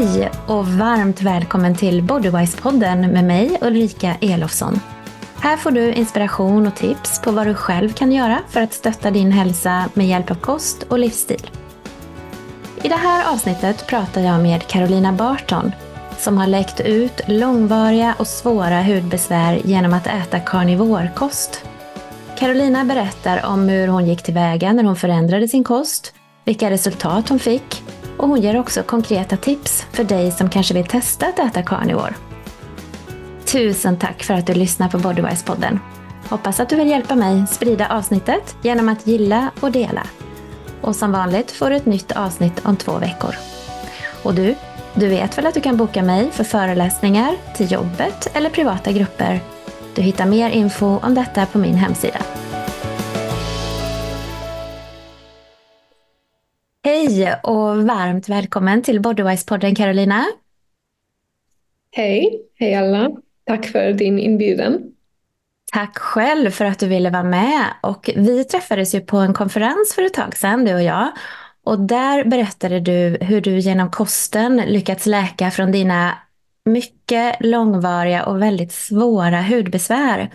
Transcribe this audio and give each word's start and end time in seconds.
Hej 0.00 0.30
och 0.46 0.66
varmt 0.66 1.22
välkommen 1.22 1.74
till 1.74 2.02
Bodywise-podden 2.02 3.12
med 3.12 3.24
mig 3.24 3.58
Ulrika 3.60 4.16
Elofsson. 4.20 4.80
Här 5.40 5.56
får 5.56 5.70
du 5.70 5.92
inspiration 5.92 6.66
och 6.66 6.74
tips 6.74 7.22
på 7.22 7.32
vad 7.32 7.46
du 7.46 7.54
själv 7.54 7.92
kan 7.92 8.12
göra 8.12 8.38
för 8.48 8.60
att 8.60 8.72
stötta 8.72 9.10
din 9.10 9.32
hälsa 9.32 9.88
med 9.94 10.08
hjälp 10.08 10.30
av 10.30 10.34
kost 10.34 10.82
och 10.82 10.98
livsstil. 10.98 11.50
I 12.82 12.88
det 12.88 12.96
här 12.96 13.32
avsnittet 13.32 13.86
pratar 13.86 14.20
jag 14.20 14.42
med 14.42 14.66
Carolina 14.66 15.12
Barton 15.12 15.72
som 16.18 16.38
har 16.38 16.46
läckt 16.46 16.80
ut 16.80 17.20
långvariga 17.26 18.14
och 18.18 18.26
svåra 18.26 18.82
hudbesvär 18.82 19.60
genom 19.64 19.94
att 19.94 20.06
äta 20.06 20.40
karnivorkost. 20.40 21.64
Carolina 22.38 22.84
berättar 22.84 23.46
om 23.46 23.68
hur 23.68 23.88
hon 23.88 24.06
gick 24.06 24.22
tillväga 24.22 24.72
när 24.72 24.84
hon 24.84 24.96
förändrade 24.96 25.48
sin 25.48 25.64
kost, 25.64 26.14
vilka 26.44 26.70
resultat 26.70 27.28
hon 27.28 27.38
fick 27.38 27.82
och 28.16 28.28
hon 28.28 28.40
ger 28.40 28.60
också 28.60 28.82
konkreta 28.82 29.36
tips 29.36 29.86
för 29.92 30.04
dig 30.04 30.30
som 30.30 30.50
kanske 30.50 30.74
vill 30.74 30.86
testa 30.86 31.26
att 31.26 31.38
äta 31.38 31.62
carnivore. 31.62 32.14
Tusen 33.44 33.98
tack 33.98 34.22
för 34.22 34.34
att 34.34 34.46
du 34.46 34.54
lyssnar 34.54 34.88
på 34.88 34.98
Bodywise-podden. 34.98 35.78
Hoppas 36.28 36.60
att 36.60 36.68
du 36.68 36.76
vill 36.76 36.88
hjälpa 36.88 37.14
mig 37.14 37.46
sprida 37.46 37.88
avsnittet 37.88 38.56
genom 38.62 38.88
att 38.88 39.06
gilla 39.06 39.50
och 39.60 39.72
dela. 39.72 40.02
Och 40.80 40.96
som 40.96 41.12
vanligt 41.12 41.50
får 41.50 41.70
du 41.70 41.76
ett 41.76 41.86
nytt 41.86 42.12
avsnitt 42.12 42.60
om 42.64 42.76
två 42.76 42.98
veckor. 42.98 43.34
Och 44.22 44.34
du, 44.34 44.54
du 44.94 45.08
vet 45.08 45.38
väl 45.38 45.46
att 45.46 45.54
du 45.54 45.60
kan 45.60 45.76
boka 45.76 46.02
mig 46.02 46.30
för 46.30 46.44
föreläsningar, 46.44 47.36
till 47.56 47.72
jobbet 47.72 48.30
eller 48.34 48.50
privata 48.50 48.92
grupper. 48.92 49.40
Du 49.94 50.02
hittar 50.02 50.26
mer 50.26 50.50
info 50.50 50.98
om 51.02 51.14
detta 51.14 51.46
på 51.46 51.58
min 51.58 51.74
hemsida. 51.74 52.18
Hej 56.90 57.34
och 57.42 57.82
varmt 57.82 58.28
välkommen 58.28 58.82
till 58.82 59.00
Bodywise-podden 59.00 59.74
Carolina. 59.74 60.24
Hej, 61.92 62.42
hej 62.58 62.74
alla. 62.74 63.10
Tack 63.44 63.66
för 63.66 63.92
din 63.92 64.18
inbjudan. 64.18 64.78
Tack 65.72 65.98
själv 65.98 66.50
för 66.50 66.64
att 66.64 66.78
du 66.78 66.86
ville 66.88 67.10
vara 67.10 67.22
med. 67.22 67.64
Och 67.80 68.10
vi 68.16 68.44
träffades 68.44 68.94
ju 68.94 69.00
på 69.00 69.16
en 69.16 69.34
konferens 69.34 69.92
för 69.94 70.02
ett 70.02 70.14
tag 70.14 70.36
sedan, 70.36 70.64
du 70.64 70.74
och 70.74 70.82
jag. 70.82 71.10
Och 71.64 71.80
där 71.80 72.24
berättade 72.24 72.80
du 72.80 73.18
hur 73.20 73.40
du 73.40 73.58
genom 73.58 73.90
kosten 73.90 74.56
lyckats 74.56 75.06
läka 75.06 75.50
från 75.50 75.72
dina 75.72 76.18
mycket 76.64 77.36
långvariga 77.40 78.24
och 78.24 78.42
väldigt 78.42 78.72
svåra 78.72 79.42
hudbesvär. 79.42 80.30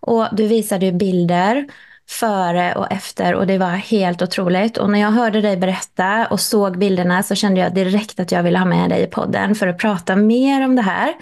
Och 0.00 0.26
du 0.32 0.46
visade 0.46 0.92
bilder 0.92 1.66
före 2.08 2.74
och 2.74 2.92
efter 2.92 3.34
och 3.34 3.46
det 3.46 3.58
var 3.58 3.70
helt 3.70 4.22
otroligt. 4.22 4.76
Och 4.76 4.90
när 4.90 5.00
jag 5.00 5.10
hörde 5.10 5.40
dig 5.40 5.56
berätta 5.56 6.26
och 6.26 6.40
såg 6.40 6.78
bilderna 6.78 7.22
så 7.22 7.34
kände 7.34 7.60
jag 7.60 7.74
direkt 7.74 8.20
att 8.20 8.32
jag 8.32 8.42
ville 8.42 8.58
ha 8.58 8.66
med 8.66 8.90
dig 8.90 9.02
i 9.02 9.06
podden 9.06 9.54
för 9.54 9.66
att 9.66 9.78
prata 9.78 10.16
mer 10.16 10.64
om 10.64 10.76
det 10.76 10.82
här. 10.82 11.14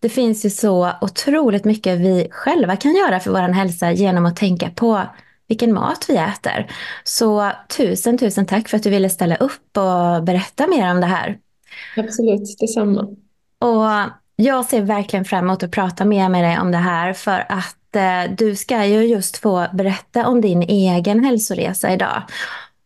Det 0.00 0.08
finns 0.08 0.44
ju 0.44 0.50
så 0.50 0.92
otroligt 1.00 1.64
mycket 1.64 1.98
vi 1.98 2.28
själva 2.30 2.76
kan 2.76 2.94
göra 2.94 3.20
för 3.20 3.30
vår 3.30 3.38
hälsa 3.38 3.92
genom 3.92 4.26
att 4.26 4.36
tänka 4.36 4.70
på 4.70 5.02
vilken 5.48 5.74
mat 5.74 6.06
vi 6.08 6.16
äter. 6.16 6.66
Så 7.04 7.52
tusen, 7.76 8.18
tusen 8.18 8.46
tack 8.46 8.68
för 8.68 8.76
att 8.76 8.82
du 8.82 8.90
ville 8.90 9.10
ställa 9.10 9.36
upp 9.36 9.76
och 9.76 10.24
berätta 10.24 10.66
mer 10.66 10.90
om 10.90 11.00
det 11.00 11.06
här. 11.06 11.38
Absolut, 11.96 12.58
detsamma. 12.60 13.00
Och 13.58 14.10
jag 14.36 14.64
ser 14.64 14.82
verkligen 14.82 15.24
fram 15.24 15.44
emot 15.44 15.62
att 15.62 15.70
prata 15.70 16.04
mer 16.04 16.28
med 16.28 16.44
dig 16.44 16.58
om 16.58 16.70
det 16.70 16.78
här 16.78 17.12
för 17.12 17.46
att 17.48 17.76
eh, 17.96 18.30
du 18.38 18.56
ska 18.56 18.84
ju 18.84 19.02
just 19.02 19.36
få 19.36 19.66
berätta 19.72 20.26
om 20.26 20.40
din 20.40 20.62
egen 20.62 21.24
hälsoresa 21.24 21.92
idag. 21.92 22.22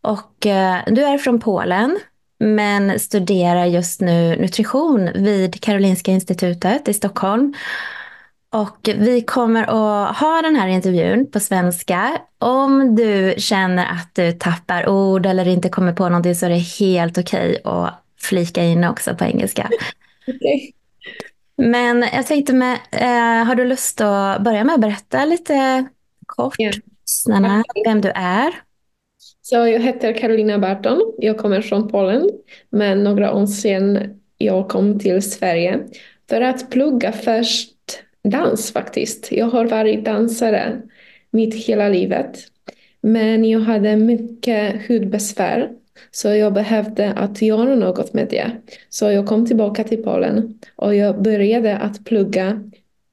Och 0.01 0.45
eh, 0.45 0.77
du 0.87 1.03
är 1.03 1.17
från 1.17 1.39
Polen 1.39 1.99
men 2.39 2.99
studerar 2.99 3.65
just 3.65 4.01
nu 4.01 4.35
nutrition 4.35 5.09
vid 5.15 5.61
Karolinska 5.61 6.11
institutet 6.11 6.87
i 6.87 6.93
Stockholm. 6.93 7.53
Och 8.49 8.77
vi 8.83 9.21
kommer 9.21 9.63
att 9.63 10.17
ha 10.17 10.41
den 10.41 10.55
här 10.55 10.67
intervjun 10.67 11.31
på 11.31 11.39
svenska. 11.39 12.17
Om 12.39 12.95
du 12.95 13.35
känner 13.37 13.85
att 13.85 14.15
du 14.15 14.31
tappar 14.31 14.89
ord 14.89 15.25
eller 15.25 15.47
inte 15.47 15.69
kommer 15.69 15.93
på 15.93 16.09
någonting 16.09 16.35
så 16.35 16.45
är 16.45 16.49
det 16.49 16.85
helt 16.85 17.17
okej 17.17 17.49
okay 17.49 17.71
att 17.73 18.03
flika 18.19 18.63
in 18.63 18.83
också 18.83 19.15
på 19.15 19.23
engelska. 19.23 19.69
Okay. 20.27 20.71
Men 21.57 22.05
jag 22.13 22.27
tänkte 22.27 22.53
med, 22.53 22.77
eh, 22.91 23.47
har 23.47 23.55
du 23.55 23.65
lust 23.65 24.01
att 24.01 24.41
börja 24.41 24.63
med 24.63 24.75
att 24.75 24.81
berätta 24.81 25.25
lite 25.25 25.85
kort 26.25 26.59
yeah. 26.59 26.75
Snarna, 27.05 27.63
vem 27.85 28.01
du 28.01 28.09
är? 28.15 28.53
Så 29.41 29.55
jag 29.55 29.79
heter 29.79 30.13
Carolina 30.13 30.59
Barton. 30.59 31.13
Jag 31.17 31.37
kommer 31.37 31.61
från 31.61 31.87
Polen. 31.87 32.29
Men 32.69 33.03
några 33.03 33.33
år 33.33 33.45
sedan 33.45 34.19
jag 34.37 34.69
kom 34.69 34.99
till 34.99 35.21
Sverige 35.21 35.79
för 36.29 36.41
att 36.41 36.69
plugga 36.69 37.11
först 37.11 37.73
dans 38.23 38.71
faktiskt. 38.71 39.31
Jag 39.31 39.45
har 39.45 39.65
varit 39.65 40.05
dansare 40.05 40.81
mitt 41.31 41.55
hela 41.55 41.89
livet. 41.89 42.37
Men 43.01 43.45
jag 43.45 43.59
hade 43.59 43.95
mycket 43.95 44.87
hudbesvär 44.87 45.69
så 46.11 46.27
jag 46.27 46.53
behövde 46.53 47.13
att 47.13 47.41
göra 47.41 47.75
något 47.75 48.13
med 48.13 48.27
det. 48.29 48.51
Så 48.89 49.11
jag 49.11 49.25
kom 49.25 49.45
tillbaka 49.45 49.83
till 49.83 50.03
Polen 50.03 50.59
och 50.75 50.95
jag 50.95 51.21
började 51.21 51.77
att 51.77 52.05
plugga 52.05 52.61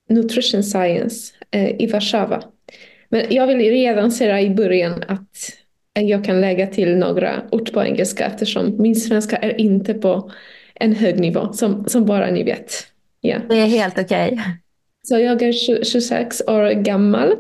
Nutrition 0.09 0.63
Science 0.63 1.35
eh, 1.51 1.83
i 1.83 1.87
Warszawa. 1.87 2.43
Men 3.09 3.27
jag 3.31 3.47
vill 3.47 3.59
redan 3.59 4.13
säga 4.13 4.41
i 4.41 4.51
början 4.51 5.05
att 5.09 5.53
jag 5.95 6.25
kan 6.25 6.41
lägga 6.41 6.67
till 6.67 6.97
några 6.97 7.43
ord 7.51 7.73
på 7.73 7.83
engelska 7.85 8.27
eftersom 8.27 8.83
min 8.83 8.97
svenska 8.97 9.37
är 9.37 9.61
inte 9.61 9.95
på 9.95 10.31
en 10.75 10.95
hög 10.95 11.21
nivå 11.21 11.53
som, 11.53 11.85
som 11.89 12.05
bara 12.05 12.31
ni 12.31 12.43
vet. 12.43 12.87
Yeah. 13.23 13.43
Det 13.49 13.61
är 13.61 13.67
helt 13.67 13.99
okej. 13.99 14.33
Okay. 14.33 14.45
Så 15.03 15.19
jag 15.19 15.43
är 15.43 15.85
26 15.85 16.43
år 16.47 16.71
gammal 16.71 17.37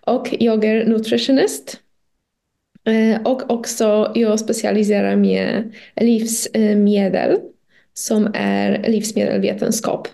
och 0.00 0.34
jag 0.40 0.64
är 0.64 0.84
nutritionist. 0.84 1.80
Eh, 2.88 3.22
och 3.22 3.50
också 3.50 4.12
jag 4.14 4.40
specialiserar 4.40 5.16
mig 5.16 5.64
i 5.96 6.04
livsmedel 6.04 7.30
eh, 7.30 7.38
som 7.94 8.30
är 8.34 8.88
livsmedelsvetenskap. 8.88 10.08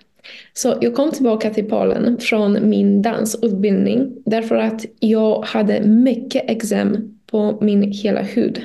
Så 0.52 0.78
jag 0.80 0.94
kom 0.94 1.10
tillbaka 1.10 1.50
till 1.50 1.68
Polen 1.68 2.18
från 2.18 2.68
min 2.68 3.02
dansutbildning 3.02 4.12
därför 4.26 4.56
att 4.56 4.84
jag 5.00 5.42
hade 5.42 5.80
mycket 5.80 6.50
eksem 6.50 7.18
på 7.26 7.58
min 7.60 7.92
hela 7.92 8.22
hud. 8.22 8.62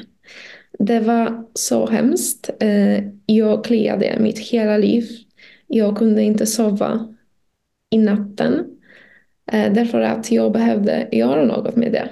Det 0.80 1.00
var 1.00 1.46
så 1.54 1.88
hemskt. 1.88 2.50
Eh, 2.60 3.04
jag 3.26 3.64
kliade 3.64 4.18
mitt 4.20 4.40
hela 4.40 4.78
liv. 4.78 5.04
Jag 5.68 5.98
kunde 5.98 6.22
inte 6.24 6.46
sova 6.46 7.16
i 7.92 7.98
natten 7.98 8.66
därför 9.52 10.02
att 10.02 10.32
jag 10.32 10.52
behövde 10.52 11.08
göra 11.12 11.46
något 11.46 11.76
med 11.76 11.92
det. 11.92 12.10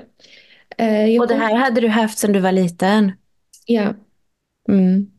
Eh, 0.77 1.21
och 1.21 1.27
det 1.27 1.35
här 1.35 1.55
hade 1.55 1.81
du 1.81 1.87
haft 1.87 2.17
sedan 2.17 2.31
du 2.31 2.39
var 2.39 2.51
liten? 2.51 3.11
Ja. 3.65 3.93
Mm. 4.69 5.11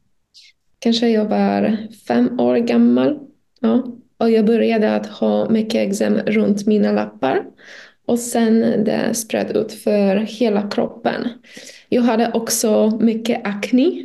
Kanske 0.78 1.08
jag 1.08 1.24
var 1.24 1.76
fem 2.06 2.40
år 2.40 2.56
gammal. 2.56 3.18
Ja. 3.60 3.86
Och 4.18 4.30
jag 4.30 4.46
började 4.46 4.94
att 4.94 5.06
ha 5.06 5.50
mycket 5.50 5.88
eksem 5.88 6.18
runt 6.18 6.66
mina 6.66 6.92
lappar. 6.92 7.44
Och 8.06 8.18
sen 8.18 8.60
det 8.84 9.14
spred 9.14 9.56
ut 9.56 9.72
för 9.72 10.16
hela 10.16 10.70
kroppen. 10.70 11.28
Jag 11.88 12.02
hade 12.02 12.32
också 12.32 12.98
mycket 13.00 13.46
akne 13.46 14.04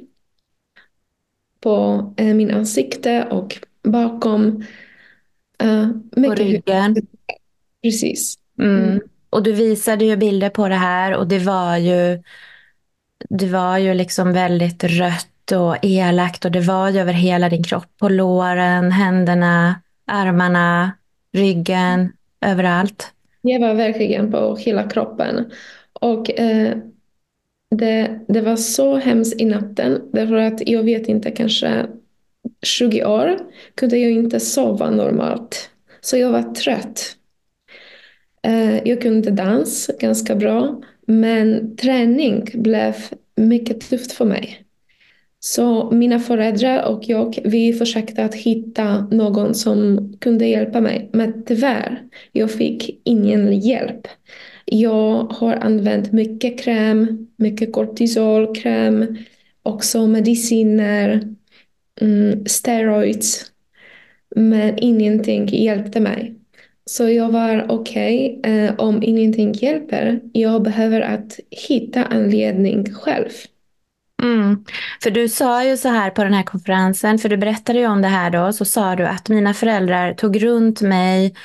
på 1.59 2.13
eh, 2.17 2.33
min 2.33 2.51
ansikte 2.51 3.27
och 3.31 3.57
bakom. 3.83 4.63
Mycket 6.15 6.37
på 6.37 6.43
ryggen? 6.43 6.95
Precis. 7.81 8.37
Mm. 8.59 8.99
Och 9.33 9.43
du 9.43 9.51
visade 9.51 10.05
ju 10.05 10.15
bilder 10.15 10.49
på 10.49 10.67
det 10.69 10.75
här 10.75 11.15
och 11.15 11.27
det 11.27 11.39
var 11.39 11.77
ju, 11.77 12.23
det 13.29 13.47
var 13.47 13.77
ju 13.77 13.93
liksom 13.93 14.33
väldigt 14.33 14.83
rött 14.83 15.51
och 15.51 15.77
elakt 15.81 16.45
och 16.45 16.51
det 16.51 16.59
var 16.59 16.89
ju 16.89 16.99
över 16.99 17.13
hela 17.13 17.49
din 17.49 17.63
kropp. 17.63 17.85
På 17.99 18.09
låren, 18.09 18.91
händerna, 18.91 19.81
armarna, 20.07 20.91
ryggen, 21.31 22.11
överallt. 22.45 23.11
Det 23.41 23.57
var 23.57 23.73
verkligen 23.73 24.31
på 24.31 24.55
hela 24.55 24.89
kroppen. 24.89 25.51
Och 25.93 26.39
eh, 26.39 26.77
det, 27.69 28.19
det 28.27 28.41
var 28.41 28.55
så 28.55 28.97
hemskt 28.97 29.41
i 29.41 29.45
natten 29.45 30.09
därför 30.13 30.35
att 30.35 30.67
jag 30.69 30.83
vet 30.83 31.07
inte, 31.07 31.31
kanske 31.31 31.85
20 32.61 33.05
år 33.05 33.37
kunde 33.75 33.97
jag 33.97 34.11
inte 34.11 34.39
sova 34.39 34.89
normalt. 34.89 35.69
Så 36.01 36.17
jag 36.17 36.31
var 36.31 36.53
trött. 36.53 37.17
Eh, 38.47 38.87
jag 38.87 39.01
kunde 39.01 39.31
dans 39.31 39.91
ganska 39.99 40.35
bra, 40.35 40.81
men 41.07 41.75
träning 41.75 42.45
blev 42.53 42.95
mycket 43.35 43.89
tufft 43.89 44.11
för 44.11 44.25
mig. 44.25 44.59
Så 45.39 45.91
mina 45.91 46.19
föräldrar 46.19 46.83
och 46.83 47.03
jag, 47.09 47.39
vi 47.43 47.73
försökte 47.73 48.25
att 48.25 48.35
hitta 48.35 49.07
någon 49.11 49.55
som 49.55 50.13
kunde 50.19 50.45
hjälpa 50.47 50.81
mig. 50.81 51.09
Men 51.13 51.43
tyvärr, 51.45 52.01
jag 52.31 52.51
fick 52.51 53.01
ingen 53.03 53.59
hjälp. 53.59 54.07
Jag 54.65 55.23
har 55.23 55.53
använt 55.53 56.11
mycket 56.11 56.59
kräm, 56.59 57.27
mycket 57.37 57.73
kortisolkräm, 57.73 59.17
också 59.63 60.07
mediciner. 60.07 61.21
mm, 62.01 62.45
steroids, 62.45 63.51
men 64.35 64.77
ingenting 64.77 65.47
hjälpte 65.47 65.99
mig. 65.99 66.35
Så 66.85 67.09
jag 67.09 67.31
var 67.31 67.65
okej, 67.69 68.39
okay, 68.39 68.53
eh, 68.53 68.75
om 68.77 69.03
ingenting 69.03 69.53
hjälper, 69.53 70.21
jag 70.33 70.63
behöver 70.63 71.01
att 71.01 71.39
hitta 71.49 72.03
anledning 72.05 72.93
själv. 72.93 73.29
Mm. 74.23 74.65
För 75.03 75.11
du 75.11 75.29
sa 75.29 75.63
ju 75.63 75.77
så 75.77 75.89
här 75.89 76.09
på 76.09 76.23
den 76.23 76.33
här 76.33 76.43
konferensen, 76.43 77.19
för 77.19 77.29
du 77.29 77.37
berättade 77.37 77.79
ju 77.79 77.87
om 77.87 78.01
det 78.01 78.07
här 78.07 78.29
då, 78.29 78.53
så 78.53 78.65
sa 78.65 78.95
du 78.95 79.07
att 79.07 79.29
mina 79.29 79.53
föräldrar 79.53 80.13
tog 80.13 80.43
runt 80.43 80.81
mig 80.81 81.35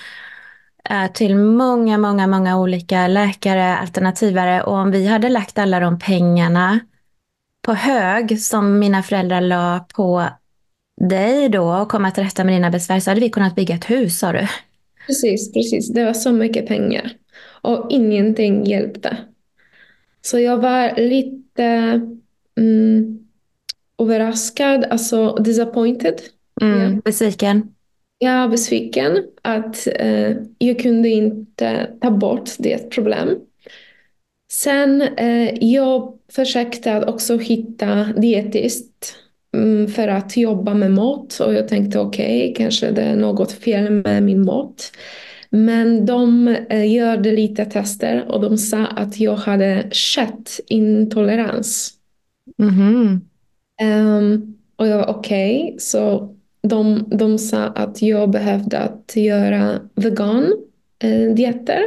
eh, 0.90 1.12
till 1.12 1.37
många, 1.37 1.99
många, 1.99 2.26
många 2.26 2.58
olika 2.58 3.06
läkare, 3.06 3.76
alternativare 3.76 4.62
och 4.62 4.75
om 4.75 4.90
vi 4.90 5.06
hade 5.06 5.29
lagt 5.29 5.58
alla 5.58 5.81
de 5.81 5.99
pengarna 5.99 6.81
på 7.62 7.75
hög 7.75 8.40
som 8.40 8.79
mina 8.79 9.02
föräldrar 9.02 9.40
la 9.40 9.87
på 9.94 10.25
dig 11.00 11.49
då 11.49 11.75
och 11.75 11.88
komma 11.88 12.11
till 12.11 12.25
rätta 12.25 12.44
med 12.44 12.55
dina 12.55 12.70
besvär 12.70 13.00
så 13.00 13.11
hade 13.11 13.20
vi 13.20 13.31
kunnat 13.31 13.55
bygga 13.55 13.75
ett 13.75 13.90
hus, 13.90 14.19
sa 14.19 14.32
du. 14.32 14.49
Precis, 15.08 15.52
precis. 15.52 15.88
Det 15.88 16.05
var 16.05 16.12
så 16.12 16.32
mycket 16.32 16.66
pengar 16.66 17.12
och 17.62 17.87
ingenting 17.90 18.64
hjälpte. 18.64 19.16
Så 20.22 20.38
jag 20.38 20.56
var 20.56 20.96
lite 20.96 21.64
mm, 22.58 23.19
överraskad, 23.99 24.84
alltså 24.84 25.34
disappointed. 25.34 26.20
Mm, 26.60 26.78
yeah. 26.78 26.94
Besviken. 27.05 27.75
Ja, 28.19 28.49
besviken 28.49 29.25
att 29.43 29.87
eh, 29.87 30.37
jag 30.58 30.78
kunde 30.78 31.08
inte 31.08 31.90
ta 32.00 32.11
bort 32.11 32.50
det 32.58 32.90
problem. 32.90 33.38
Sen 34.52 35.02
eh, 35.02 35.54
jag 35.64 36.19
försökte 36.32 37.04
också 37.06 37.37
hitta 37.37 38.04
dietist 38.04 39.14
för 39.88 40.08
att 40.08 40.37
jobba 40.37 40.75
med 40.75 40.90
mat 40.90 41.40
och 41.40 41.55
jag 41.55 41.69
tänkte 41.69 41.99
okej, 41.99 42.50
okay, 42.50 42.55
kanske 42.55 42.90
det 42.90 43.02
är 43.02 43.16
något 43.16 43.52
fel 43.52 43.90
med 43.90 44.22
min 44.22 44.44
mat. 44.44 44.93
Men 45.50 46.06
de 46.06 46.49
eh, 46.49 46.84
gjorde 46.84 47.32
lite 47.32 47.64
tester 47.64 48.25
och 48.28 48.40
de 48.40 48.58
sa 48.58 48.87
att 48.87 49.20
jag 49.20 49.37
hade 49.37 49.88
köttintolerans. 49.90 51.94
Mm 52.58 52.75
-hmm. 52.75 53.20
um, 54.19 54.55
och 54.76 54.87
jag 54.87 54.96
var 54.96 55.08
okej, 55.08 55.64
okay. 55.64 55.78
så 55.78 56.34
de, 56.62 57.04
de 57.11 57.38
sa 57.38 57.64
att 57.64 58.02
jag 58.02 58.31
behövde 58.31 58.78
att 58.78 59.12
göra 59.16 59.81
vegan 59.94 60.52
eh, 61.02 61.34
dieter 61.34 61.82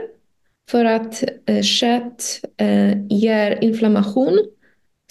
för 0.72 0.86
att 0.86 1.24
eh, 1.46 1.62
kött 1.62 2.42
ger 3.10 3.64
inflammation. 3.64 4.40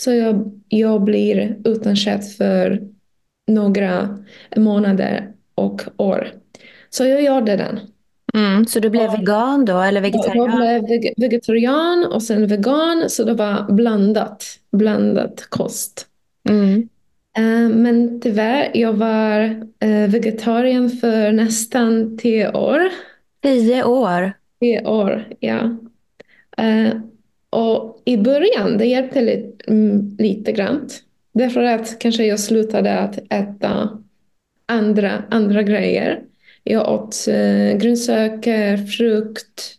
Så 0.00 0.12
jag, 0.12 0.60
jag 0.68 1.02
blir 1.02 1.56
utan 1.64 1.96
kött 1.96 2.32
för 2.32 2.80
några 3.46 4.18
månader 4.56 5.32
och 5.54 5.82
år. 5.96 6.28
Så 6.90 7.04
jag 7.04 7.22
gjorde 7.22 7.56
den. 7.56 7.80
Mm, 8.34 8.66
så 8.66 8.80
du 8.80 8.90
blev 8.90 9.08
och, 9.08 9.18
vegan 9.18 9.64
då, 9.64 9.78
eller 9.78 10.00
vegetarian? 10.00 10.64
Jag 10.64 10.84
blev 10.84 11.02
vegetarian 11.16 12.06
och 12.12 12.22
sen 12.22 12.46
vegan, 12.46 13.10
så 13.10 13.24
det 13.24 13.34
var 13.34 13.72
blandat, 13.72 14.44
blandat 14.72 15.46
kost. 15.48 16.06
Mm. 16.48 16.88
Uh, 17.38 17.76
men 17.76 18.20
tyvärr, 18.20 18.70
jag 18.74 18.92
var 18.92 19.40
uh, 19.84 20.08
vegetarian 20.08 20.90
för 20.90 21.32
nästan 21.32 22.18
tio 22.18 22.52
år. 22.52 22.80
Tio 23.42 23.84
år? 23.84 24.32
Tio 24.60 24.86
år, 24.86 25.24
ja. 25.40 25.76
Och 27.50 28.02
i 28.04 28.16
början, 28.16 28.78
det 28.78 28.86
hjälpte 28.86 29.20
lite, 29.20 29.70
mm, 29.70 30.16
lite 30.18 30.52
grann. 30.52 30.88
Därför 31.32 31.62
att 31.62 31.98
kanske 31.98 32.24
jag 32.24 32.40
slutade 32.40 32.98
att 32.98 33.18
äta 33.32 34.02
andra, 34.66 35.24
andra 35.30 35.62
grejer. 35.62 36.22
Jag 36.64 36.92
åt 36.92 37.16
eh, 37.28 37.78
grönsaker, 37.78 38.76
frukt. 38.76 39.76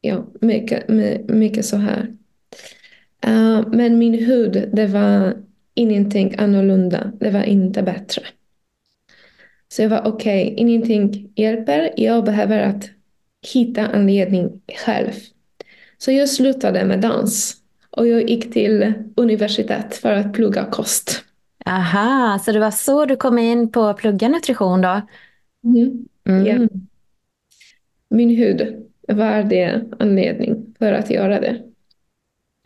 Ja, 0.00 0.26
mycket, 0.40 0.88
mycket 1.28 1.64
så 1.64 1.76
här. 1.76 2.06
Uh, 3.26 3.68
men 3.68 3.98
min 3.98 4.14
hud, 4.14 4.68
det 4.72 4.86
var 4.86 5.36
ingenting 5.74 6.34
annorlunda. 6.38 7.12
Det 7.20 7.30
var 7.30 7.42
inte 7.42 7.82
bättre. 7.82 8.22
Så 9.68 9.82
jag 9.82 9.88
var 9.88 10.02
okej, 10.06 10.44
okay, 10.44 10.54
ingenting 10.56 11.32
hjälper. 11.36 11.90
Jag 11.96 12.24
behöver 12.24 12.58
att 12.58 12.90
hitta 13.52 13.86
anledning 13.86 14.60
själv. 14.86 15.12
Så 16.02 16.12
jag 16.12 16.28
slutade 16.28 16.84
med 16.84 17.00
dans 17.00 17.56
och 17.90 18.06
jag 18.06 18.30
gick 18.30 18.52
till 18.52 18.92
universitet 19.16 19.94
för 19.94 20.12
att 20.12 20.32
plugga 20.32 20.64
kost. 20.64 21.24
Aha, 21.66 22.38
så 22.44 22.52
det 22.52 22.58
var 22.58 22.70
så 22.70 23.04
du 23.04 23.16
kom 23.16 23.38
in 23.38 23.72
på 23.72 23.82
att 23.82 23.96
plugga 23.96 24.28
nutrition 24.28 24.80
då? 24.80 25.00
Mm. 25.64 26.06
Mm. 26.28 26.46
Yeah. 26.46 26.66
Min 28.08 28.30
hud 28.30 28.86
var 29.08 29.42
det 29.42 29.82
anledning 29.98 30.74
för 30.78 30.92
att 30.92 31.10
göra 31.10 31.40
det. 31.40 31.62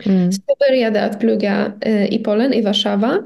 Mm. 0.04 0.32
Så 0.32 0.42
jag 0.46 0.58
började 0.70 1.04
att 1.04 1.20
plugga 1.20 1.72
eh, 1.80 2.12
i 2.12 2.18
Polen, 2.24 2.54
i 2.54 2.62
Warszawa, 2.62 3.22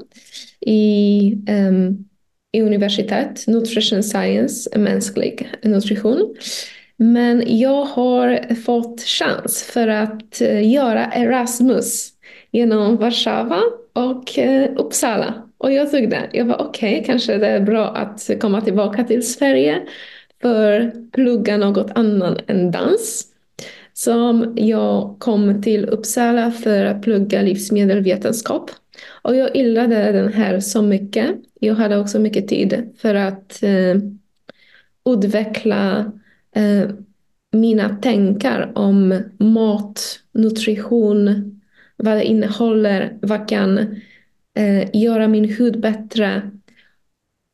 i, 0.59 1.33
um, 1.49 2.09
i 2.51 2.61
universitet, 2.61 3.47
nutrition 3.47 4.03
science, 4.03 4.79
mänsklig 4.79 5.49
nutrition. 5.63 6.35
Men 7.03 7.43
jag 7.59 7.85
har 7.85 8.55
fått 8.55 9.01
chans 9.01 9.63
för 9.63 9.87
att 9.87 10.41
eh, 10.41 10.71
göra 10.71 11.05
Erasmus 11.05 12.09
genom 12.51 12.97
Warszawa 12.97 13.61
och 13.93 14.39
eh, 14.39 14.69
Uppsala. 14.75 15.33
Och 15.57 15.71
jag 15.71 15.91
tog 15.91 16.09
det. 16.09 16.29
Jag 16.31 16.45
var 16.45 16.61
okej, 16.61 16.93
okay, 16.93 17.05
kanske 17.05 17.37
det 17.37 17.47
är 17.47 17.61
bra 17.61 17.87
att 17.87 18.29
komma 18.41 18.61
tillbaka 18.61 19.03
till 19.03 19.27
Sverige 19.27 19.81
för 20.41 20.81
att 20.81 21.11
plugga 21.11 21.57
något 21.57 21.91
annat 21.95 22.37
än 22.47 22.71
dans. 22.71 23.27
Så 23.93 24.45
jag 24.55 25.15
kom 25.19 25.61
till 25.61 25.85
Uppsala 25.85 26.51
för 26.51 26.85
att 26.85 27.01
plugga 27.01 27.41
livsmedelsvetenskap. 27.41 28.71
Och 29.21 29.35
jag 29.35 29.55
gillade 29.55 30.11
den 30.11 30.33
här 30.33 30.59
så 30.59 30.81
mycket. 30.81 31.29
Jag 31.59 31.75
hade 31.75 31.97
också 31.97 32.19
mycket 32.19 32.47
tid 32.47 32.89
för 32.97 33.15
att 33.15 33.63
eh, 33.63 33.95
utveckla 35.05 36.11
eh, 36.55 36.89
mina 37.51 37.89
tankar 37.95 38.71
om 38.75 39.23
mat, 39.39 40.19
nutrition, 40.31 41.51
vad 41.97 42.17
det 42.17 42.23
innehåller, 42.23 43.17
vad 43.21 43.49
kan 43.49 43.77
eh, 44.57 44.89
göra 44.93 45.27
min 45.27 45.45
hud 45.45 45.79
bättre. 45.79 46.51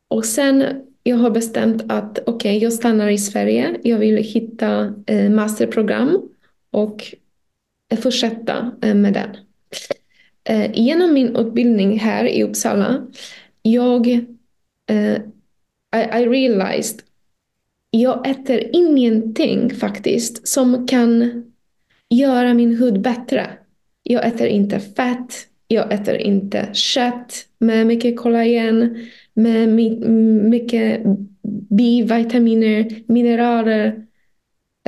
Och 0.09 0.25
sen 0.25 0.63
jag 1.03 1.17
har 1.17 1.29
bestämt 1.29 1.83
att 1.87 2.19
okej, 2.19 2.33
okay, 2.33 2.57
jag 2.57 2.73
stannar 2.73 3.07
i 3.07 3.17
Sverige. 3.17 3.79
Jag 3.83 3.97
vill 3.97 4.17
hitta 4.17 4.93
eh, 5.05 5.29
masterprogram 5.29 6.29
och 6.71 7.15
fortsätta 8.01 8.71
eh, 8.81 8.95
med 8.95 9.13
den. 9.13 9.37
Eh, 10.43 10.71
genom 10.73 11.13
min 11.13 11.35
utbildning 11.35 11.99
här 11.99 12.25
i 12.25 12.43
Uppsala, 12.43 13.07
jag 13.61 14.07
eh, 14.87 15.15
I, 15.95 16.21
I 16.21 16.27
realized 16.27 17.01
jag 18.01 18.27
äter 18.27 18.69
ingenting 18.73 19.75
faktiskt 19.75 20.47
som 20.47 20.87
kan 20.87 21.43
göra 22.09 22.53
min 22.53 22.75
hud 22.75 23.01
bättre. 23.01 23.49
Jag 24.03 24.27
äter 24.27 24.47
inte 24.47 24.79
fett, 24.79 25.47
jag 25.67 25.93
äter 25.93 26.15
inte 26.15 26.69
kött 26.73 27.45
med 27.59 27.87
mycket 27.87 28.19
kollagen, 28.19 29.07
med 29.33 29.69
mycket 30.49 31.01
B-vitaminer, 31.69 33.03
mineraler 33.07 34.05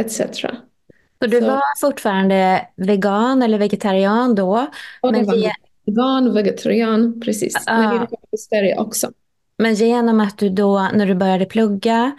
etc. 0.02 0.22
Så 1.22 1.28
du 1.28 1.40
så. 1.40 1.48
var 1.48 1.62
fortfarande 1.82 2.68
vegan 2.76 3.42
eller 3.42 3.58
vegetarian 3.58 4.36
då? 4.36 4.68
Och 5.02 5.12
men 5.12 5.26
var 5.26 5.52
vegan, 5.86 6.34
vegetarian, 6.34 7.22
precis. 7.22 7.56
Uh, 7.56 7.78
men 7.78 7.96
jag 7.96 8.08
i 8.32 8.38
Sverige 8.38 8.78
också. 8.78 9.12
Men 9.58 9.74
genom 9.74 10.20
att 10.20 10.38
du 10.38 10.50
då, 10.50 10.90
när 10.94 11.06
du 11.06 11.16
började 11.16 11.46
plugga, 11.46 12.12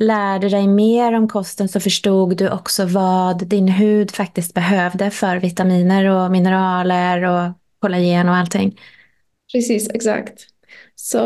lärde 0.00 0.48
dig 0.48 0.66
mer 0.68 1.12
om 1.12 1.28
kosten 1.28 1.68
så 1.68 1.80
förstod 1.80 2.36
du 2.36 2.50
också 2.50 2.86
vad 2.86 3.46
din 3.46 3.68
hud 3.68 4.10
faktiskt 4.10 4.54
behövde 4.54 5.10
för 5.10 5.36
vitaminer 5.36 6.04
och 6.04 6.30
mineraler 6.30 7.22
och 7.22 7.52
kollagen 7.80 8.28
och 8.28 8.34
allting. 8.36 8.80
Precis, 9.52 9.90
exakt. 9.90 10.46
Så 10.94 11.18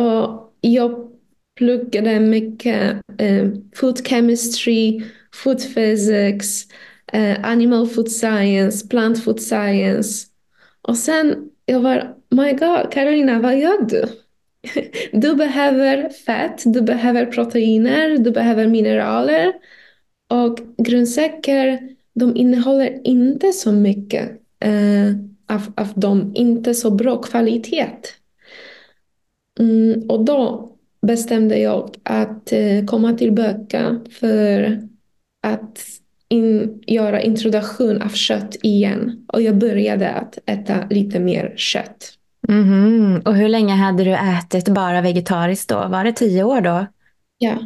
jag 0.61 1.11
pluggade 1.59 2.21
mycket 2.21 3.01
eh, 3.19 3.49
food 3.77 4.07
chemistry, 4.07 5.03
food 5.35 5.75
physics, 5.75 6.67
eh, 7.13 7.45
animal 7.45 7.89
food 7.89 8.11
science, 8.11 8.89
plant 8.89 9.25
food 9.25 9.41
science. 9.41 10.27
Och 10.83 10.97
sen 10.97 11.51
jag 11.67 11.81
var, 11.81 12.15
my 12.31 12.53
god, 12.53 12.93
Carolina, 12.93 13.39
vad 13.41 13.59
gör 13.59 13.85
du? 13.89 14.22
Du 15.13 15.35
behöver 15.35 16.09
fett, 16.09 16.63
du 16.65 16.83
behöver 16.83 17.27
proteiner, 17.27 18.19
du 18.19 18.31
behöver 18.31 18.67
mineraler. 18.67 19.53
Och 20.29 20.59
grönsaker, 20.79 21.79
de 22.15 22.37
innehåller 22.37 23.01
inte 23.05 23.53
så 23.53 23.73
mycket 23.73 24.31
eh, 24.61 25.09
av, 25.49 25.73
av 25.77 25.89
dem, 25.95 26.33
inte 26.35 26.75
så 26.75 26.91
bra 26.91 27.23
kvalitet. 27.23 27.87
Mm, 29.61 30.11
och 30.11 30.25
då 30.25 30.73
bestämde 31.07 31.59
jag 31.59 31.97
att 32.03 32.53
eh, 32.53 32.85
komma 32.87 33.13
tillbaka 33.13 34.01
för 34.11 34.81
att 35.43 35.79
in, 36.29 36.83
göra 36.87 37.23
introduktion 37.23 38.03
av 38.03 38.09
kött 38.09 38.57
igen. 38.63 39.27
Och 39.29 39.43
jag 39.43 39.59
började 39.59 40.11
att 40.11 40.39
äta 40.47 40.87
lite 40.91 41.21
mer 41.21 41.55
kött. 41.57 42.19
Mhm. 42.49 43.23
Och 43.25 43.35
hur 43.35 43.49
länge 43.49 43.75
hade 43.75 44.05
du 44.05 44.15
ätit 44.15 44.69
bara 44.69 45.01
vegetariskt 45.01 45.69
då? 45.69 45.89
Var 45.89 46.05
det 46.05 46.13
tio 46.13 46.45
år 46.45 46.61
då? 46.61 46.87
Ja, 47.39 47.59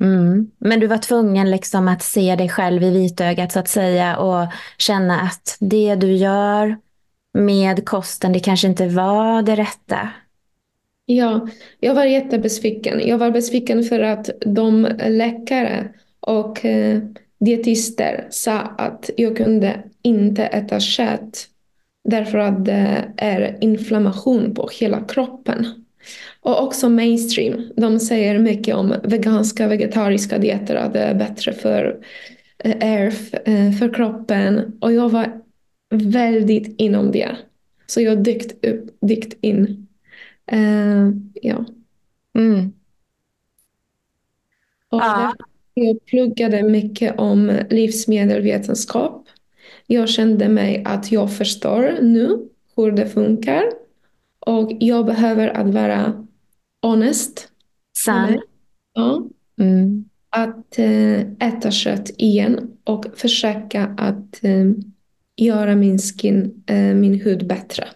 Mm. 0.00 0.50
Men 0.58 0.80
du 0.80 0.86
var 0.86 0.98
tvungen 0.98 1.50
liksom 1.50 1.88
att 1.88 2.02
se 2.02 2.36
dig 2.36 2.48
själv 2.48 2.82
i 2.82 2.90
vitögat 2.90 3.52
så 3.52 3.58
att 3.58 3.68
säga 3.68 4.16
och 4.18 4.46
känna 4.78 5.20
att 5.20 5.56
det 5.60 5.94
du 5.94 6.12
gör 6.12 6.76
med 7.32 7.86
kosten, 7.86 8.32
det 8.32 8.40
kanske 8.40 8.68
inte 8.68 8.88
var 8.88 9.42
det 9.42 9.56
rätta. 9.56 10.08
ja, 11.06 11.48
jag 11.80 11.94
var 11.94 12.04
jättebesviken. 12.04 13.08
Jag 13.08 13.18
var 13.18 13.30
besviken 13.30 13.84
för 13.84 14.00
att 14.00 14.30
de 14.46 14.88
läkare 15.06 15.88
och 16.20 16.64
eh, 16.64 17.02
dietister 17.40 18.26
sa 18.30 18.58
att 18.58 19.10
jag 19.16 19.36
kunde 19.36 19.82
inte 20.02 20.46
äta 20.46 20.80
kött 20.80 21.46
därför 22.06 22.38
att 22.38 22.64
det 22.64 23.12
är 23.16 23.58
inflammation 23.60 24.54
på 24.54 24.68
hela 24.80 25.00
kroppen. 25.00 25.66
Och 26.40 26.62
också 26.62 26.88
mainstream. 26.88 27.72
De 27.76 28.00
säger 28.00 28.38
mycket 28.38 28.74
om 28.74 28.94
veganska, 29.04 29.68
vegetariska 29.68 30.38
dieter, 30.38 30.74
att 30.74 30.92
det 30.92 31.00
är 31.00 31.14
bättre 31.14 31.52
för, 31.52 32.04
eh, 32.58 32.76
är 32.80 33.06
eh, 33.44 33.72
för 33.72 33.94
kroppen. 33.94 34.78
Och 34.80 34.92
jag 34.92 35.08
var 35.08 35.40
väldigt 35.90 36.80
inom 36.80 37.12
det. 37.12 37.36
Så 37.86 38.00
jag 38.00 38.22
dykt, 38.22 38.64
upp, 38.64 38.98
dykt 39.00 39.38
in. 39.40 39.86
Eh, 40.46 41.10
ja. 41.42 41.64
Mm. 42.38 42.72
Och 44.88 45.00
därför 45.00 45.34
jag 45.74 46.04
pluggade 46.06 46.62
mycket 46.62 47.18
om 47.18 47.60
livsmedelsvetenskap. 47.70 49.28
Jag 49.86 50.08
kände 50.08 50.48
mig 50.48 50.82
att 50.84 51.12
jag 51.12 51.32
förstår 51.36 51.98
nu 52.02 52.48
hur 52.76 52.92
det 52.92 53.06
funkar. 53.06 53.64
Och 54.40 54.72
jag 54.80 55.06
behöver 55.06 55.48
att 55.48 55.74
vara 55.74 56.26
honest. 56.82 57.48
Sann. 58.04 58.40
Ja. 58.92 59.22
Mm. 59.60 60.04
Att 60.30 60.78
eh, 60.78 61.20
äta 61.20 61.70
kött 61.70 62.10
igen 62.18 62.70
och 62.84 63.04
försöka 63.16 63.94
att 63.96 64.44
eh, 64.44 64.70
göra 65.36 65.74
min 65.74 65.98
skin, 65.98 66.64
eh, 66.66 66.94
min 66.94 67.20
hud 67.20 67.46
bättre. 67.46 67.88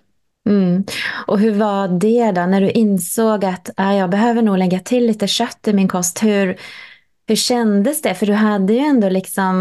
Mm. 0.48 0.84
Och 1.26 1.38
hur 1.38 1.52
var 1.52 1.88
det 1.88 2.32
då 2.32 2.46
när 2.46 2.60
du 2.60 2.70
insåg 2.70 3.44
att 3.44 3.70
ah, 3.76 3.92
jag 3.92 4.10
behöver 4.10 4.42
nog 4.42 4.58
lägga 4.58 4.78
till 4.80 5.06
lite 5.06 5.26
kött 5.26 5.68
i 5.68 5.72
min 5.72 5.88
kost? 5.88 6.22
Hur, 6.22 6.56
hur 7.26 7.36
kändes 7.36 8.02
det? 8.02 8.14
För 8.14 8.26
du 8.26 8.32
hade 8.32 8.72
ju 8.72 8.78
ändå 8.78 9.08
liksom 9.08 9.56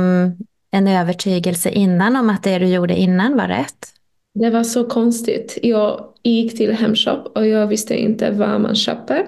en 0.71 0.87
övertygelse 0.87 1.69
innan 1.69 2.15
om 2.15 2.29
att 2.29 2.43
det 2.43 2.59
du 2.59 2.65
gjorde 2.65 2.95
innan 2.95 3.37
var 3.37 3.47
rätt. 3.47 3.87
Det 4.33 4.49
var 4.49 4.63
så 4.63 4.83
konstigt. 4.83 5.57
Jag 5.63 6.05
gick 6.23 6.57
till 6.57 6.71
Hemshop 6.71 7.37
och 7.37 7.47
jag 7.47 7.67
visste 7.67 7.95
inte 7.95 8.31
vad 8.31 8.61
man 8.61 8.75
köper. 8.75 9.25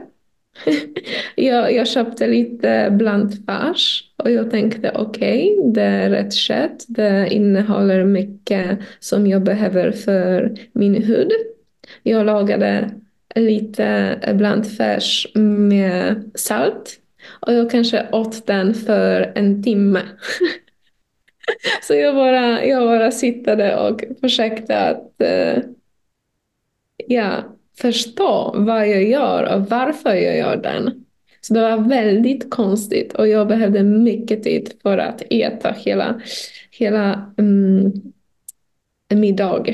jag, 1.36 1.74
jag 1.74 1.88
köpte 1.88 2.28
lite 2.28 2.90
blandfärs 2.92 4.04
och 4.18 4.32
jag 4.32 4.52
tänkte 4.52 4.92
okej, 4.96 5.58
okay, 5.60 5.72
det 5.72 5.82
är 5.82 6.10
rätt 6.10 6.34
kött. 6.34 6.86
Det 6.88 7.28
innehåller 7.34 8.06
mycket 8.06 8.80
som 9.00 9.28
jag 9.28 9.44
behöver 9.44 9.92
för 9.92 10.58
min 10.74 11.04
hud. 11.04 11.32
Jag 12.04 12.26
lagade 12.26 12.90
lite 13.36 14.16
blandfärs 14.34 15.28
med 15.36 16.32
salt 16.36 16.98
och 17.40 17.54
jag 17.54 17.72
kanske 17.72 18.08
åt 18.12 18.48
den 18.48 18.74
för 18.74 19.32
en 19.36 19.64
timme. 19.64 20.02
Så 21.82 21.94
jag 21.94 22.16
bara, 22.16 22.66
jag 22.66 22.84
bara 22.84 23.12
sittade 23.12 23.76
och 23.78 24.04
försökte 24.22 24.80
att 24.80 25.22
eh, 25.22 25.64
ja, 27.08 27.44
förstå 27.78 28.54
vad 28.58 28.90
jag 28.90 29.04
gör 29.04 29.56
och 29.56 29.70
varför 29.70 30.14
jag 30.16 30.38
gör 30.38 30.56
den. 30.56 31.06
Så 31.42 31.54
det 31.54 31.62
var 31.62 31.78
väldigt 31.78 32.50
konstigt 32.50 33.14
och 33.14 33.28
jag 33.28 33.48
behövde 33.48 33.84
mycket 33.84 34.44
tid 34.44 34.74
för 34.82 34.98
att 34.98 35.24
äta 35.30 35.72
hela, 35.72 36.22
hela 36.72 37.34
um, 37.38 37.92
middag. 39.10 39.66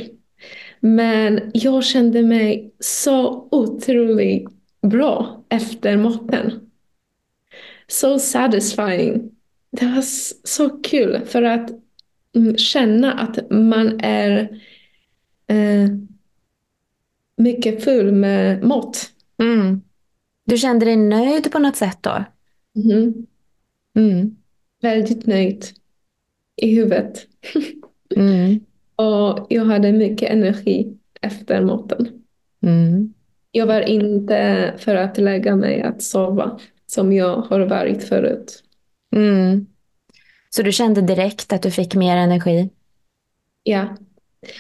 Men 0.79 1.51
jag 1.53 1.83
kände 1.83 2.23
mig 2.23 2.71
så 2.79 3.47
otroligt 3.51 4.49
bra 4.81 5.43
efter 5.49 5.97
maten. 5.97 6.69
Så 7.87 8.19
satisfying. 8.19 9.36
Det 9.79 9.85
var 9.85 10.01
så 10.47 10.69
kul 10.69 11.21
för 11.25 11.43
att 11.43 11.71
känna 12.57 13.13
att 13.13 13.51
man 13.51 13.99
är 13.99 14.39
eh, 15.47 15.89
mycket 17.37 17.83
full 17.83 18.11
med 18.11 18.63
mat. 18.63 19.09
Mm. 19.37 19.81
Du 20.45 20.57
kände 20.57 20.85
dig 20.85 20.95
nöjd 20.95 21.51
på 21.51 21.59
något 21.59 21.75
sätt 21.75 21.97
då? 22.01 22.23
Mm. 22.75 23.25
Mm. 23.95 24.35
Väldigt 24.81 25.25
nöjd 25.25 25.65
i 26.55 26.75
huvudet. 26.75 27.27
Mm. 28.15 28.59
och 28.95 29.47
jag 29.49 29.65
hade 29.65 29.91
mycket 29.91 30.29
energi 30.29 30.97
efter 31.21 31.61
maten. 31.61 32.07
Mm. 32.61 33.13
Jag 33.51 33.67
var 33.67 33.81
inte 33.81 34.73
för 34.77 34.95
att 34.95 35.17
lägga 35.17 35.55
mig 35.55 35.81
att 35.81 36.01
sova 36.01 36.59
som 36.85 37.13
jag 37.13 37.35
har 37.37 37.59
varit 37.59 38.03
förut. 38.03 38.63
Mm. 39.15 39.65
Så 40.49 40.61
du 40.61 40.71
kände 40.71 41.01
direkt 41.01 41.53
att 41.53 41.61
du 41.61 41.71
fick 41.71 41.95
mer 41.95 42.17
energi? 42.17 42.69
Ja. 43.63 43.97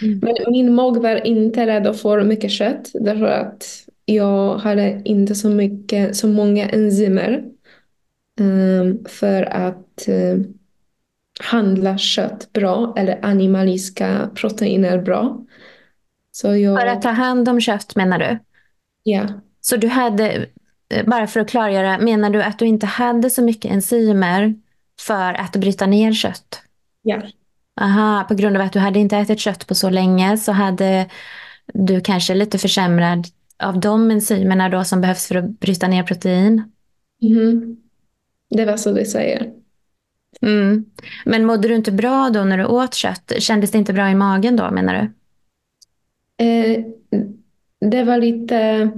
Mm. 0.01 0.19
Men 0.19 0.35
min 0.51 0.73
mag 0.73 1.01
var 1.01 1.27
inte 1.27 1.67
rädd 1.67 1.95
för 1.95 2.23
mycket 2.23 2.51
kött 2.51 2.91
därför 2.93 3.25
att 3.25 3.87
jag 4.05 4.57
hade 4.57 5.01
inte 5.05 5.35
så, 5.35 5.49
mycket, 5.49 6.15
så 6.15 6.27
många 6.27 6.69
enzymer 6.69 7.43
um, 8.39 9.05
för 9.05 9.43
att 9.43 10.05
uh, 10.07 10.45
handla 11.39 11.97
kött 11.97 12.53
bra 12.53 12.93
eller 12.97 13.25
animaliska 13.25 14.29
proteiner 14.35 15.01
bra. 15.01 15.45
Så 16.31 16.55
jag... 16.55 16.81
För 16.81 16.87
att 16.87 17.01
ta 17.01 17.09
hand 17.09 17.49
om 17.49 17.61
kött 17.61 17.95
menar 17.95 18.19
du? 18.19 18.39
Ja. 19.03 19.27
Så 19.61 19.77
du 19.77 19.87
hade, 19.87 20.45
bara 21.05 21.27
för 21.27 21.39
att 21.39 21.49
klargöra, 21.49 21.97
menar 21.97 22.29
du 22.29 22.43
att 22.43 22.59
du 22.59 22.65
inte 22.65 22.85
hade 22.85 23.29
så 23.29 23.41
mycket 23.41 23.71
enzymer 23.71 24.55
för 24.99 25.33
att 25.33 25.55
bryta 25.55 25.85
ner 25.85 26.13
kött? 26.13 26.61
Ja. 27.01 27.21
Aha, 27.81 28.25
på 28.27 28.33
grund 28.33 28.55
av 28.55 28.61
att 28.61 28.73
du 28.73 28.79
hade 28.79 28.99
inte 28.99 29.17
ätit 29.17 29.39
kött 29.39 29.67
på 29.67 29.75
så 29.75 29.89
länge 29.89 30.37
så 30.37 30.51
hade 30.51 31.09
du 31.73 32.01
kanske 32.01 32.33
lite 32.35 32.57
försämrad 32.57 33.27
av 33.63 33.79
de 33.79 34.11
enzymerna 34.11 34.69
då 34.69 34.83
som 34.83 35.01
behövs 35.01 35.27
för 35.27 35.35
att 35.35 35.59
bryta 35.59 35.87
ner 35.87 36.03
protein? 36.03 36.71
Mm. 37.21 37.77
Det 38.49 38.65
var 38.65 38.77
så 38.77 38.91
du 38.91 39.05
säger. 39.05 39.53
Mm. 40.41 40.85
Men 41.25 41.45
mådde 41.45 41.67
du 41.67 41.75
inte 41.75 41.91
bra 41.91 42.29
då 42.29 42.43
när 42.43 42.57
du 42.57 42.65
åt 42.65 42.93
kött? 42.93 43.33
Kändes 43.39 43.71
det 43.71 43.77
inte 43.77 43.93
bra 43.93 44.09
i 44.09 44.15
magen 44.15 44.55
då 44.55 44.71
menar 44.71 44.93
du? 44.93 45.13
Eh, 46.45 46.85
det 47.91 48.03
var 48.03 48.17
lite 48.17 48.91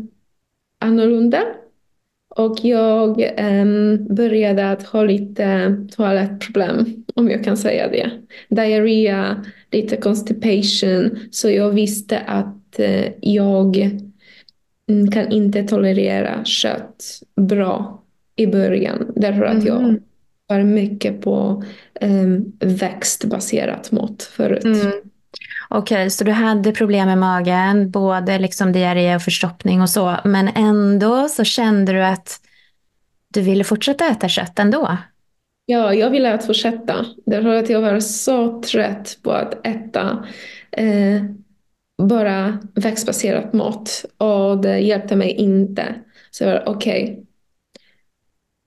annorlunda. 0.79 1.43
Och 2.39 2.58
jag 2.62 3.31
um, 3.41 4.08
började 4.15 4.72
att 4.72 4.84
ha 4.84 5.03
lite 5.03 5.75
toalettproblem, 5.91 7.05
om 7.15 7.29
jag 7.29 7.43
kan 7.43 7.58
säga 7.58 7.88
det. 7.88 8.12
Diarré, 8.50 9.25
lite 9.72 9.98
constipation. 9.98 11.19
Så 11.31 11.50
jag 11.50 11.69
visste 11.69 12.19
att 12.19 12.79
uh, 12.79 13.05
jag 13.22 13.77
mm, 14.89 15.12
kan 15.12 15.31
inte 15.31 15.63
tolerera 15.63 16.46
kött 16.46 17.05
bra 17.36 18.03
i 18.36 18.48
början. 18.48 19.12
Därför 19.15 19.43
att 19.43 19.65
jag 19.65 19.84
Mm. 19.84 20.00
var 20.48 20.63
mycket 20.63 21.22
på 21.22 21.63
um, 22.01 22.53
växtbaserat 22.60 23.91
mat 23.91 24.24
förut. 24.24 24.65
Mm. 24.65 24.91
Okej, 25.71 26.09
så 26.09 26.23
du 26.23 26.31
hade 26.31 26.71
problem 26.71 27.07
med 27.07 27.17
magen, 27.17 27.91
både 27.91 28.39
liksom 28.39 28.71
diarré 28.71 29.15
och 29.15 29.21
förstoppning 29.21 29.81
och 29.81 29.89
så, 29.89 30.17
men 30.25 30.47
ändå 30.47 31.27
så 31.29 31.43
kände 31.43 31.91
du 31.91 32.03
att 32.03 32.39
du 33.33 33.41
ville 33.41 33.63
fortsätta 33.63 34.07
äta 34.07 34.29
kött 34.29 34.59
ändå? 34.59 34.97
Ja, 35.65 35.93
jag 35.93 36.09
ville 36.09 36.33
att 36.33 36.45
fortsätta. 36.45 37.05
Därför 37.25 37.55
att 37.55 37.69
jag 37.69 37.81
var 37.81 37.99
så 37.99 38.61
trött 38.61 39.17
på 39.23 39.31
att 39.31 39.67
äta 39.67 40.27
eh, 40.71 41.23
bara 41.97 42.59
växtbaserat 42.75 43.53
mat 43.53 44.05
och 44.17 44.61
det 44.61 44.79
hjälpte 44.79 45.15
mig 45.15 45.31
inte. 45.31 45.95
Så 46.31 46.43
jag 46.43 46.51
var 46.51 46.63
okej, 46.75 47.03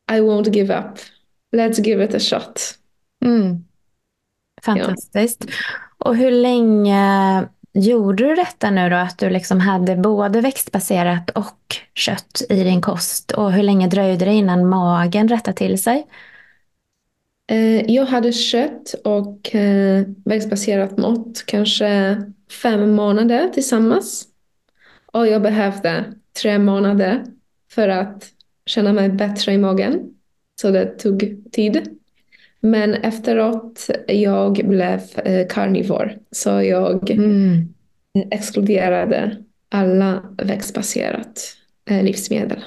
okay, 0.06 0.18
I 0.18 0.20
won't 0.20 0.50
give 0.50 0.78
up. 0.78 0.98
Let's 1.56 1.84
give 1.86 2.04
it 2.04 2.14
a 2.14 2.18
shot. 2.18 2.78
Mm. 3.24 3.64
Fantastiskt. 4.62 5.44
Ja. 5.48 5.52
Och 6.04 6.16
hur 6.16 6.30
länge 6.30 7.48
gjorde 7.72 8.28
du 8.28 8.34
detta 8.34 8.70
nu 8.70 8.90
då, 8.90 8.96
att 8.96 9.18
du 9.18 9.30
liksom 9.30 9.60
hade 9.60 9.96
både 9.96 10.40
växtbaserat 10.40 11.30
och 11.30 11.76
kött 11.94 12.42
i 12.48 12.64
din 12.64 12.80
kost? 12.80 13.30
Och 13.30 13.52
hur 13.52 13.62
länge 13.62 13.88
dröjde 13.88 14.24
det 14.24 14.32
innan 14.32 14.68
magen 14.68 15.28
rättade 15.28 15.56
till 15.56 15.82
sig? 15.82 16.06
Eh, 17.50 17.90
jag 17.90 18.06
hade 18.06 18.32
kött 18.32 18.94
och 19.04 19.54
eh, 19.54 20.04
växtbaserat 20.24 20.98
mat 20.98 21.44
kanske 21.46 22.22
fem 22.62 22.94
månader 22.94 23.48
tillsammans. 23.48 24.26
Och 25.12 25.26
jag 25.26 25.42
behövde 25.42 26.04
tre 26.42 26.58
månader 26.58 27.24
för 27.70 27.88
att 27.88 28.28
känna 28.66 28.92
mig 28.92 29.08
bättre 29.08 29.52
i 29.52 29.58
magen. 29.58 30.14
Så 30.60 30.70
det 30.70 30.86
tog 30.86 31.44
tid. 31.52 31.98
Men 32.62 32.94
efteråt 32.94 33.90
jag 34.06 34.52
blev 34.64 35.00
eh, 35.24 35.46
karnivor. 35.48 36.16
Så 36.30 36.50
jag 36.50 37.10
mm. 37.10 37.68
exkluderade 38.30 39.36
alla 39.70 40.22
växtbaserat 40.38 41.56
eh, 41.90 42.02
livsmedel. 42.02 42.64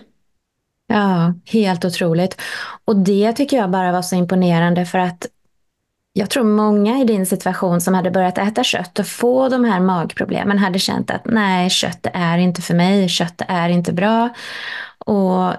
Ja, 0.87 1.33
helt 1.45 1.85
otroligt. 1.85 2.41
Och 2.85 2.95
det 2.95 3.33
tycker 3.33 3.57
jag 3.57 3.71
bara 3.71 3.91
var 3.91 4.01
så 4.01 4.15
imponerande 4.15 4.85
för 4.85 4.99
att 4.99 5.27
jag 6.13 6.29
tror 6.29 6.43
många 6.43 7.01
i 7.01 7.03
din 7.03 7.25
situation 7.25 7.81
som 7.81 7.93
hade 7.93 8.11
börjat 8.11 8.37
äta 8.37 8.63
kött 8.63 8.99
och 8.99 9.07
få 9.07 9.49
de 9.49 9.63
här 9.63 9.79
magproblemen 9.79 10.57
hade 10.57 10.79
känt 10.79 11.11
att 11.11 11.25
nej, 11.25 11.69
kött 11.69 12.07
är 12.13 12.37
inte 12.37 12.61
för 12.61 12.73
mig, 12.73 13.09
kött 13.09 13.41
är 13.47 13.69
inte 13.69 13.93
bra. 13.93 14.29
Och 14.97 15.53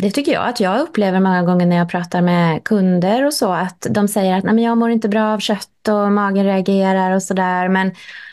det 0.00 0.10
tycker 0.10 0.32
jag 0.32 0.48
att 0.48 0.60
jag 0.60 0.80
upplever 0.80 1.20
många 1.20 1.42
gånger 1.42 1.66
när 1.66 1.76
jag 1.76 1.88
pratar 1.88 2.22
med 2.22 2.64
kunder 2.64 3.26
och 3.26 3.34
så, 3.34 3.52
att 3.52 3.86
de 3.90 4.08
säger 4.08 4.38
att 4.38 4.44
nej, 4.44 4.54
men 4.54 4.64
jag 4.64 4.78
mår 4.78 4.90
inte 4.90 5.08
bra 5.08 5.34
av 5.34 5.38
kött 5.38 5.88
och 5.88 6.12
magen 6.12 6.44
reagerar 6.44 7.14
och 7.14 7.22
sådär. 7.22 7.68
Men 7.68 7.90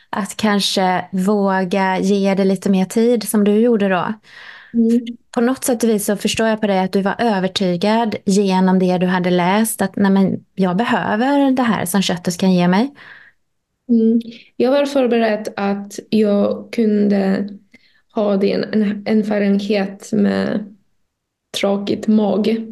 att 0.10 0.38
kanske 0.38 1.06
våga 1.12 2.00
ge 2.00 2.36
det 2.36 2.46
lite 2.46 2.70
mer 2.70 2.86
tid 2.86 3.30
som 3.30 3.44
du 3.44 3.52
gjorde 3.52 3.90
då. 3.90 4.14
Mm. 4.74 5.06
På 5.32 5.42
något 5.42 5.64
sätt 5.64 5.84
och 5.84 5.90
vis 5.90 6.06
så 6.06 6.16
förstår 6.16 6.48
jag 6.48 6.62
på 6.62 6.68
dig 6.68 6.80
att 6.80 6.94
du 6.94 7.02
var 7.02 7.16
övertygad 7.20 8.16
genom 8.26 8.80
det 8.80 8.98
du 8.98 9.06
hade 9.06 9.30
läst 9.30 9.82
att 9.82 9.96
nej 9.96 10.12
men, 10.12 10.46
jag 10.56 10.78
behöver 10.78 11.52
det 11.52 11.64
här 11.64 11.86
som 11.86 12.02
köttet 12.02 12.38
kan 12.38 12.54
ge 12.54 12.68
mig. 12.68 12.94
Mm. 13.90 14.22
Jag 14.56 14.72
var 14.72 14.86
förberedd 14.86 15.48
att 15.56 16.00
jag 16.10 16.70
kunde 16.72 17.50
ha 18.16 18.38
din 18.38 18.64
erfarenhet 19.06 20.10
med 20.14 20.75
tråkigt 21.56 22.08
mag. 22.08 22.66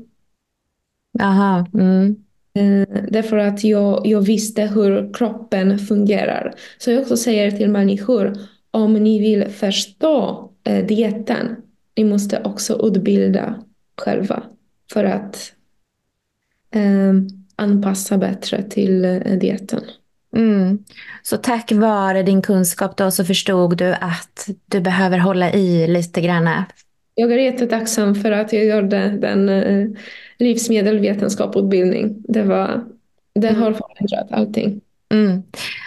Aha, 1.20 1.66
mm. 1.74 2.16
Eh, 2.56 2.88
därför 3.10 3.38
att 3.38 3.64
jag, 3.64 4.08
jag 4.08 4.22
visste 4.22 4.62
hur 4.62 5.14
kroppen 5.14 5.80
fungerar. 5.80 6.54
Så 6.78 6.92
jag 6.92 7.02
också 7.02 7.18
säger 7.18 7.52
till 7.52 7.70
människor, 7.70 8.38
om 8.72 8.94
ni 8.94 9.20
vill 9.20 9.48
förstå 9.48 10.50
eh, 10.64 10.86
dieten, 10.86 11.56
ni 11.98 12.04
måste 12.04 12.42
också 12.44 12.88
utbilda 12.88 13.64
själva 14.02 14.44
för 14.94 15.04
att 15.04 15.54
eh, 16.72 17.14
anpassa 17.56 18.18
bättre 18.18 18.64
till 18.64 19.06
eh, 19.06 19.20
dieten. 19.20 19.82
Mm. 20.36 20.80
Så 21.24 21.38
tack 21.38 21.72
vare 21.72 22.24
din 22.24 22.42
kunskap 22.42 22.98
då 22.98 23.12
så 23.12 23.26
förstod 23.26 23.78
du 23.78 23.94
att 23.94 24.50
du 24.66 24.82
behöver 24.82 25.18
hålla 25.18 25.54
i 25.54 25.88
lite 25.88 26.22
grann? 26.22 26.64
Jag 27.16 27.32
är 27.32 27.38
jättetacksam 27.38 28.16
för 28.16 28.32
att 28.32 28.54
jag 28.54 28.66
gjorde 28.66 29.10
den 29.10 29.50
eh, 29.50 29.88
livsmedelsvetenskapsutbildning. 30.40 32.16
Det, 32.28 32.44
var, 32.44 32.84
det 33.36 33.48
mm. 33.48 33.62
har 33.62 33.74
förändrat 33.74 34.32
allting. 34.32 34.82
Mm. 35.12 35.44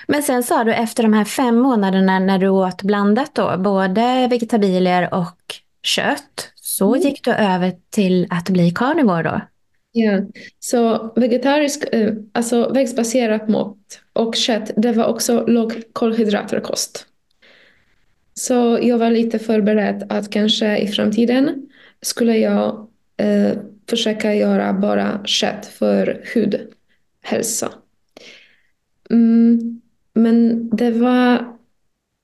Men 0.06 0.22
sen 0.22 0.42
sa 0.42 0.64
du 0.64 0.74
efter 0.74 1.02
de 1.02 1.12
här 1.12 1.24
fem 1.24 1.56
månaderna 1.56 2.18
när 2.18 2.38
du 2.38 2.48
åt 2.48 2.82
blandat 2.82 3.34
då, 3.34 3.56
både 3.58 4.28
vegetabilier 4.30 5.14
och 5.14 5.38
kött, 5.82 6.52
så 6.54 6.94
mm. 6.94 7.08
gick 7.08 7.24
du 7.24 7.30
över 7.30 7.72
till 7.90 8.26
att 8.30 8.50
bli 8.50 8.70
karnivor 8.70 9.22
då? 9.22 9.40
Ja, 9.92 10.20
så 10.60 11.12
vegetarisk, 11.16 11.84
eh, 11.92 12.14
alltså 12.32 12.72
växtbaserat 12.72 13.48
mat 13.48 13.76
och 14.12 14.34
kött, 14.34 14.70
det 14.76 14.92
var 14.92 15.04
också 15.04 15.44
låg 15.46 15.82
kolhydraterkost. 15.92 17.06
Så 18.40 18.78
jag 18.82 18.98
var 18.98 19.10
lite 19.10 19.38
förberedd 19.38 20.06
att 20.08 20.30
kanske 20.30 20.78
i 20.78 20.88
framtiden 20.88 21.68
skulle 22.02 22.36
jag 22.38 22.88
eh, 23.16 23.58
försöka 23.90 24.34
göra 24.34 24.72
bara 24.72 25.20
kött 25.24 25.66
för 25.66 26.22
hudhälsa. 26.34 27.72
Mm, 29.10 29.80
men 30.14 30.68
det 30.76 30.90
var 30.90 31.56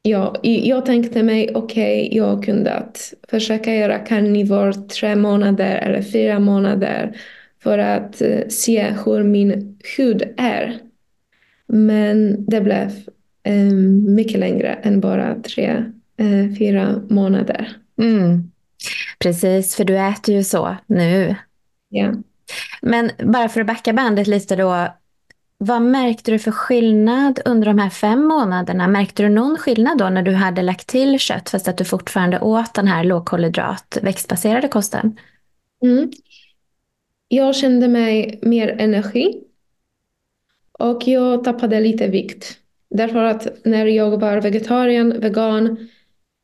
Ja, 0.05 0.37
jag 0.43 0.87
tänkte 0.87 1.23
mig, 1.23 1.51
okej, 1.55 2.07
okay, 2.07 2.19
jag 2.19 2.45
kunde 2.45 2.73
att 2.73 3.15
försöka 3.29 3.75
göra 3.75 3.99
carnivore 3.99 4.73
tre 4.73 5.17
månader 5.17 5.77
eller 5.77 6.03
fyra 6.03 6.39
månader 6.39 7.17
för 7.63 7.79
att 7.79 8.23
eh, 8.23 8.49
se 8.49 8.95
hur 9.05 9.23
min 9.23 9.79
hud 9.97 10.23
är. 10.37 10.79
Men 11.67 12.45
det 12.47 12.61
blev 12.61 12.91
eh, 13.43 13.73
mycket 14.07 14.41
längre 14.41 14.69
än 14.69 15.01
bara 15.01 15.35
tre, 15.35 15.85
uh, 16.23 16.55
fyra 16.55 17.03
månader. 17.09 17.77
Mm. 17.99 18.51
Precis, 19.19 19.77
för 19.77 19.85
du 19.85 19.99
äter 19.99 20.35
ju 20.35 20.45
så 20.45 20.77
nu. 20.87 21.37
Ja. 21.89 22.13
Men 22.83 23.11
bara 23.19 23.49
för 23.49 23.61
att 23.61 23.67
backa 23.67 23.93
bandet 23.93 24.27
lite 24.27 24.57
då, 24.57 24.89
vad 25.59 25.83
märkte 25.83 26.31
du 26.31 26.39
för 26.39 26.51
skillnad 26.51 27.41
under 27.45 27.67
de 27.67 27.79
här 27.79 27.91
fem 27.91 28.25
månaderna? 28.25 28.89
Märkte 28.89 29.23
du 29.23 29.29
någon 29.29 29.57
skillnad 29.57 29.99
då 29.99 30.09
när 30.09 30.23
du 30.23 30.33
hade 30.33 30.63
lagt 30.63 30.87
till 30.87 31.19
kött 31.19 31.51
fast 31.51 31.69
att 31.69 31.79
du 31.79 31.85
fortfarande 31.85 32.41
åt 32.41 32.75
den 32.75 32.87
här 32.87 33.05
lågkolhydrat 33.05 33.99
växtbaserade 34.03 34.69
kosten? 34.69 35.17
Mm. 35.83 36.11
Jag 37.29 37.57
kände 37.57 37.89
mig 37.89 38.39
mer 38.43 38.77
energi 38.79 39.43
och 40.73 41.09
jag 41.09 41.45
tappade 41.45 41.81
lite 41.81 42.09
vikt. 42.09 42.59
Därför 42.91 43.25
att 43.25 43.65
när 43.65 43.87
jag 43.87 44.19
var 44.19 44.41
vegetarian, 44.41 45.21
vegan, 45.21 45.89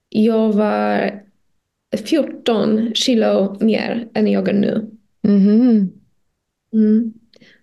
jag 0.08 0.52
var 0.52 1.22
14 2.04 2.94
kilo 2.94 3.56
mer 3.60 4.08
än 4.14 4.26
jag 4.26 4.48
är 4.48 4.52
nu. 4.52 4.90
Mm. 5.22 5.90
Mm. 6.72 7.12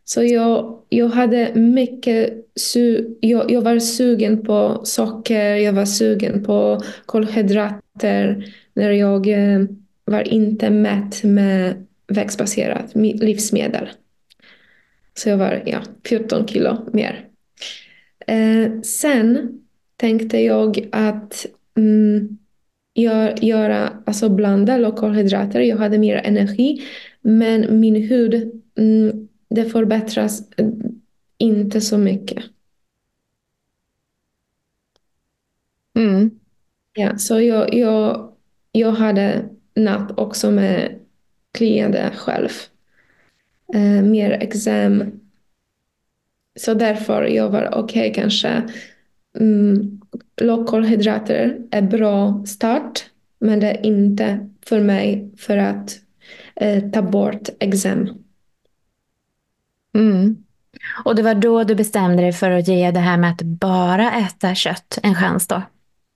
Så 0.04 0.24
jag, 0.24 0.80
jag 0.90 1.08
hade 1.08 1.56
mycket 1.56 2.34
su 2.56 3.16
jag, 3.20 3.52
jag 3.52 3.62
var 3.62 3.80
sugen 3.80 4.44
på 4.44 4.82
socker, 4.84 5.56
jag 5.56 5.74
var 5.74 5.86
sugen 5.86 6.44
på 6.44 6.82
kolhydrater 7.06 8.46
när 8.74 8.92
jag 8.92 9.28
eh, 9.28 9.66
var 10.06 10.28
inte 10.28 10.70
mätt 10.70 11.24
med 11.24 11.86
växtbaserat 12.08 12.96
livsmedel. 12.96 13.90
Så 15.14 15.30
jag 15.30 15.38
var 15.38 15.64
ja, 15.66 15.82
14 16.06 16.48
kilo 16.48 16.78
mer. 16.94 17.26
Eh, 18.28 18.82
sen 18.82 19.60
tänkte 19.98 20.40
jag 20.40 20.90
att 20.92 21.46
mm, 21.76 22.38
gör, 22.94 23.44
göra, 23.44 24.04
alltså 24.06 24.30
blanda 24.30 24.78
lokalhydrater. 24.78 25.60
Jag 25.60 25.78
hade 25.78 25.98
mer 25.98 26.16
energi, 26.16 26.82
men 27.22 27.80
min 27.80 27.96
hud 27.96 28.62
mm, 28.76 29.28
det 29.50 29.66
förbättras 29.66 30.44
inte 31.38 31.82
så 31.82 31.98
mycket. 31.98 32.44
Mm. 35.96 36.40
Ja, 36.94 37.18
så 37.18 37.42
jag, 37.42 37.74
jag, 37.74 38.34
jag 38.72 38.92
hade 38.92 39.50
napp 39.76 40.20
också 40.20 40.52
med 40.52 41.00
kliande 41.52 42.12
själv. 42.16 42.50
Eh, 43.74 44.04
mer 44.04 44.32
exem. 44.32 45.20
Så 46.60 46.74
därför 46.74 47.24
jag 47.24 47.50
var 47.50 47.70
okej 47.74 48.12
okay, 48.12 48.14
kanske. 48.14 48.64
Mm, 49.40 50.02
lågkolhydrater 50.42 51.58
är 51.72 51.82
bra 51.82 52.44
start 52.46 53.06
men 53.40 53.60
det 53.60 53.72
är 53.72 53.86
inte 53.86 54.50
för 54.66 54.82
mig 54.82 55.32
för 55.38 55.58
att 55.58 56.00
eh, 56.56 56.84
ta 56.90 57.02
bort 57.02 57.50
eksem. 57.60 58.10
Mm. 59.96 60.38
Och 61.06 61.16
det 61.16 61.22
var 61.22 61.36
då 61.36 61.64
du 61.64 61.76
bestämde 61.76 62.24
dig 62.24 62.34
för 62.34 62.52
att 62.52 62.68
ge 62.68 62.92
det 62.92 63.00
här 63.00 63.18
med 63.18 63.32
att 63.32 63.42
bara 63.42 64.12
äta 64.12 64.56
kött 64.56 65.00
en 65.04 65.16
chans 65.16 65.48
då? 65.48 65.62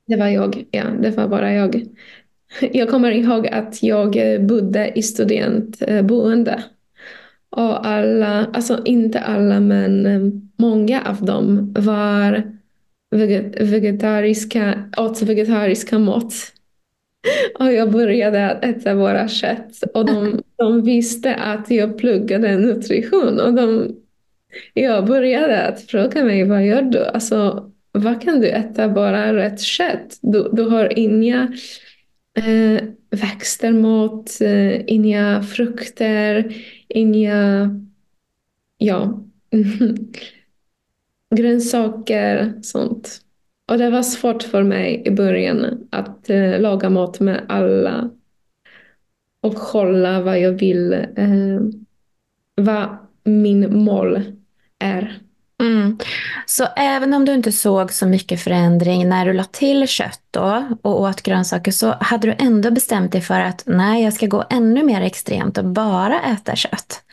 Det 0.08 0.15
var 0.15 0.27
jag, 0.27 0.65
ja. 0.71 0.84
Det 1.01 1.10
var 1.10 1.27
bara 1.27 1.53
jag. 1.53 1.86
Jag 2.71 2.89
kommer 2.89 3.12
ihåg 3.12 3.47
att 3.47 3.84
jag 3.84 4.17
bodde 4.45 4.91
i 4.95 5.03
studentboende. 5.03 6.63
Och 7.49 7.88
alla, 7.88 8.45
alltså 8.53 8.82
inte 8.86 9.19
alla 9.19 9.60
men 9.60 10.05
eh, 10.05 10.21
många 10.58 11.01
av 11.01 11.25
dem 11.25 11.73
var 11.77 12.58
vegetariska, 13.11 14.89
åt 14.97 15.21
vegetariska 15.21 15.99
mat. 15.99 16.33
Och 17.59 17.73
jag 17.73 17.91
började 17.91 18.39
äta 18.39 18.95
våra 18.95 19.27
kött 19.27 19.83
och 19.93 20.05
de, 20.05 20.41
de 20.55 20.83
visste 20.83 21.35
att 21.35 21.71
jag 21.71 21.97
pluggade 21.97 22.57
nutrition 22.57 23.39
och 23.39 23.53
de, 23.53 23.95
jag 24.73 25.05
började 25.05 25.61
att 25.61 25.81
fråga 25.81 26.23
mig 26.23 26.43
vad 26.43 26.65
gör 26.65 26.81
du? 26.81 27.05
Alltså, 27.05 27.71
vad 27.91 28.21
kan 28.21 28.39
du 28.39 28.49
äta 28.49 28.89
bara 28.89 29.33
rätt 29.35 29.61
kött? 29.61 30.17
Du, 30.21 30.49
du 30.53 30.63
har 30.63 30.99
inga 30.99 31.53
eh, 32.37 32.83
växter 33.09 33.71
mot, 33.71 34.41
eh, 34.41 34.89
inga 34.89 35.43
frukter, 35.43 36.55
inga, 36.87 37.69
ja, 38.77 39.23
grönsaker, 41.35 42.53
sånt. 42.61 43.21
Och 43.67 43.77
det 43.77 43.89
var 43.89 44.03
svårt 44.03 44.43
för 44.43 44.63
mig 44.63 45.03
i 45.05 45.11
början 45.11 45.87
att 45.89 46.29
eh, 46.29 46.59
laga 46.59 46.89
mat 46.89 47.19
med 47.19 47.45
alla 47.49 48.09
och 49.41 49.53
hålla 49.53 50.21
vad 50.21 50.39
jag 50.39 50.51
vill, 50.51 50.93
eh, 50.93 51.59
vad 52.55 52.97
min 53.23 53.83
mål 53.83 54.21
är. 54.79 55.19
Mm. 55.61 55.97
Så 56.45 56.67
även 56.75 57.13
om 57.13 57.25
du 57.25 57.33
inte 57.33 57.51
såg 57.51 57.93
så 57.93 58.07
mycket 58.07 58.41
förändring 58.41 59.09
när 59.09 59.25
du 59.25 59.33
la 59.33 59.43
till 59.43 59.87
kött 59.87 60.21
då 60.31 60.67
och 60.81 61.01
åt 61.01 61.21
grönsaker 61.21 61.71
så 61.71 61.95
hade 61.99 62.27
du 62.27 62.35
ändå 62.39 62.71
bestämt 62.71 63.11
dig 63.11 63.21
för 63.21 63.39
att 63.39 63.63
nej, 63.65 64.03
jag 64.03 64.13
ska 64.13 64.25
gå 64.25 64.43
ännu 64.49 64.83
mer 64.83 65.01
extremt 65.01 65.57
och 65.57 65.65
bara 65.65 66.21
äta 66.21 66.55
kött. 66.55 67.03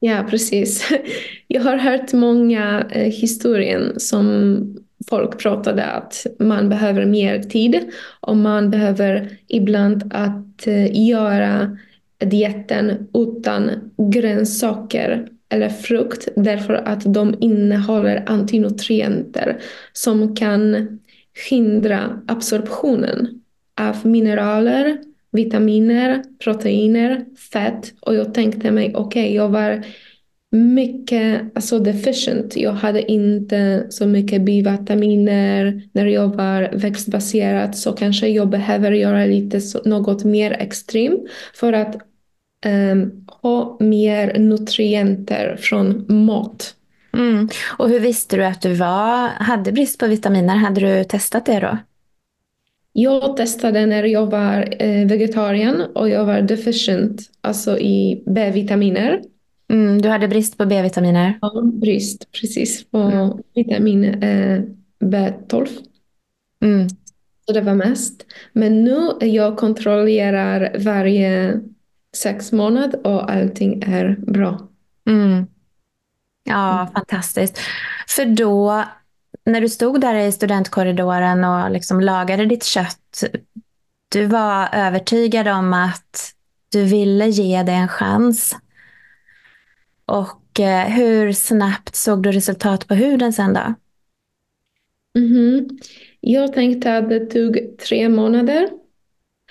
Ja, 0.00 0.26
precis. 0.30 0.90
Jag 1.48 1.62
har 1.62 1.76
hört 1.76 2.12
många 2.12 2.86
eh, 2.90 3.12
historier 3.12 3.92
som 3.96 4.58
folk 5.10 5.38
pratade 5.38 5.84
att 5.84 6.26
man 6.38 6.68
behöver 6.68 7.06
mer 7.06 7.42
tid 7.42 7.90
och 8.20 8.36
man 8.36 8.70
behöver 8.70 9.38
ibland 9.48 10.10
att 10.14 10.66
eh, 10.66 11.06
göra 11.08 11.78
dieten 12.18 13.08
utan 13.14 13.70
grönsaker 14.12 15.28
eller 15.48 15.68
frukt 15.68 16.28
därför 16.36 16.74
att 16.74 17.14
de 17.14 17.34
innehåller 17.40 18.24
antinutrienter 18.26 19.56
som 19.92 20.36
kan 20.36 20.88
hindra 21.50 22.20
absorptionen 22.26 23.42
av 23.80 24.06
mineraler, 24.06 24.98
vitaminer, 25.32 26.24
proteiner, 26.44 27.24
fett 27.52 27.92
och 28.00 28.14
jag 28.14 28.34
tänkte 28.34 28.70
mig 28.70 28.94
okej, 28.94 29.22
okay, 29.22 29.34
jag 29.34 29.48
var 29.48 29.84
mycket 30.56 31.42
alltså 31.54 31.78
deficient. 31.78 32.56
Jag 32.56 32.72
hade 32.72 33.12
inte 33.12 33.86
så 33.90 34.06
mycket 34.06 34.42
B-vitaminer. 34.42 35.82
när 35.92 36.06
jag 36.06 36.36
var 36.36 36.70
växtbaserad 36.72 37.76
så 37.76 37.92
kanske 37.92 38.28
jag 38.28 38.48
behöver 38.48 38.92
göra 38.92 39.26
lite 39.26 39.60
så, 39.60 39.80
något 39.84 40.24
mer 40.24 40.52
extremt 40.52 41.20
för 41.54 41.72
att 41.72 41.96
um, 42.66 43.26
ha 43.42 43.76
mer 43.80 44.38
nutrienter 44.38 45.56
från 45.60 46.04
mat. 46.08 46.74
Mm. 47.14 47.48
Och 47.78 47.88
hur 47.88 48.00
visste 48.00 48.36
du 48.36 48.44
att 48.44 48.62
du 48.62 48.74
var, 48.74 49.28
hade 49.28 49.72
brist 49.72 49.98
på 49.98 50.06
vitaminer? 50.06 50.56
Hade 50.56 50.80
du 50.80 51.04
testat 51.04 51.46
det 51.46 51.60
då? 51.60 51.78
Jag 52.98 53.36
testade 53.36 53.86
när 53.86 54.04
jag 54.04 54.26
var 54.26 54.74
eh, 54.82 55.06
vegetarian 55.06 55.80
och 55.94 56.08
jag 56.08 56.24
var 56.24 56.40
deficient 56.40 57.30
alltså 57.40 57.78
i 57.78 58.22
B-vitaminer. 58.26 59.22
Mm, 59.68 60.02
du 60.02 60.08
hade 60.08 60.28
brist 60.28 60.58
på 60.58 60.66
B-vitaminer? 60.66 61.38
Ja, 61.40 61.62
brist 61.62 62.32
precis 62.32 62.90
på 62.90 62.98
mm. 62.98 63.30
vitamin 63.54 64.04
eh, 64.04 64.62
B12. 65.00 65.68
Mm. 66.62 66.88
Så 67.46 67.52
det 67.52 67.60
var 67.60 67.74
mest. 67.74 68.26
Men 68.52 68.84
nu 68.84 69.10
jag 69.20 69.56
kontrollerar 69.56 70.76
varje 70.78 71.60
sex 72.16 72.52
månader 72.52 73.06
och 73.06 73.30
allting 73.30 73.82
är 73.82 74.16
bra. 74.18 74.68
Mm. 75.08 75.46
Ja, 76.44 76.80
mm. 76.80 76.92
fantastiskt. 76.92 77.58
För 78.08 78.24
då, 78.24 78.84
när 79.46 79.60
du 79.60 79.68
stod 79.68 80.00
där 80.00 80.14
i 80.14 80.32
studentkorridoren 80.32 81.44
och 81.44 81.70
liksom 81.70 82.00
lagade 82.00 82.46
ditt 82.46 82.64
kött, 82.64 83.24
du 84.08 84.26
var 84.26 84.68
övertygad 84.72 85.48
om 85.48 85.72
att 85.72 86.32
du 86.72 86.84
ville 86.84 87.28
ge 87.28 87.62
det 87.62 87.72
en 87.72 87.88
chans. 87.88 88.56
Och 90.06 90.60
eh, 90.60 90.88
hur 90.88 91.32
snabbt 91.32 91.94
såg 91.94 92.22
du 92.22 92.32
resultat 92.32 92.88
på 92.88 92.94
huden 92.94 93.32
sen 93.32 93.54
då? 93.54 93.74
Mm 95.18 95.32
-hmm. 95.32 95.78
Jag 96.20 96.52
tänkte 96.52 96.96
att 96.96 97.08
det 97.08 97.26
tog 97.26 97.58
tre 97.78 98.08
månader. 98.08 98.68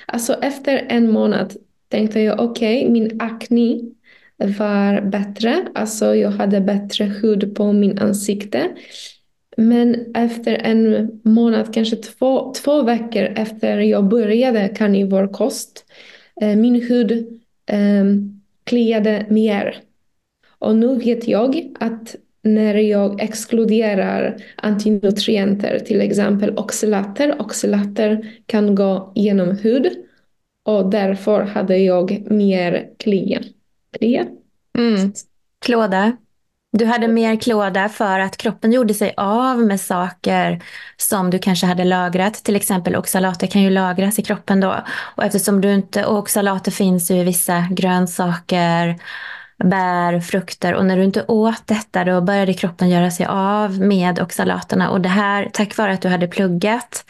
Alltså 0.05 0.33
efter 0.33 0.85
en 0.89 1.11
månad 1.11 1.53
tänkte 1.87 2.19
jag 2.19 2.39
okej, 2.39 2.79
okay, 2.79 2.91
min 2.91 3.21
akne 3.21 3.81
var 4.37 5.01
bättre. 5.01 5.67
Alltså 5.75 6.15
jag 6.15 6.31
hade 6.31 6.61
bättre 6.61 7.05
hud 7.05 7.55
på 7.55 7.73
min 7.73 7.99
ansikte. 7.99 8.75
Men 9.57 10.15
efter 10.15 10.53
en 10.53 11.11
månad, 11.23 11.73
kanske 11.73 11.95
två, 11.95 12.53
två 12.53 12.81
veckor 12.81 13.23
efter 13.23 13.79
jag 13.79 14.03
började 14.03 14.69
karnivorkost, 14.69 15.85
eh, 16.41 16.55
min 16.55 16.81
hud 16.81 17.11
eh, 17.65 18.05
kliade 18.63 19.25
mer. 19.29 19.77
Och 20.59 20.75
nu 20.75 20.95
vet 20.95 21.27
jag 21.27 21.75
att 21.79 22.15
när 22.41 22.75
jag 22.75 23.21
exkluderar 23.21 24.37
antinutrienter, 24.55 25.79
till 25.79 26.01
exempel 26.01 26.57
oxalater, 26.57 27.41
oxalater 27.41 28.35
kan 28.45 28.75
gå 28.75 29.11
genom 29.15 29.57
hud 29.57 29.91
och 30.63 30.89
därför 30.89 31.41
hade 31.41 31.77
jag 31.77 32.31
mer 32.31 32.89
klia. 32.97 33.41
klia. 33.91 34.25
Mm. 34.77 35.13
Klåda. 35.65 36.17
Du 36.77 36.85
hade 36.85 37.07
mer 37.07 37.35
klåda 37.35 37.89
för 37.89 38.19
att 38.19 38.37
kroppen 38.37 38.71
gjorde 38.71 38.93
sig 38.93 39.13
av 39.17 39.59
med 39.59 39.81
saker 39.81 40.63
som 40.97 41.29
du 41.29 41.39
kanske 41.39 41.65
hade 41.65 41.83
lagrat. 41.83 42.33
Till 42.33 42.55
exempel 42.55 42.95
oxalater 42.95 43.47
kan 43.47 43.61
ju 43.61 43.69
lagras 43.69 44.19
i 44.19 44.21
kroppen 44.21 44.59
då. 44.59 44.75
Och 45.15 45.23
eftersom 45.23 45.61
du 45.61 45.73
inte, 45.73 46.05
och 46.05 46.17
oxalater 46.17 46.71
finns 46.71 47.11
ju 47.11 47.15
i 47.15 47.23
vissa 47.23 47.67
grönsaker, 47.71 48.95
bär, 49.63 50.19
frukter. 50.19 50.73
Och 50.73 50.85
när 50.85 50.97
du 50.97 51.03
inte 51.03 51.25
åt 51.27 51.67
detta 51.67 52.03
då 52.03 52.21
började 52.21 52.53
kroppen 52.53 52.89
göra 52.89 53.11
sig 53.11 53.25
av 53.25 53.79
med 53.79 54.19
oxalaterna. 54.19 54.89
Och 54.89 55.01
det 55.01 55.09
här, 55.09 55.49
tack 55.53 55.77
vare 55.77 55.93
att 55.93 56.01
du 56.01 56.07
hade 56.07 56.27
pluggat 56.27 57.05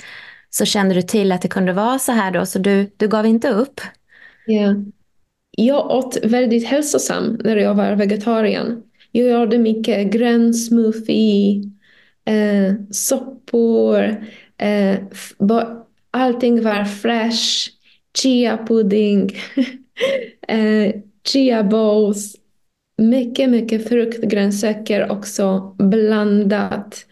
så 0.49 0.65
kände 0.65 0.95
du 0.95 1.01
till 1.01 1.32
att 1.32 1.41
det 1.41 1.47
kunde 1.47 1.73
vara 1.73 1.99
så 1.99 2.12
här 2.12 2.32
då, 2.32 2.45
så 2.45 2.60
du, 2.60 2.91
du 2.97 3.08
gav 3.08 3.25
inte 3.25 3.49
upp? 3.49 3.82
Yeah. 4.47 4.75
Jag 5.51 5.91
åt 5.91 6.17
väldigt 6.23 6.67
hälsosam 6.67 7.39
när 7.43 7.56
jag 7.56 7.75
var 7.75 7.95
vegetarian. 7.95 8.84
Jag 9.15 9.39
gjorde 9.39 9.58
mycket. 9.58 10.12
Grön 10.12 10.54
smoothie, 10.54 11.63
eh, 12.25 12.73
soppor, 12.91 14.25
eh, 14.58 14.97
allting 16.12 16.62
var 16.63 16.84
fresh, 16.84 17.69
chia 18.17 18.65
pudding, 18.67 19.32
eh, 20.47 20.95
chia 21.28 21.63
bowls, 21.63 22.36
mycket, 22.97 23.49
mycket 23.49 23.89
frukt, 23.89 24.21
grönsaker 24.21 25.12
också 25.12 25.75
blandat. 25.80 27.06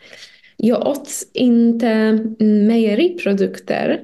Jag 0.57 0.87
åt 0.87 1.09
inte 1.33 2.13
mejeriprodukter 2.39 4.01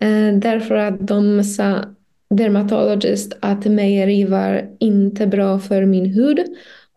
eh, 0.00 0.34
därför 0.34 0.74
att 0.74 1.06
de 1.08 1.44
sa 1.44 1.84
dermatologist 2.30 3.36
att 3.40 3.64
mejeri 3.64 4.24
var 4.24 4.70
inte 4.80 5.26
bra 5.26 5.58
för 5.58 5.84
min 5.84 6.06
hud 6.06 6.44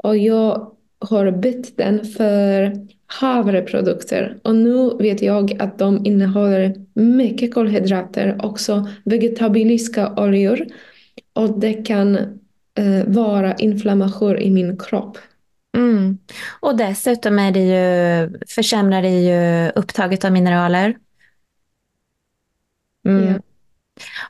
och 0.08 0.18
jag 0.18 0.72
har 1.00 1.32
bytt 1.32 1.78
den 1.78 2.06
för 2.06 2.74
havreprodukter 3.06 4.40
och 4.44 4.56
nu 4.56 4.98
vet 5.00 5.22
jag 5.22 5.62
att 5.62 5.80
de 5.80 6.06
innehåller 6.06 6.76
mycket 6.94 7.54
kolhydrater, 7.54 8.46
också 8.46 8.90
vegetabiliska 9.06 10.14
oljor 10.18 10.66
och 11.34 11.60
det 11.60 11.74
kan 11.74 12.16
eh, 12.76 13.06
vara 13.08 13.56
inflammation 13.56 14.38
i 14.38 14.50
min 14.50 14.78
kropp. 14.78 15.18
Mm. 15.78 16.18
Och 16.60 16.78
dessutom 16.78 17.40
är 17.40 17.52
det 17.52 17.64
ju, 17.64 18.40
försämrar 18.48 19.02
det 19.02 19.22
ju 19.22 19.72
upptaget 19.76 20.26
av 20.26 20.32
mineraler. 20.32 20.98
Mm. 23.06 23.24
Yeah. 23.24 23.36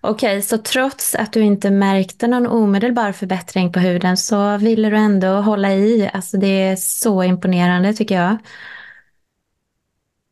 Okej, 0.01 0.29
okay, 0.29 0.41
så 0.41 0.57
trots 0.57 1.15
att 1.15 1.33
du 1.33 1.41
inte 1.41 1.71
märkte 1.71 2.27
någon 2.27 2.47
omedelbar 2.47 3.11
förbättring 3.11 3.71
på 3.71 3.79
huden 3.79 4.17
så 4.17 4.57
ville 4.57 4.89
du 4.89 4.97
ändå 4.97 5.27
hålla 5.27 5.73
i. 5.73 6.09
Alltså 6.13 6.37
det 6.37 6.47
är 6.47 6.75
så 6.75 7.23
imponerande 7.23 7.93
tycker 7.93 8.15
jag. 8.15 8.37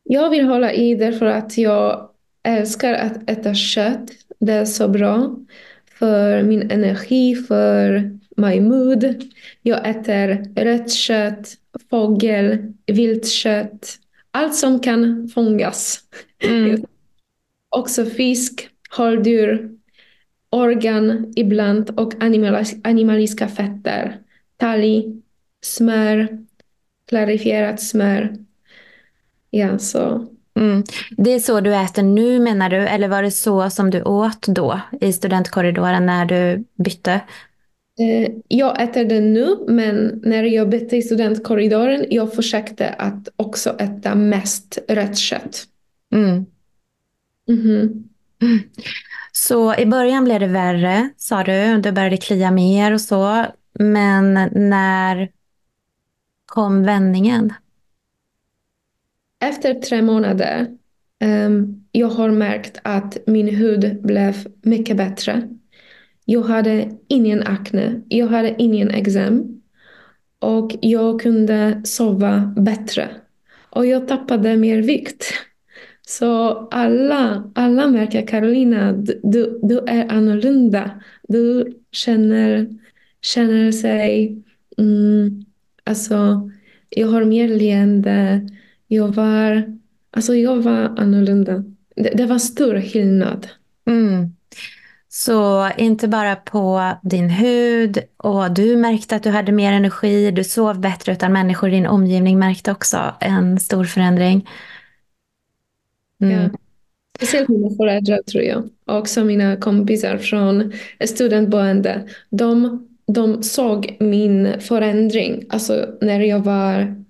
Jag 0.02 0.30
vill 0.30 0.44
hålla 0.44 0.72
i 0.72 0.94
därför 0.94 1.26
att 1.26 1.58
jag 1.58 2.10
älskar 2.42 2.94
att 2.94 3.30
äta 3.30 3.54
kött. 3.54 4.10
Det 4.38 4.52
är 4.52 4.64
så 4.64 4.88
bra 4.88 5.36
för 5.98 6.42
min 6.42 6.70
energi, 6.70 7.34
för 7.34 8.10
my 8.36 8.60
mood. 8.60 9.22
Jag 9.62 9.88
äter 9.88 10.54
rött 10.64 10.92
kött, 10.92 11.54
fågel, 11.90 12.72
viltkött, 12.86 13.98
allt 14.30 14.54
som 14.54 14.80
kan 14.80 15.28
fångas. 15.34 16.00
Mm. 16.42 16.84
Också 17.68 18.04
fisk, 18.04 18.68
hårddjur, 18.96 19.70
organ 20.50 21.32
ibland 21.36 21.90
och 21.90 22.12
animaliska 22.84 23.48
fetter, 23.48 24.18
talg, 24.56 25.22
smör, 25.62 26.38
klarifierat 27.08 27.82
smör. 27.82 28.36
Ja, 29.50 29.78
så. 29.78 30.28
Mm. 30.58 30.82
Det 31.16 31.30
är 31.30 31.38
så 31.38 31.60
du 31.60 31.74
äter 31.74 32.02
nu 32.02 32.40
menar 32.40 32.70
du? 32.70 32.76
Eller 32.76 33.08
var 33.08 33.22
det 33.22 33.30
så 33.30 33.70
som 33.70 33.90
du 33.90 34.02
åt 34.02 34.46
då 34.46 34.80
i 35.00 35.12
studentkorridoren 35.12 36.06
när 36.06 36.24
du 36.24 36.64
bytte? 36.84 37.20
Eh, 38.00 38.30
jag 38.48 38.82
äter 38.82 39.04
det 39.04 39.20
nu, 39.20 39.56
men 39.68 40.20
när 40.24 40.42
jag 40.42 40.68
bytte 40.68 40.96
i 40.96 41.02
studentkorridoren, 41.02 42.06
jag 42.10 42.34
försökte 42.34 42.88
att 42.88 43.28
också 43.36 43.76
äta 43.78 44.14
mest 44.14 44.78
rött 44.88 45.18
kött. 45.18 45.64
Mm. 46.14 46.46
Så 49.32 49.74
i 49.74 49.86
början 49.86 50.24
blev 50.24 50.40
det 50.40 50.46
värre, 50.46 51.10
sa 51.16 51.42
du. 51.42 51.80
Du 51.80 51.92
började 51.92 52.16
klia 52.16 52.50
mer 52.50 52.92
och 52.92 53.00
så. 53.00 53.46
Men 53.78 54.34
när 54.54 55.30
kom 56.46 56.82
vändningen? 56.82 57.52
Efter 59.40 59.74
tre 59.74 60.02
månader 60.02 60.66
um, 61.24 61.84
jag 61.92 62.08
har 62.08 62.30
märkt 62.30 62.80
att 62.82 63.16
min 63.26 63.48
hud 63.48 64.02
blev 64.02 64.46
mycket 64.62 64.96
bättre. 64.96 65.48
Jag 66.24 66.42
hade 66.42 66.90
ingen 67.08 67.42
akne, 67.42 68.02
jag 68.08 68.26
hade 68.26 68.62
ingen 68.62 68.90
eksem 68.90 69.62
och 70.38 70.76
jag 70.80 71.20
kunde 71.20 71.80
sova 71.84 72.54
bättre. 72.56 73.08
Och 73.70 73.86
jag 73.86 74.08
tappade 74.08 74.56
mer 74.56 74.82
vikt. 74.82 75.32
Så 76.08 76.50
alla, 76.70 77.50
alla 77.54 77.86
märker 77.86 78.26
Carolina, 78.26 78.92
du, 79.22 79.60
du 79.62 79.78
är 79.78 80.12
annorlunda. 80.12 80.90
Du 81.28 81.72
känner, 81.92 82.68
känner 83.22 83.72
sig, 83.72 84.42
mm, 84.78 85.44
alltså 85.84 86.50
jag 86.88 87.08
har 87.08 87.24
mer 87.24 87.48
leende. 87.48 88.48
Jag 88.88 89.08
var, 89.08 89.76
alltså 90.10 90.34
jag 90.34 90.56
var 90.56 90.94
annorlunda. 90.96 91.64
Det, 91.96 92.10
det 92.14 92.26
var 92.26 92.38
stor 92.38 92.80
skillnad. 92.80 93.48
Mm. 93.86 94.36
Så 95.08 95.70
inte 95.76 96.08
bara 96.08 96.36
på 96.36 96.92
din 97.02 97.30
hud 97.30 97.98
och 98.16 98.54
du 98.54 98.76
märkte 98.76 99.16
att 99.16 99.22
du 99.22 99.30
hade 99.30 99.52
mer 99.52 99.72
energi, 99.72 100.30
du 100.30 100.44
sov 100.44 100.80
bättre, 100.80 101.12
utan 101.12 101.32
människor 101.32 101.68
i 101.68 101.72
din 101.72 101.86
omgivning 101.86 102.38
märkte 102.38 102.72
också 102.72 103.14
en 103.20 103.60
stor 103.60 103.84
förändring. 103.84 104.48
Mm. 106.22 106.42
Ja. 106.42 106.50
Speciellt 107.16 107.48
mina 107.48 107.70
föräldrar 107.76 108.22
tror 108.22 108.44
jag. 108.44 108.68
Och 108.84 108.96
också 108.96 109.24
mina 109.24 109.56
kompisar 109.56 110.18
från 110.18 110.72
studentboende. 111.04 112.08
De, 112.30 112.86
de 113.06 113.42
såg 113.42 113.96
min 114.00 114.60
förändring. 114.60 115.44
Alltså 115.48 115.86
när 116.00 116.20
jag 116.20 116.40
var 116.40 117.04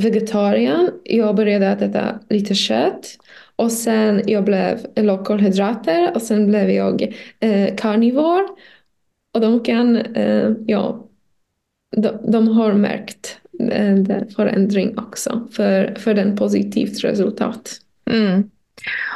vegetarian. 0.00 0.90
Jag 1.04 1.36
började 1.36 1.72
att 1.72 1.82
äta 1.82 2.20
lite 2.28 2.54
kött. 2.54 3.18
Och 3.56 3.72
sen 3.72 4.22
jag 4.26 4.44
blev 4.44 4.86
lågkolhydrater 4.96 6.14
och 6.14 6.22
sen 6.22 6.46
blev 6.46 6.70
jag 6.70 7.14
eh, 7.40 7.76
karnivor. 7.76 8.42
Och 9.34 9.40
de 9.40 9.60
kan, 9.60 9.96
eh, 9.96 10.50
ja, 10.66 11.08
de, 11.96 12.30
de 12.32 12.48
har 12.48 12.72
märkt 12.72 13.38
eh, 13.70 14.28
förändring 14.36 14.98
också 14.98 15.48
för, 15.52 15.94
för 15.94 16.14
den 16.14 16.36
positivt 16.36 17.04
resultat. 17.04 17.80
Mm. 18.10 18.50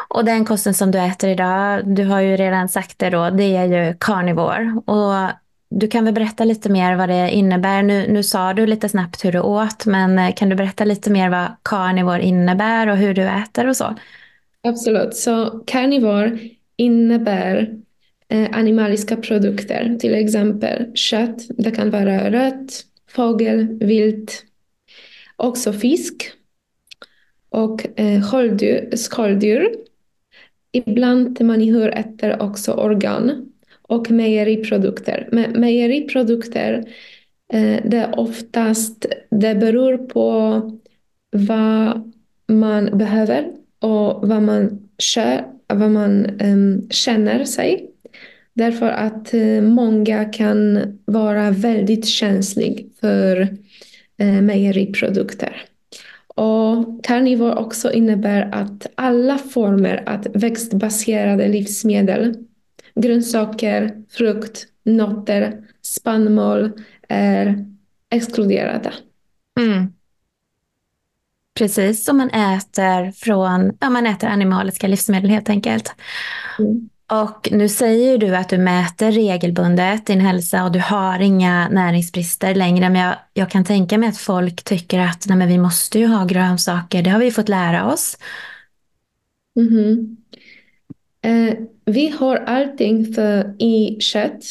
Och 0.09 0.25
den 0.25 0.45
kosten 0.45 0.75
som 0.75 0.91
du 0.91 0.99
äter 0.99 1.31
idag, 1.31 1.97
du 1.97 2.05
har 2.05 2.21
ju 2.21 2.37
redan 2.37 2.69
sagt 2.69 2.99
det 2.99 3.11
då, 3.11 3.31
det 3.31 3.57
är 3.57 3.65
ju 3.65 3.95
carnivore. 4.01 4.81
Och 4.87 5.31
du 5.71 5.89
kan 5.89 6.05
väl 6.05 6.15
berätta 6.15 6.45
lite 6.45 6.69
mer 6.69 6.97
vad 6.97 7.09
det 7.09 7.31
innebär. 7.31 7.83
Nu, 7.83 8.07
nu 8.09 8.23
sa 8.23 8.53
du 8.55 8.67
lite 8.67 8.89
snabbt 8.89 9.25
hur 9.25 9.33
du 9.33 9.41
åt, 9.41 9.87
men 9.87 10.19
eh, 10.19 10.35
kan 10.35 10.49
du 10.49 10.57
berätta 10.57 10.85
lite 10.85 11.11
mer 11.11 11.31
vad 11.31 11.47
carnivore 11.63 12.23
innebär 12.23 12.89
och 12.89 12.97
hur 12.97 13.15
du 13.15 13.23
äter 13.23 13.69
och 13.69 13.77
så? 13.77 13.95
Absolut. 14.63 15.15
Så 15.15 15.65
carnivore 15.67 16.39
innebär 16.77 17.75
eh, 18.29 18.49
animaliska 18.53 19.17
produkter, 19.17 19.97
till 20.01 20.15
exempel 20.15 20.97
kött. 20.97 21.39
Det 21.49 21.71
kan 21.71 21.91
vara 21.91 22.31
rött, 22.31 22.85
fågel, 23.11 23.79
vilt, 23.81 24.45
också 25.37 25.73
fisk 25.73 26.33
och 27.51 28.01
eh, 28.01 28.23
skaldjur. 28.95 29.69
Ibland 30.73 31.41
människor 31.41 31.89
äter 31.89 32.43
också 32.43 32.73
organ 32.73 33.53
och 33.83 34.11
mejeriprodukter. 34.11 35.29
Me 35.33 35.49
mejeriprodukter, 35.49 36.73
eh, 37.53 37.77
det 37.85 37.97
är 37.97 38.19
oftast, 38.19 39.07
det 39.31 39.55
beror 39.55 39.97
på 39.97 40.61
vad 41.31 42.13
man 42.47 42.99
behöver 42.99 43.53
och 43.81 44.29
vad 44.29 44.43
man, 44.43 44.89
kör, 44.99 45.45
vad 45.67 45.91
man 45.91 46.41
um, 46.41 46.91
känner 46.91 47.45
sig. 47.45 47.91
Därför 48.55 48.89
att 48.89 49.35
uh, 49.35 49.63
många 49.63 50.25
kan 50.25 50.81
vara 51.05 51.51
väldigt 51.51 52.07
känslig 52.07 52.91
för 53.01 53.41
uh, 54.23 54.43
mejeriprodukter. 54.43 55.68
Och 56.39 57.05
carnivore 57.05 57.55
också 57.55 57.93
innebär 57.93 58.51
att 58.55 58.87
alla 58.95 59.39
former 59.39 60.05
av 60.07 60.27
växtbaserade 60.35 61.49
livsmedel, 61.49 62.37
grönsaker, 62.95 64.03
frukt, 64.11 64.67
nötter, 64.85 65.65
spannmål 65.83 66.73
är 67.09 67.67
exkluderade. 68.11 68.93
Mm. 69.61 69.93
Precis 71.59 72.05
som 72.05 72.17
man 72.17 72.31
äter 72.31 73.13
från, 73.13 73.77
ja 73.81 73.91
man 73.91 74.07
äter 74.07 74.29
animaliska 74.29 74.89
livsmedel 74.89 75.31
helt 75.31 75.51
enkelt. 75.51 75.95
Mm. 76.59 76.89
Och 77.13 77.49
nu 77.53 77.69
säger 77.69 78.19
du 78.19 78.37
att 78.37 78.49
du 78.49 78.59
mäter 78.59 79.13
regelbundet 79.13 80.07
din 80.07 80.21
hälsa 80.21 80.65
och 80.65 80.73
du 80.73 80.81
har 80.81 81.21
inga 81.21 81.69
näringsbrister 81.69 82.55
längre. 82.55 82.91
Men 82.91 83.03
jag, 83.03 83.17
jag 83.33 83.51
kan 83.51 83.65
tänka 83.65 83.99
mig 83.99 84.09
att 84.09 84.19
folk 84.19 84.65
tycker 84.65 84.99
att 84.99 85.27
nej, 85.29 85.39
men 85.39 85.49
vi 85.49 85.59
måste 85.59 85.99
ju 85.99 86.07
ha 86.07 86.25
grönsaker. 86.25 87.03
Det 87.03 87.11
har 87.11 87.19
vi 87.19 87.31
fått 87.31 87.49
lära 87.49 87.93
oss. 87.93 88.19
Mm 89.57 89.69
-hmm. 89.69 90.17
eh, 91.23 91.55
vi 91.85 92.09
har 92.09 92.37
allting 92.37 93.15
för, 93.15 93.63
i 93.63 94.01
kött. 94.01 94.45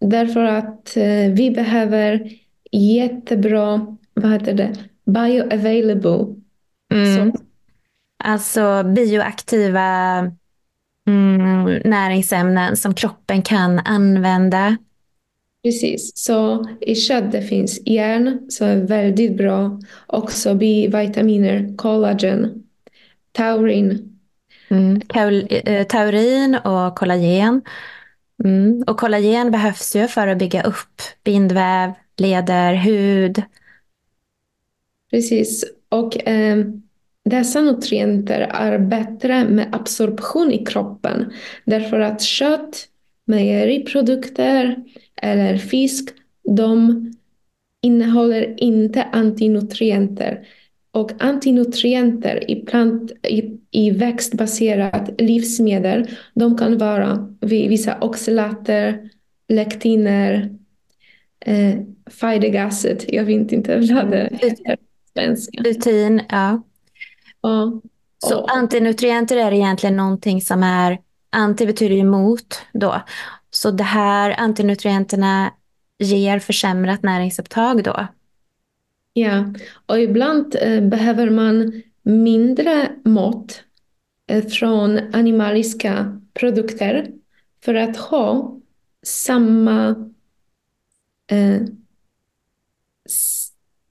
Därför 0.00 0.44
att 0.44 0.96
eh, 0.96 1.32
vi 1.32 1.50
behöver 1.54 2.30
jättebra, 2.72 3.96
vad 4.14 4.32
heter 4.32 4.54
det, 4.54 4.74
bioavailable. 5.04 6.34
Mm. 6.94 7.32
Alltså 8.24 8.82
bioaktiva 8.82 10.30
mm, 11.06 11.80
näringsämnen 11.84 12.76
som 12.76 12.94
kroppen 12.94 13.42
kan 13.42 13.78
använda. 13.78 14.76
Precis, 15.62 16.12
så 16.14 16.68
i 16.80 16.94
kött 16.94 17.32
det 17.32 17.42
finns 17.42 17.86
järn 17.86 18.46
som 18.48 18.66
är 18.66 18.76
väldigt 18.76 19.36
bra. 19.36 19.80
Också 20.06 20.54
B-vitaminer, 20.54 21.76
kollagen, 21.76 22.64
taurin. 23.32 24.18
Mm. 24.68 25.00
Eh, 25.48 25.86
taurin 25.86 26.54
och 26.54 26.96
kollagen. 26.96 27.62
Mm. 28.44 28.84
Och 28.86 28.98
kollagen 28.98 29.50
behövs 29.50 29.96
ju 29.96 30.08
för 30.08 30.28
att 30.28 30.38
bygga 30.38 30.62
upp 30.62 31.02
bindväv, 31.24 31.92
leder, 32.16 32.74
hud. 32.74 33.42
Precis, 35.10 35.64
och 35.88 36.28
eh, 36.28 36.66
dessa 37.24 37.60
nutrienter 37.60 38.40
är 38.40 38.78
bättre 38.78 39.44
med 39.44 39.74
absorption 39.74 40.52
i 40.52 40.64
kroppen 40.64 41.32
därför 41.64 42.00
att 42.00 42.22
kött, 42.22 42.88
mejeriprodukter 43.26 44.76
eller 45.22 45.56
fisk, 45.56 46.08
de 46.48 47.04
innehåller 47.82 48.54
inte 48.56 49.02
antinutrienter. 49.02 50.46
Och 50.90 51.12
antinutrienter 51.18 52.50
i, 52.50 52.66
plant, 52.66 53.12
i, 53.28 53.58
i 53.70 53.90
växtbaserat 53.90 55.20
livsmedel, 55.20 56.08
de 56.34 56.58
kan 56.58 56.78
vara 56.78 57.34
vissa 57.40 57.98
oxalater, 58.00 59.10
lektiner, 59.48 60.50
eh, 61.40 61.74
jag 63.06 63.24
vet 63.24 63.52
inte 63.52 63.76
vad 63.76 64.10
det 64.10 64.28
heter 64.32 64.76
på 64.76 64.82
svenska. 65.12 65.62
Lutein, 65.62 66.22
ja. 66.28 66.62
Så 68.18 68.40
och, 68.40 68.56
antinutrienter 68.56 69.36
är 69.36 69.52
egentligen 69.52 69.96
någonting 69.96 70.40
som 70.40 70.62
är, 70.62 70.98
anti 71.30 71.66
betyder 71.66 71.96
ju 71.96 72.04
mot 72.04 72.62
då. 72.72 73.02
Så 73.50 73.70
det 73.70 73.84
här 73.84 74.34
antinutrienterna 74.38 75.52
ger 75.98 76.38
försämrat 76.38 77.02
näringsupptag 77.02 77.84
då? 77.84 78.06
Ja, 79.12 79.44
och 79.86 80.00
ibland 80.00 80.56
eh, 80.60 80.80
behöver 80.80 81.30
man 81.30 81.82
mindre 82.02 82.92
mått 83.04 83.62
eh, 84.26 84.44
från 84.44 85.14
animaliska 85.14 86.20
produkter 86.34 87.10
för 87.64 87.74
att 87.74 87.96
ha 87.96 88.56
samma 89.02 90.10
eh, 91.30 91.62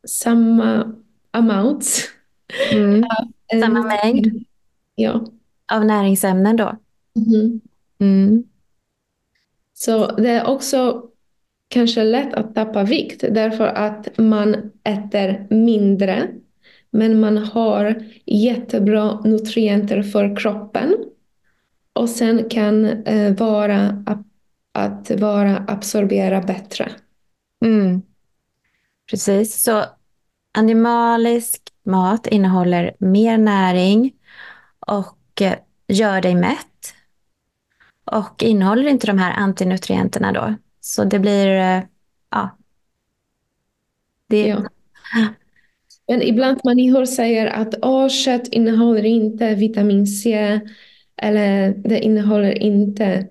samma 0.08 0.96
amounts 1.32 2.14
Mm. 2.72 3.04
Eh, 3.54 3.60
Samma 3.62 3.82
mängd 4.04 4.46
Ja. 4.96 5.26
av 5.74 5.86
näringsämnen 5.86 6.56
då? 6.56 6.76
Mhm. 7.16 7.62
Mm. 8.00 8.44
Så 9.74 10.16
det 10.16 10.30
är 10.30 10.48
också 10.48 11.04
kanske 11.68 12.04
lätt 12.04 12.34
att 12.34 12.56
tappa 12.56 12.84
vikt 12.84 13.24
därför 13.32 13.66
att 13.68 14.18
man 14.18 14.72
äter 14.84 15.48
mindre 15.50 16.28
men 16.92 17.20
man 17.20 17.38
har 17.38 18.04
jättebra 18.26 19.20
nutrienter 19.20 20.04
för 20.04 20.36
kroppen 20.36 20.96
och 21.94 22.10
sen 22.10 22.50
kan 22.50 22.86
eh, 22.86 23.36
vara 23.36 24.04
att 24.72 25.12
vara 25.12 25.66
absorbera 25.68 26.42
bättre. 26.42 26.92
Mm. 27.66 28.02
Precis, 29.12 29.64
så 29.64 29.84
animalisk 30.58 31.63
mat 31.84 32.28
innehåller 32.28 32.96
mer 33.00 33.38
näring 33.38 34.14
och 34.80 35.42
eh, 35.42 35.56
gör 35.88 36.22
dig 36.22 36.36
mätt. 36.36 36.94
Och 38.06 38.44
innehåller 38.44 38.88
inte 38.88 39.08
de 39.08 39.18
här 39.18 39.34
antinutrienterna 39.34 40.32
då. 40.32 40.56
Så 40.82 41.04
det 41.04 41.20
blir, 41.20 41.48
eh, 41.48 41.84
ja. 42.30 42.58
Det, 44.28 44.48
Ja. 44.48 44.70
Men 46.08 46.22
ibland 46.22 46.60
människor 46.64 47.06
säger 47.06 47.48
att 47.48 48.12
kött 48.12 48.48
innehåller 48.48 49.06
inte 49.06 49.56
vitamin 49.56 50.08
C 50.08 50.60
eller 51.18 51.74
det 51.78 52.00
innehåller 52.00 52.64
inte 52.64 53.28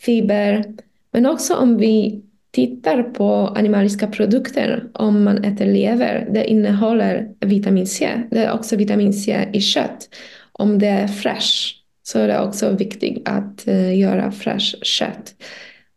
fiber. 0.00 0.74
Men 1.10 1.26
också 1.26 1.54
om 1.56 1.76
vi 1.76 2.22
tittar 2.50 3.02
på 3.02 3.32
animaliska 3.34 4.06
produkter, 4.06 4.88
om 4.94 5.24
man 5.24 5.44
äter 5.44 5.66
lever, 5.66 6.28
det 6.30 6.44
innehåller 6.44 7.28
vitamin 7.40 7.86
C. 7.86 8.22
Det 8.30 8.38
är 8.38 8.52
också 8.52 8.76
vitamin 8.76 9.12
C 9.12 9.48
i 9.52 9.60
kött. 9.60 10.08
Om 10.52 10.78
det 10.78 10.86
är 10.86 11.08
fresh 11.08 11.74
så 12.02 12.18
är 12.18 12.28
det 12.28 12.40
också 12.40 12.70
viktigt 12.70 13.28
att 13.28 13.68
eh, 13.68 13.98
göra 13.98 14.32
fresh 14.32 14.76
kött. 14.82 15.34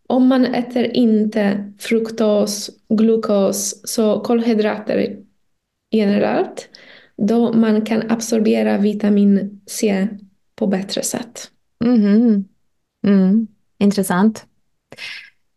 Om 0.07 0.27
man 0.27 0.45
äter 0.45 0.83
inte 0.83 1.73
fruktos, 1.79 2.69
glukos, 2.89 3.81
så 3.83 4.19
kolhydrater 4.19 5.17
generellt, 5.91 6.69
då 7.17 7.53
man 7.53 7.85
kan 7.85 8.11
absorbera 8.11 8.77
vitamin 8.77 9.61
C 9.67 10.07
på 10.55 10.67
bättre 10.67 11.01
sätt. 11.01 11.51
Mhm. 11.85 12.45
Mm. 13.07 13.47
Intressant. 13.79 14.45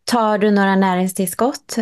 Tar 0.07 0.39
du 0.39 0.51
några 0.51 0.77
näringstillskott? 0.77 1.77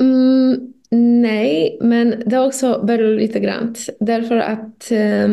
Mm, 0.00 0.72
nej, 0.90 1.78
men 1.80 2.22
det 2.26 2.38
också 2.38 2.84
beror 2.84 3.14
lite 3.14 3.40
grann. 3.40 3.74
Därför 4.00 4.36
att 4.36 4.90
eh, 4.90 5.28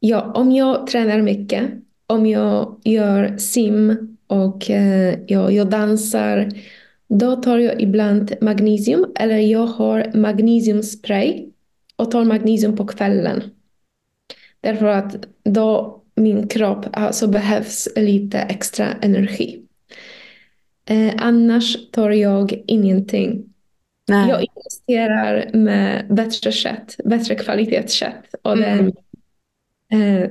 ja, 0.00 0.32
om 0.34 0.52
jag 0.52 0.86
tränar 0.86 1.22
mycket, 1.22 1.70
om 2.06 2.26
jag 2.26 2.80
gör 2.84 3.36
sim 3.36 4.08
och 4.26 4.70
eh, 4.70 5.18
jag, 5.26 5.52
jag 5.52 5.70
dansar, 5.70 6.48
då 7.08 7.36
tar 7.36 7.58
jag 7.58 7.82
ibland 7.82 8.32
magnesium 8.40 9.06
eller 9.18 9.38
jag 9.38 9.66
har 9.66 10.10
magnesiumspray 10.14 11.48
och 11.96 12.10
tar 12.10 12.24
magnesium 12.24 12.76
på 12.76 12.86
kvällen. 12.86 13.42
Därför 14.60 14.86
att 14.86 15.26
då 15.44 16.01
min 16.14 16.48
kropp 16.48 16.86
alltså 16.92 17.26
behövs 17.26 17.88
lite 17.96 18.38
extra 18.38 18.92
energi. 18.92 19.62
Eh, 20.88 21.12
annars 21.18 21.90
tar 21.90 22.10
jag 22.10 22.62
ingenting. 22.66 23.44
Nej. 24.08 24.28
Jag 24.28 24.42
investerar 24.44 25.50
med 25.56 26.14
bättre 26.14 26.52
kött, 26.52 26.96
bättre 27.04 27.34
kvalitetskött 27.34 28.34
och 28.42 28.52
Mm. 28.58 28.86
eh, 29.92 30.30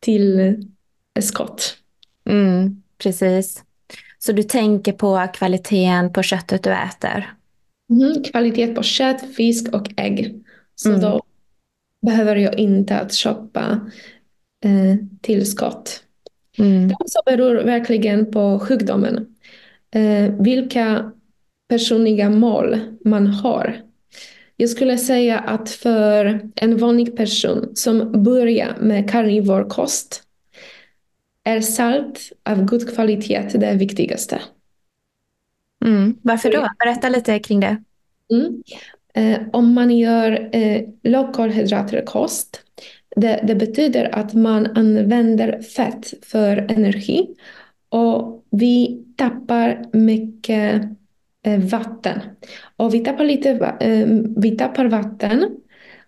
till 0.00 0.56
skott. 1.20 1.76
Mm, 2.28 2.82
precis. 2.98 3.62
Så 4.18 4.32
du 4.32 4.42
tänker 4.42 4.92
på 4.92 5.26
kvaliteten 5.34 6.12
på 6.12 6.22
köttet 6.22 6.62
du 6.62 6.70
äter? 6.72 7.34
Mhm, 7.88 8.24
Kvalitet 8.24 8.74
på 8.74 8.82
kött, 8.82 9.34
fisk 9.36 9.74
och 9.74 9.90
ägg. 9.96 10.44
Så 10.74 10.88
Mm. 10.88 11.00
då 11.00 11.22
behöver 12.06 12.36
jag 12.36 12.58
inte 12.58 12.98
att 12.98 13.12
shoppa 13.14 13.80
eh, 14.64 14.96
tillskott. 15.20 16.02
Mm. 16.58 16.88
Det 16.88 16.94
också 16.94 17.18
beror 17.26 17.54
verkligen 17.54 18.30
på 18.32 18.58
sjukdomen. 18.58 19.36
Eh, 19.90 20.34
vilka 20.40 21.12
personliga 21.68 22.30
mål 22.30 22.78
man 23.04 23.26
har. 23.26 23.82
Jag 24.56 24.70
skulle 24.70 24.98
säga 24.98 25.38
att 25.38 25.70
för 25.70 26.40
en 26.54 26.78
vanlig 26.78 27.16
person 27.16 27.72
som 27.74 28.22
börjar 28.22 28.76
med 28.80 29.10
karnivorkost 29.10 30.22
är 31.44 31.60
salt 31.60 32.32
av 32.42 32.64
god 32.64 32.94
kvalitet 32.94 33.48
det 33.54 33.74
viktigaste. 33.74 34.40
Mm. 35.84 36.18
Varför 36.22 36.52
då? 36.52 36.68
Berätta 36.78 37.08
lite 37.08 37.38
kring 37.38 37.60
det. 37.60 37.82
Mm. 38.32 38.62
Eh, 39.14 39.48
om 39.52 39.74
man 39.74 39.98
gör 39.98 40.48
eh, 40.52 40.82
lågkolhydratkost, 41.02 42.62
det, 43.16 43.44
det 43.46 43.54
betyder 43.54 44.14
att 44.14 44.34
man 44.34 44.66
använder 44.66 45.62
fett 45.62 46.14
för 46.22 46.56
energi 46.56 47.34
och 47.88 48.46
vi 48.50 49.04
tappar 49.16 49.84
mycket 49.92 50.82
eh, 51.42 51.60
vatten. 51.60 52.20
Och 52.76 52.94
vi 52.94 53.00
tappar 53.00 53.24
lite 53.24 53.50
eh, 53.80 54.06
vi 54.36 54.50
tappar 54.50 54.84
vatten 54.84 55.56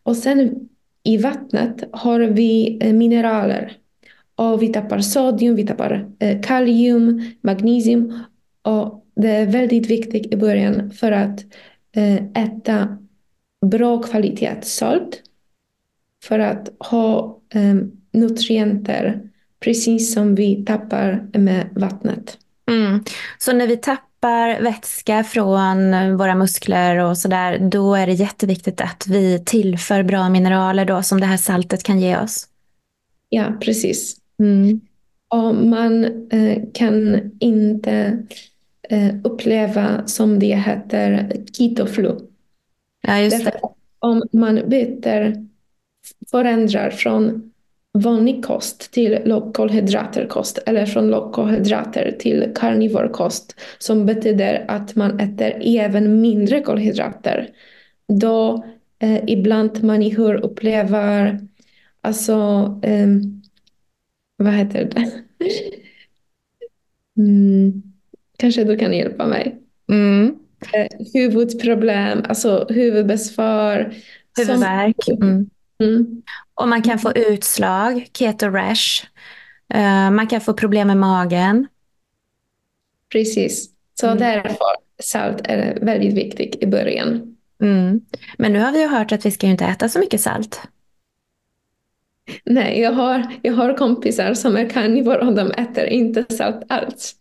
och 0.03 0.17
sen 0.17 0.69
i 1.03 1.17
vattnet 1.17 1.85
har 1.93 2.21
vi 2.21 2.79
eh, 2.81 2.93
mineraler. 2.93 3.73
Och 4.35 4.63
vi 4.63 4.69
tappar 4.69 5.01
sodium, 5.01 5.55
vi 5.55 5.67
tappar 5.67 6.09
eh, 6.19 6.41
kalium, 6.41 7.23
magnesium. 7.41 8.25
Och 8.63 9.07
det 9.17 9.29
är 9.29 9.47
väldigt 9.47 9.91
viktigt 9.91 10.35
i 10.35 10.37
början 10.37 10.91
för 10.91 11.13
att 11.13 11.45
eh, 11.97 12.45
äta 12.45 12.99
bra 13.67 14.03
kvalitet 14.03 14.63
salt. 14.63 15.23
För 16.25 16.39
att 16.39 16.69
ha 16.79 17.41
eh, 17.55 17.75
nutrienter 18.13 19.21
precis 19.61 20.15
som 20.15 20.35
vi 20.35 20.65
tappar 20.65 21.27
med 21.33 21.69
vattnet. 21.73 22.39
Mm. 22.71 23.05
Så 23.39 23.53
när 23.53 23.67
vi 23.67 23.77
tappar 23.77 24.63
vätska 24.63 25.25
från 25.25 26.17
våra 26.17 26.35
muskler 26.35 26.99
och 26.99 27.19
sådär, 27.19 27.59
då 27.59 27.95
är 27.95 28.07
det 28.07 28.13
jätteviktigt 28.13 28.81
att 28.81 29.07
vi 29.09 29.43
tillför 29.45 30.03
bra 30.03 30.29
mineraler 30.29 30.85
då 30.85 31.03
som 31.03 31.21
det 31.21 31.27
här 31.27 31.37
saltet 31.37 31.83
kan 31.83 32.01
ge 32.01 32.19
oss. 32.19 32.47
Ja, 33.29 33.53
precis. 33.61 34.17
Mm. 34.39 34.81
Och 35.29 35.55
man 35.55 36.05
eh, 36.31 36.63
kan 36.75 37.31
inte 37.39 38.19
eh, 38.89 39.15
uppleva 39.25 40.07
som 40.07 40.39
det 40.39 40.57
heter 40.57 41.33
ketoflu. 41.53 42.19
Ja, 43.01 43.19
just 43.19 43.37
Därför 43.39 43.51
det. 43.51 43.69
om 43.99 44.23
man 44.33 44.63
byter, 44.67 45.48
förändrar 46.31 46.91
från 46.91 47.53
vanlig 47.99 48.45
kost 48.45 48.93
till 48.93 49.19
lågkolhydraterkost 49.25 50.59
eller 50.67 50.87
från 50.87 51.11
lågkolhydrater 51.11 52.17
till 52.19 52.53
karnivorkost 52.55 53.55
som 53.79 54.07
betyder 54.07 54.65
att 54.69 54.97
man 54.97 55.21
äter 55.21 55.63
även 55.65 56.21
mindre 56.21 56.61
kolhydrater. 56.61 57.49
Då 58.21 58.65
eh, 58.99 59.25
ibland 59.27 59.85
människor 59.85 60.35
upplever 60.35 61.41
alltså 62.01 62.35
ehm, 62.83 63.43
vad 64.37 64.53
heter 64.55 64.85
det? 64.95 65.11
Mm, 67.19 67.83
kanske 68.39 68.65
du 68.65 68.77
kan 68.77 68.93
hjälpa 68.93 69.27
mig. 69.27 69.59
Mm. 69.91 70.37
Eh, 70.75 71.07
huvudproblem, 71.15 72.23
alltså 72.29 72.67
huvudbesvär. 72.69 73.83
som- 74.37 74.45
Huvudvärk. 74.47 75.09
Mm. 75.09 75.51
Mm, 75.83 76.23
Och 76.55 76.69
man 76.69 76.83
kan 76.83 76.99
få 76.99 77.13
utslag, 77.13 78.07
keto 78.19 78.47
rash. 78.47 79.07
Eh, 79.75 80.11
man 80.11 80.27
kan 80.27 80.41
få 80.41 80.55
problem 80.55 80.87
med 80.87 80.97
magen. 80.97 81.67
precis. 83.13 83.71
Så 84.01 84.07
Mm. 84.07 84.19
därför 84.19 84.59
salt 85.03 85.41
är 85.45 85.79
väldigt 85.81 86.15
viktigt 86.15 86.63
i 86.63 86.67
början. 86.67 87.37
Mm. 87.63 88.01
Men 88.39 88.53
nu 88.53 88.59
har 88.59 88.73
vi 88.73 88.81
ju 88.81 88.87
hört 88.89 89.13
att 89.13 89.27
vi 89.27 89.31
ska 89.31 89.47
ju 89.47 89.53
inte 89.53 89.65
äta 89.65 89.89
så 89.89 89.99
mycket 89.99 90.21
salt. 90.21 90.61
Nej, 92.45 92.81
jag 92.81 92.93
har, 92.93 93.27
jag 93.43 93.53
har 93.53 93.77
kompisar 93.77 94.35
som 94.35 94.57
är 94.57 94.69
karnivor 94.71 95.19
och 95.19 95.35
de 95.35 95.51
äter 95.51 95.85
inte 95.87 96.25
salt 96.35 96.65
alls. 96.69 97.15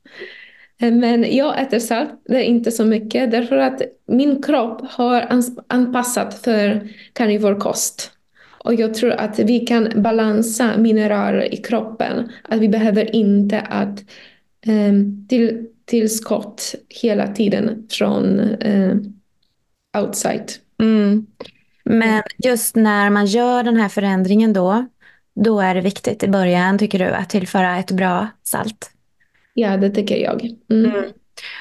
Eh, 0.82 0.92
Men 0.94 1.36
jag 1.36 1.62
äter 1.62 1.80
salt, 1.80 2.10
det 2.26 2.36
är 2.38 2.44
inte 2.44 2.72
så 2.72 2.86
mycket 2.86 3.32
därför 3.32 3.58
att 3.58 3.82
min 4.08 4.42
kropp 4.44 4.82
har 4.92 5.42
anpassat 5.68 6.42
för 6.44 6.90
karnivorkost. 7.14 8.12
Och 8.68 8.74
jag 8.74 8.94
tror 8.94 9.12
att 9.12 9.40
vi 9.40 9.60
kan 9.60 9.92
balansa 9.96 10.78
mineraler 10.78 11.54
i 11.54 11.58
kroppen. 11.58 12.32
Att 12.44 12.60
vi 12.60 12.70
behöver 12.70 13.16
inte 13.16 13.62
att 13.62 14.04
um, 14.68 15.28
till, 15.30 15.68
tillskott 15.86 16.76
hela 17.02 17.28
tiden 17.28 17.88
från 17.90 18.40
eh, 18.40 18.96
outside. 20.02 20.52
Mm. 20.82 21.26
Men 21.84 22.24
just 22.38 22.76
när 22.76 23.10
man 23.10 23.26
gör 23.26 23.64
den 23.64 23.78
här 23.78 23.90
förändringen 23.90 24.54
då, 24.54 24.86
då 25.36 25.60
är 25.60 25.76
det 25.76 25.82
viktigt 25.82 26.24
i 26.24 26.28
början, 26.28 26.78
tycker 26.78 27.00
du, 27.00 27.06
att 27.06 27.30
tillföra 27.30 27.78
ett 27.78 27.92
bra 27.92 28.28
salt? 28.44 28.92
Ja, 29.54 29.78
det 29.78 29.90
tycker 29.90 30.18
jag. 30.18 30.50
Mm. 30.70 30.92
Mm. 30.92 31.10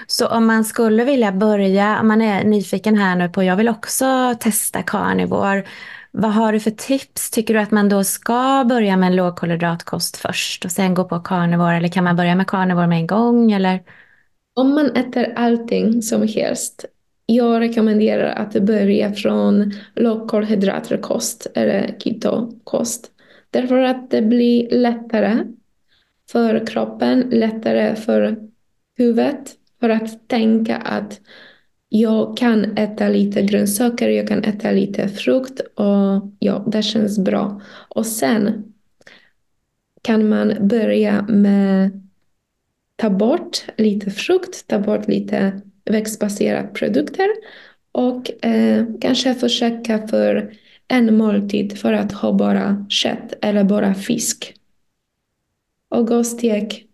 Så 0.06 0.26
om 0.26 0.46
man 0.46 0.64
skulle 0.64 1.04
vilja 1.04 1.32
börja, 1.32 2.00
om 2.00 2.08
man 2.08 2.22
är 2.22 2.44
nyfiken 2.44 2.96
här 2.96 3.16
nu 3.16 3.28
på, 3.28 3.42
jag 3.42 3.56
vill 3.56 3.68
också 3.68 4.34
testa 4.40 4.82
carnivore, 4.82 5.64
vad 6.18 6.32
har 6.32 6.52
du 6.52 6.60
för 6.60 6.70
tips? 6.70 7.30
Tycker 7.30 7.54
du 7.54 7.60
att 7.60 7.70
man 7.70 7.88
då 7.88 8.04
ska 8.04 8.64
börja 8.68 8.96
med 8.96 9.06
en 9.06 9.16
lågkolhydratkost 9.16 10.16
först 10.16 10.64
och 10.64 10.70
sen 10.70 10.94
gå 10.94 11.04
på 11.04 11.20
carnivore, 11.20 11.76
eller 11.76 11.88
kan 11.88 12.04
man 12.04 12.16
börja 12.16 12.34
med 12.34 12.46
carnivore 12.46 12.86
med 12.86 12.98
en 12.98 13.06
gång? 13.06 13.52
Eller? 13.52 13.82
Om 14.54 14.74
man 14.74 14.90
äter 14.90 15.32
allting 15.36 16.02
som 16.02 16.28
helst, 16.28 16.84
jag 17.26 17.60
rekommenderar 17.60 18.34
att 18.34 18.52
börja 18.62 19.12
från 19.12 19.72
lågkolhydratkost 19.94 21.46
eller 21.54 21.96
ketokost. 21.98 23.10
Därför 23.50 23.78
att 23.82 24.10
det 24.10 24.22
blir 24.22 24.68
lättare 24.70 25.38
för 26.32 26.66
kroppen, 26.66 27.20
lättare 27.30 27.96
för 27.96 28.36
huvudet 28.98 29.54
för 29.80 29.88
att 29.88 30.28
tänka 30.28 30.76
att 30.76 31.20
jag 32.00 32.36
kan 32.36 32.78
äta 32.78 33.08
lite 33.08 33.42
grönsaker, 33.42 34.08
jag 34.08 34.28
kan 34.28 34.44
äta 34.44 34.70
lite 34.70 35.08
frukt 35.08 35.60
och 35.60 36.32
ja, 36.38 36.64
det 36.66 36.82
känns 36.82 37.18
bra. 37.18 37.60
Och 37.88 38.06
sen 38.06 38.72
kan 40.02 40.28
man 40.28 40.68
börja 40.68 41.22
med 41.22 42.02
ta 42.96 43.10
bort 43.10 43.64
lite 43.76 44.10
frukt, 44.10 44.66
ta 44.66 44.78
bort 44.78 45.08
lite 45.08 45.60
växtbaserade 45.84 46.68
produkter 46.68 47.28
och 47.92 48.44
eh, 48.44 48.86
kanske 49.00 49.34
försöka 49.34 50.08
för 50.08 50.52
en 50.88 51.16
måltid 51.16 51.78
för 51.78 51.92
att 51.92 52.12
ha 52.12 52.32
bara 52.32 52.86
kött 52.88 53.34
eller 53.42 53.64
bara 53.64 53.94
fisk. 53.94 54.54
Och 55.88 56.06
gå 56.06 56.24
steg 56.24 56.86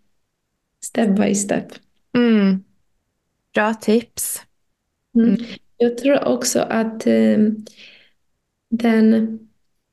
step 0.85 1.17
by 1.17 1.35
step. 1.35 1.67
Mm. 2.15 2.65
Bra 3.55 3.75
tips. 3.75 4.43
Mm. 5.15 5.29
mm. 5.29 5.41
Jag 5.77 5.99
tror 5.99 6.29
också 6.29 6.61
att 6.61 7.07
eh, 7.07 7.39
den 8.71 9.39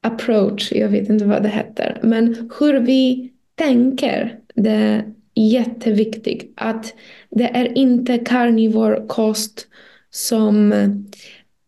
approach, 0.02 0.72
jag 0.72 0.90
vet 0.90 1.10
inte 1.10 1.26
vad 1.26 1.44
det 1.44 1.50
heter, 1.50 2.00
men 2.04 2.50
hur 2.60 2.80
vi 2.80 3.32
tänker, 3.56 4.40
det 4.56 4.70
är 4.70 5.04
jätteviktigt. 5.36 6.54
Att 6.56 6.94
det 7.30 7.44
är 7.58 7.78
inte 7.78 8.18
karnivorkost 8.18 9.68
som 10.10 10.72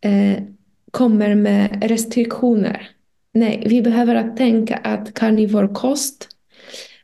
eh, 0.01 0.43
kommer 0.91 1.35
med 1.35 1.83
restriktioner. 1.83 2.89
Nej, 3.33 3.63
vi 3.65 3.81
behöver 3.81 4.15
att 4.15 4.37
tänka 4.37 4.75
att 4.75 5.13
karnivorkost 5.13 6.27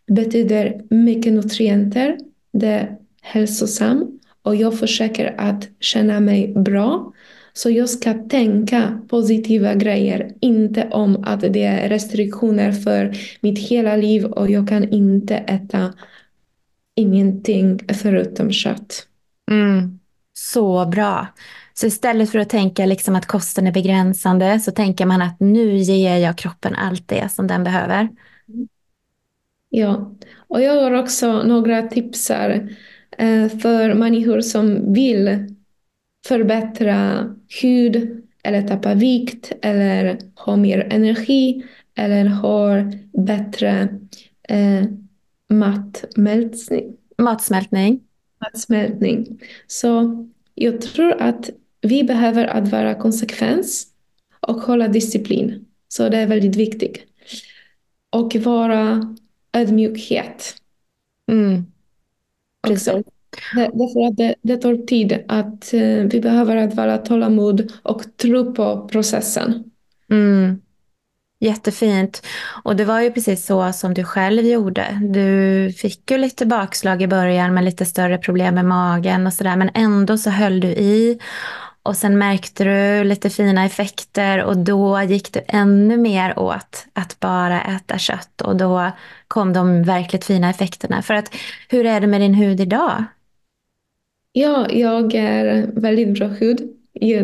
betyder 0.08 0.82
mycket 0.90 1.34
nutrienter, 1.34 2.18
det 2.54 2.68
är 2.68 2.98
hälsosam 3.22 4.20
och 4.48 4.56
jag 4.56 4.80
försöker 4.80 5.36
att 5.38 5.68
känna 5.80 6.20
mig 6.20 6.54
bra. 6.56 7.14
Så 7.54 7.70
jag 7.70 7.90
ska 7.90 8.14
tänka 8.14 9.02
positiva 9.10 9.74
grejer, 9.74 10.32
inte 10.42 10.88
om 10.92 11.24
att 11.24 11.42
det 11.42 11.64
är 11.64 11.90
restriktioner 11.90 12.72
för 12.72 13.16
mitt 13.42 13.60
hela 13.60 13.96
liv 13.96 14.26
och 14.26 14.52
jag 14.52 14.68
kan 14.68 14.90
inte 14.90 15.36
äta 15.36 15.94
ingenting 16.96 17.80
förutom 17.94 18.52
kött. 18.52 19.08
Mm. 19.52 20.00
Så 20.34 20.86
bra. 20.86 21.28
Så 21.74 21.88
istället 21.88 22.30
för 22.30 22.40
att 22.40 22.50
tänka 22.50 22.86
liksom 22.86 23.16
att 23.16 23.26
kosten 23.26 23.68
är 23.68 23.72
begränsande 23.72 24.60
så 24.60 24.72
tänker 24.72 25.06
man 25.06 25.22
att 25.22 25.40
nu 25.40 25.78
ger 25.78 26.18
jag 26.18 26.38
kroppen 26.38 26.76
allt 26.76 27.08
det 27.08 27.32
som 27.32 27.48
den 27.48 27.64
behöver. 27.64 28.10
Ja, 29.70 30.12
och 30.48 30.62
jag 30.62 30.82
har 30.82 30.92
också 30.92 31.44
några 31.44 31.82
tipsar 31.82 32.70
för 33.62 33.94
människor 33.94 34.42
som 34.42 34.94
vill 34.94 35.48
förbättra 36.28 37.30
hud 37.62 38.24
eller 38.44 38.68
tappa 38.68 38.94
vikt 38.94 39.52
eller 39.62 40.20
ha 40.36 40.56
mer 40.56 40.88
energi 40.92 41.66
eller 41.96 42.26
ha 42.26 42.92
bättre 43.14 43.88
eh, 44.50 44.84
matsmältning. 45.50 46.98
Matsmältning. 47.18 48.00
Matsmältning. 48.42 49.40
Så 49.68 50.26
jag 50.56 50.82
tror 50.82 51.22
att 51.22 51.50
vi 51.82 52.04
behöver 52.04 52.46
att 52.46 52.72
vara 52.72 52.96
konsekvens 52.96 53.88
och 54.40 54.56
hålla 54.56 54.88
disciplin. 54.88 55.66
Så 55.88 56.10
det 56.10 56.18
är 56.18 56.28
väldigt 56.28 56.56
viktigt. 56.56 56.98
Och 58.10 58.36
vara 58.36 59.16
ödmjukhet. 59.54 60.56
Mm. 61.32 61.66
Precis. 62.68 63.06
Det, 63.56 63.72
därför 63.74 64.08
att 64.08 64.18
det, 64.18 64.36
det 64.42 64.58
tar 64.58 64.86
tid 64.86 65.24
att 65.28 65.74
uh, 65.74 66.04
vi 66.04 66.22
behöver 66.22 66.56
att 66.56 66.76
vara 66.76 66.98
tålamod 66.98 67.72
och 67.84 68.04
tro 68.18 68.54
på 68.54 68.88
processen. 68.88 69.64
Mm. 70.10 70.62
Jättefint. 71.40 72.22
Och 72.64 72.76
det 72.76 72.86
var 72.86 73.02
ju 73.02 73.12
precis 73.12 73.46
så 73.46 73.74
som 73.74 73.94
du 73.94 74.04
själv 74.04 74.46
gjorde. 74.46 75.00
Du 75.02 75.72
fick 75.78 76.12
ju 76.12 76.18
lite 76.18 76.46
bakslag 76.46 77.02
i 77.02 77.08
början 77.08 77.54
med 77.54 77.64
lite 77.64 77.86
större 77.86 78.18
problem 78.18 78.56
med 78.56 78.66
magen 78.66 79.28
och 79.28 79.34
sådär. 79.34 79.56
Men 79.56 79.70
ändå 79.74 80.18
så 80.18 80.30
höll 80.30 80.60
du 80.60 80.68
i. 80.68 81.20
Och 81.88 81.96
sen 81.96 82.18
märkte 82.18 82.64
du 82.64 83.04
lite 83.04 83.30
fina 83.30 83.66
effekter 83.66 84.44
och 84.44 84.58
då 84.58 85.02
gick 85.02 85.34
du 85.34 85.40
ännu 85.48 85.98
mer 85.98 86.40
åt 86.40 86.88
att 86.94 87.20
bara 87.20 87.62
äta 87.62 87.98
kött. 87.98 88.42
Och 88.42 88.56
då 88.56 88.92
kom 89.28 89.54
de 89.54 89.84
verkligt 89.84 90.26
fina 90.26 90.50
effekterna. 90.50 91.02
För 91.02 91.14
att 91.14 91.36
hur 91.70 91.86
är 91.86 92.02
det 92.02 92.08
med 92.08 92.22
din 92.22 92.34
hud 92.34 92.60
idag? 92.60 93.04
Ja, 94.32 94.68
jag 94.70 95.16
är 95.16 95.68
väldigt 95.74 96.20
bra 96.20 96.28
hud. 96.28 96.70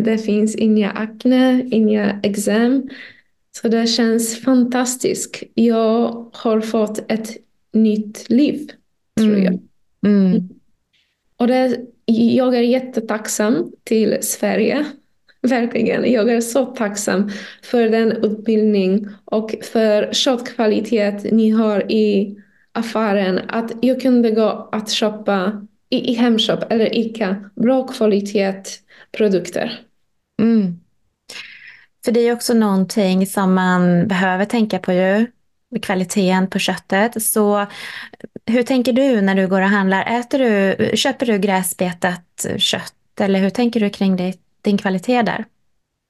Det 0.06 0.18
finns 0.18 0.56
inga 0.56 0.92
akne, 0.92 1.64
inga 1.72 2.20
eksem. 2.24 2.90
Så 3.52 3.68
det 3.68 3.88
känns 3.88 4.42
fantastiskt. 4.42 5.44
Jag 5.54 6.30
har 6.34 6.62
fått 6.62 7.12
ett 7.12 7.38
nytt 7.74 8.30
liv, 8.30 8.72
tror 9.20 9.38
jag. 9.38 9.60
Mm. 10.06 10.32
Mm. 10.32 10.50
Och 11.38 11.48
det, 11.48 11.80
jag 12.06 12.56
är 12.56 12.62
jättetacksam 12.62 13.72
till 13.84 14.18
Sverige. 14.22 14.86
Verkligen. 15.42 16.12
Jag 16.12 16.30
är 16.30 16.42
så 16.42 16.66
tacksam 16.66 17.32
för 17.62 17.90
den 17.90 18.12
utbildning 18.12 19.08
och 19.26 19.56
för 19.72 20.14
köttkvalitet 20.14 21.32
ni 21.32 21.50
har 21.50 21.92
i 21.92 22.38
affären. 22.72 23.40
Att 23.48 23.72
jag 23.82 24.02
kunde 24.02 24.32
gå 24.32 24.70
att 24.72 24.92
köpa, 24.92 25.68
i, 25.90 26.12
i 26.12 26.14
Hemköp 26.14 26.72
eller 26.72 26.98
ICA 26.98 27.50
bra 27.56 27.88
kvalitet 27.88 28.64
produkter. 29.12 29.80
Mm. 30.42 30.80
För 32.06 32.12
det 32.12 32.20
är 32.20 32.34
också 32.34 32.54
någonting 32.54 33.28
som 33.28 33.54
man 33.54 34.08
behöver 34.08 34.46
tänka 34.46 34.80
på 34.80 34.94
ju, 34.94 35.28
kvaliteten 35.82 36.48
på 36.50 36.60
köttet. 36.60 37.24
Så 37.24 37.68
hur 38.46 38.64
tänker 38.64 38.94
du 38.94 39.22
när 39.22 39.36
du 39.36 39.48
går 39.48 39.62
och 39.62 39.68
handlar? 39.68 40.20
Äter 40.20 40.40
du, 40.40 40.98
köper 40.98 41.26
du 41.26 41.38
gräsbetat 41.38 42.46
kött 42.58 42.94
eller 43.20 43.40
hur 43.40 43.50
tänker 43.50 43.80
du 43.80 43.90
kring 43.90 44.16
det, 44.16 44.34
din 44.62 44.78
kvalitet 44.78 45.22
där? 45.22 45.46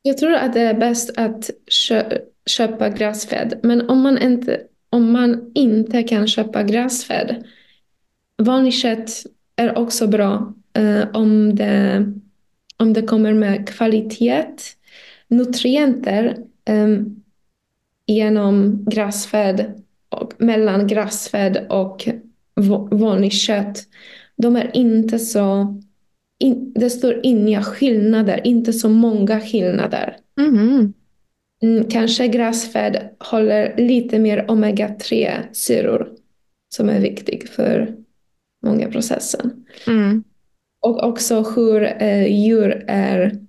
Jag 0.01 0.17
tror 0.17 0.33
att 0.33 0.53
det 0.53 0.61
är 0.61 0.73
bäst 0.73 1.17
att 1.17 1.49
kö 1.87 2.17
köpa 2.45 2.89
gräsfed. 2.89 3.59
Men 3.63 3.89
om 3.89 4.01
man 4.01 4.17
inte, 4.17 4.61
om 4.89 5.11
man 5.11 5.51
inte 5.55 6.03
kan 6.03 6.27
köpa 6.27 6.63
gräsfed, 6.63 7.43
vanligt 8.37 8.73
kött 8.73 9.09
är 9.55 9.77
också 9.77 10.07
bra 10.07 10.53
eh, 10.73 11.07
om, 11.13 11.55
det, 11.55 12.05
om 12.77 12.93
det 12.93 13.01
kommer 13.01 13.33
med 13.33 13.69
kvalitet 13.69 14.45
nutrienter 15.27 16.37
eh, 16.65 16.87
genom 18.05 18.85
gräsfed 18.85 19.82
mellan 20.37 20.87
grassfed 20.87 21.65
och 21.69 22.09
vanligt 22.91 23.33
kött. 23.33 23.83
De 24.37 24.55
är 24.55 24.71
inte 24.73 25.19
så, 25.19 25.79
in, 26.39 26.73
det 26.75 26.89
står 26.89 27.19
inga 27.23 27.63
skillnader, 27.63 28.41
inte 28.47 28.73
så 28.73 28.89
många 28.89 29.39
skillnader. 29.39 30.17
Mm. 30.39 30.93
Mm, 31.63 31.89
kanske 31.89 32.27
grassfed 32.27 33.09
håller 33.19 33.77
lite 33.77 34.19
mer 34.19 34.45
omega-3 34.47 35.31
syror 35.51 36.09
som 36.75 36.89
är 36.89 36.99
viktig 36.99 37.49
för 37.49 37.95
många 38.65 38.91
processen. 38.91 39.65
Mm. 39.87 40.23
Och 40.81 41.03
också 41.03 41.41
hur 41.41 41.83
eh, 42.03 42.27
djur 42.43 42.83
är 42.87 43.39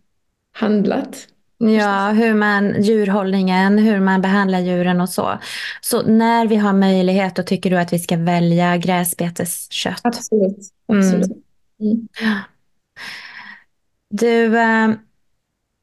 handlat. 0.53 1.29
Ja, 1.59 2.11
hur 2.11 2.35
man, 2.35 2.83
djurhållningen, 2.83 3.79
hur 3.79 4.01
man 4.01 4.23
behandlar 4.23 4.61
djuren 4.61 5.01
och 5.01 5.09
så. 5.09 5.39
Så 5.81 6.03
när 6.03 6.47
vi 6.47 6.57
har 6.57 6.73
möjlighet, 6.73 7.37
då 7.37 7.43
tycker 7.43 7.71
du 7.71 7.79
att 7.79 7.93
vi 7.93 7.99
ska 7.99 8.17
välja 8.17 8.77
gräsbeteskött? 8.77 10.01
Absolut. 10.05 10.59
Absolut. 10.89 11.31
Mm. 11.81 12.09
Du, 14.11 14.59
äh, 14.59 14.91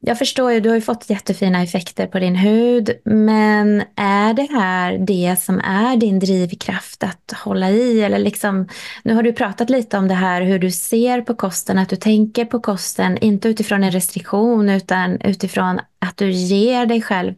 jag 0.04 0.18
förstår 0.18 0.52
ju, 0.52 0.60
du 0.60 0.68
har 0.68 0.76
ju 0.76 0.82
fått 0.82 1.10
jättefina 1.10 1.62
effekter 1.62 2.06
på 2.06 2.18
din 2.18 2.36
hud, 2.36 2.90
men 3.04 3.82
är 3.96 4.34
det 4.34 4.48
här 4.50 4.98
det 4.98 5.36
som 5.40 5.60
är 5.60 5.96
din 5.96 6.18
drivkraft 6.18 7.02
att 7.02 7.32
hålla 7.44 7.70
i? 7.70 8.02
Eller 8.02 8.18
liksom, 8.18 8.68
nu 9.04 9.14
har 9.14 9.22
du 9.22 9.32
pratat 9.32 9.70
lite 9.70 9.98
om 9.98 10.08
det 10.08 10.14
här 10.14 10.42
hur 10.42 10.58
du 10.58 10.70
ser 10.70 11.20
på 11.20 11.34
kosten, 11.34 11.78
att 11.78 11.88
du 11.88 11.96
tänker 11.96 12.44
på 12.44 12.60
kosten, 12.60 13.18
inte 13.18 13.48
utifrån 13.48 13.84
en 13.84 13.90
restriktion 13.90 14.68
utan 14.68 15.20
utifrån 15.20 15.80
att 15.98 16.16
du 16.16 16.30
ger 16.30 16.86
dig 16.86 17.02
själv 17.02 17.34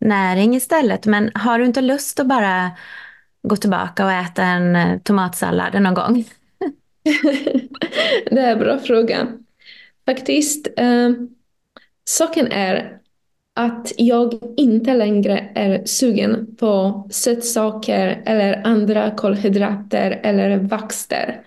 näring 0.00 0.54
istället. 0.56 1.06
Men 1.06 1.30
har 1.34 1.58
du 1.58 1.64
inte 1.64 1.80
lust 1.80 2.20
att 2.20 2.26
bara 2.26 2.70
gå 3.42 3.56
tillbaka 3.56 4.04
och 4.04 4.12
äta 4.12 4.42
en 4.42 4.76
eh, 4.76 4.98
tomatsallad 4.98 5.82
någon 5.82 5.94
gång? 5.94 6.24
det 8.30 8.40
är 8.40 8.52
en 8.52 8.58
bra 8.58 8.78
fråga. 8.78 9.28
Faktiskt, 10.06 10.68
eh, 10.76 11.10
saken 12.12 12.46
är 12.52 12.98
att 13.54 13.92
jag 13.96 14.34
inte 14.56 14.94
längre 14.94 15.50
är 15.54 15.84
sugen 15.84 16.56
på 16.56 17.04
sötsaker 17.10 18.22
eller 18.26 18.66
andra 18.66 19.10
kolhydrater 19.10 20.20
eller 20.22 20.58
vaxter. 20.58 21.40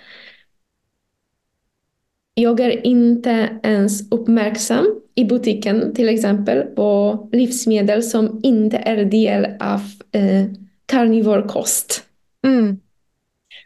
Jag 2.33 2.59
är 2.59 2.85
inte 2.85 3.59
ens 3.63 4.11
uppmärksam 4.11 5.01
i 5.15 5.25
butiken 5.25 5.93
till 5.93 6.09
exempel 6.09 6.61
på 6.61 7.19
livsmedel 7.31 8.03
som 8.03 8.39
inte 8.43 8.77
är 8.77 9.05
del 9.05 9.45
av 9.59 9.81
eh, 10.11 10.45
karnivorkost. 10.85 12.03
Mm. 12.47 12.79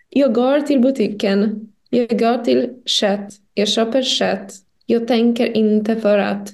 Jag 0.09 0.33
går 0.33 0.59
till 0.61 0.81
butiken, 0.81 1.69
jag 1.89 2.19
går 2.19 2.43
till 2.43 2.69
kött, 2.85 3.33
jag 3.53 3.67
köper 3.67 4.01
kött. 4.01 4.53
Jag 4.85 5.07
tänker 5.07 5.57
inte 5.57 5.95
för 5.95 6.17
att 6.17 6.53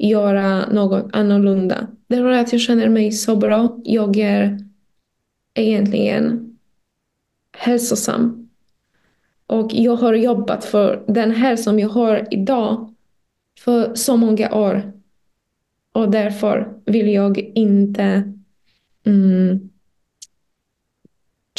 göra 0.00 0.66
något 0.72 1.10
annorlunda. 1.12 1.86
Det 2.06 2.16
är 2.16 2.24
att 2.24 2.52
jag 2.52 2.60
känner 2.60 2.88
mig 2.88 3.12
så 3.12 3.36
bra. 3.36 3.78
Jag 3.84 4.16
är 4.16 4.58
egentligen 5.54 6.58
hälsosam. 7.58 8.48
Och 9.46 9.70
jag 9.74 9.96
har 9.96 10.14
jobbat 10.14 10.64
för 10.64 11.04
den 11.08 11.30
här 11.30 11.56
som 11.56 11.78
jag 11.78 11.88
har 11.88 12.28
idag 12.30 12.94
för 13.58 13.94
så 13.94 14.16
många 14.16 14.54
år. 14.54 14.92
Och 15.92 16.10
därför 16.10 16.74
vill 16.84 17.08
jag 17.08 17.38
inte 17.54 18.32
mm, 19.04 19.70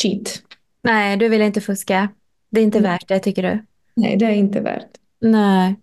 cheat. 0.02 0.44
Nej, 0.82 1.18
du 1.18 1.30
vill 1.30 1.42
inte 1.42 1.62
fuska. 1.62 2.10
Det 2.50 2.60
är 2.62 2.64
inte 2.64 2.78
mm. 2.78 2.92
värt 2.92 3.08
det, 3.08 3.20
tycker 3.20 3.44
du? 3.44 3.66
Nej, 3.96 4.18
det 4.18 4.26
är 4.26 4.32
inte 4.32 4.62
värt. 4.62 4.90
Nej. 5.20 5.76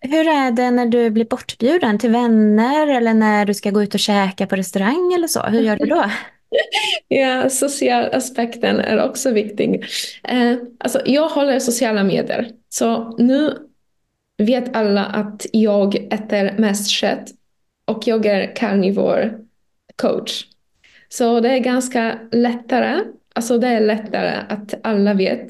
Hur 0.00 0.28
är 0.28 0.50
det 0.50 0.70
när 0.70 0.86
du 0.86 1.10
blir 1.10 1.24
bortbjuden 1.24 1.98
till 1.98 2.10
vänner 2.10 2.86
eller 2.86 3.14
när 3.14 3.46
du 3.46 3.54
ska 3.54 3.70
gå 3.70 3.82
ut 3.82 3.94
och 3.94 4.00
käka 4.00 4.46
på 4.46 4.56
restaurang 4.56 5.12
eller 5.14 5.28
så? 5.28 5.42
Hur 5.42 5.60
gör 5.60 5.76
du 5.76 5.86
då? 5.86 6.04
ja, 7.08 7.50
social 7.50 8.04
aspekten 8.12 8.80
är 8.80 9.04
också 9.04 9.30
viktig. 9.30 9.84
Eh, 10.24 10.54
alltså, 10.78 11.00
jag 11.06 11.28
håller 11.28 11.58
sociala 11.58 12.04
medier. 12.04 12.50
Så 12.68 13.16
nu 13.18 13.68
vet 14.38 14.76
alla 14.76 15.04
att 15.04 15.46
jag 15.52 15.94
äter 15.94 16.58
mest 16.58 16.88
kött 16.88 17.28
och 17.84 18.02
jag 18.06 18.26
är 18.26 18.56
carnivore 18.56 19.34
coach. 19.96 20.44
Så 21.08 21.40
det 21.40 21.48
är 21.48 21.58
ganska 21.58 22.18
lättare, 22.32 23.04
alltså 23.34 23.58
det 23.58 23.68
är 23.68 23.80
lättare 23.80 24.44
att 24.48 24.74
alla 24.82 25.14
vet. 25.14 25.48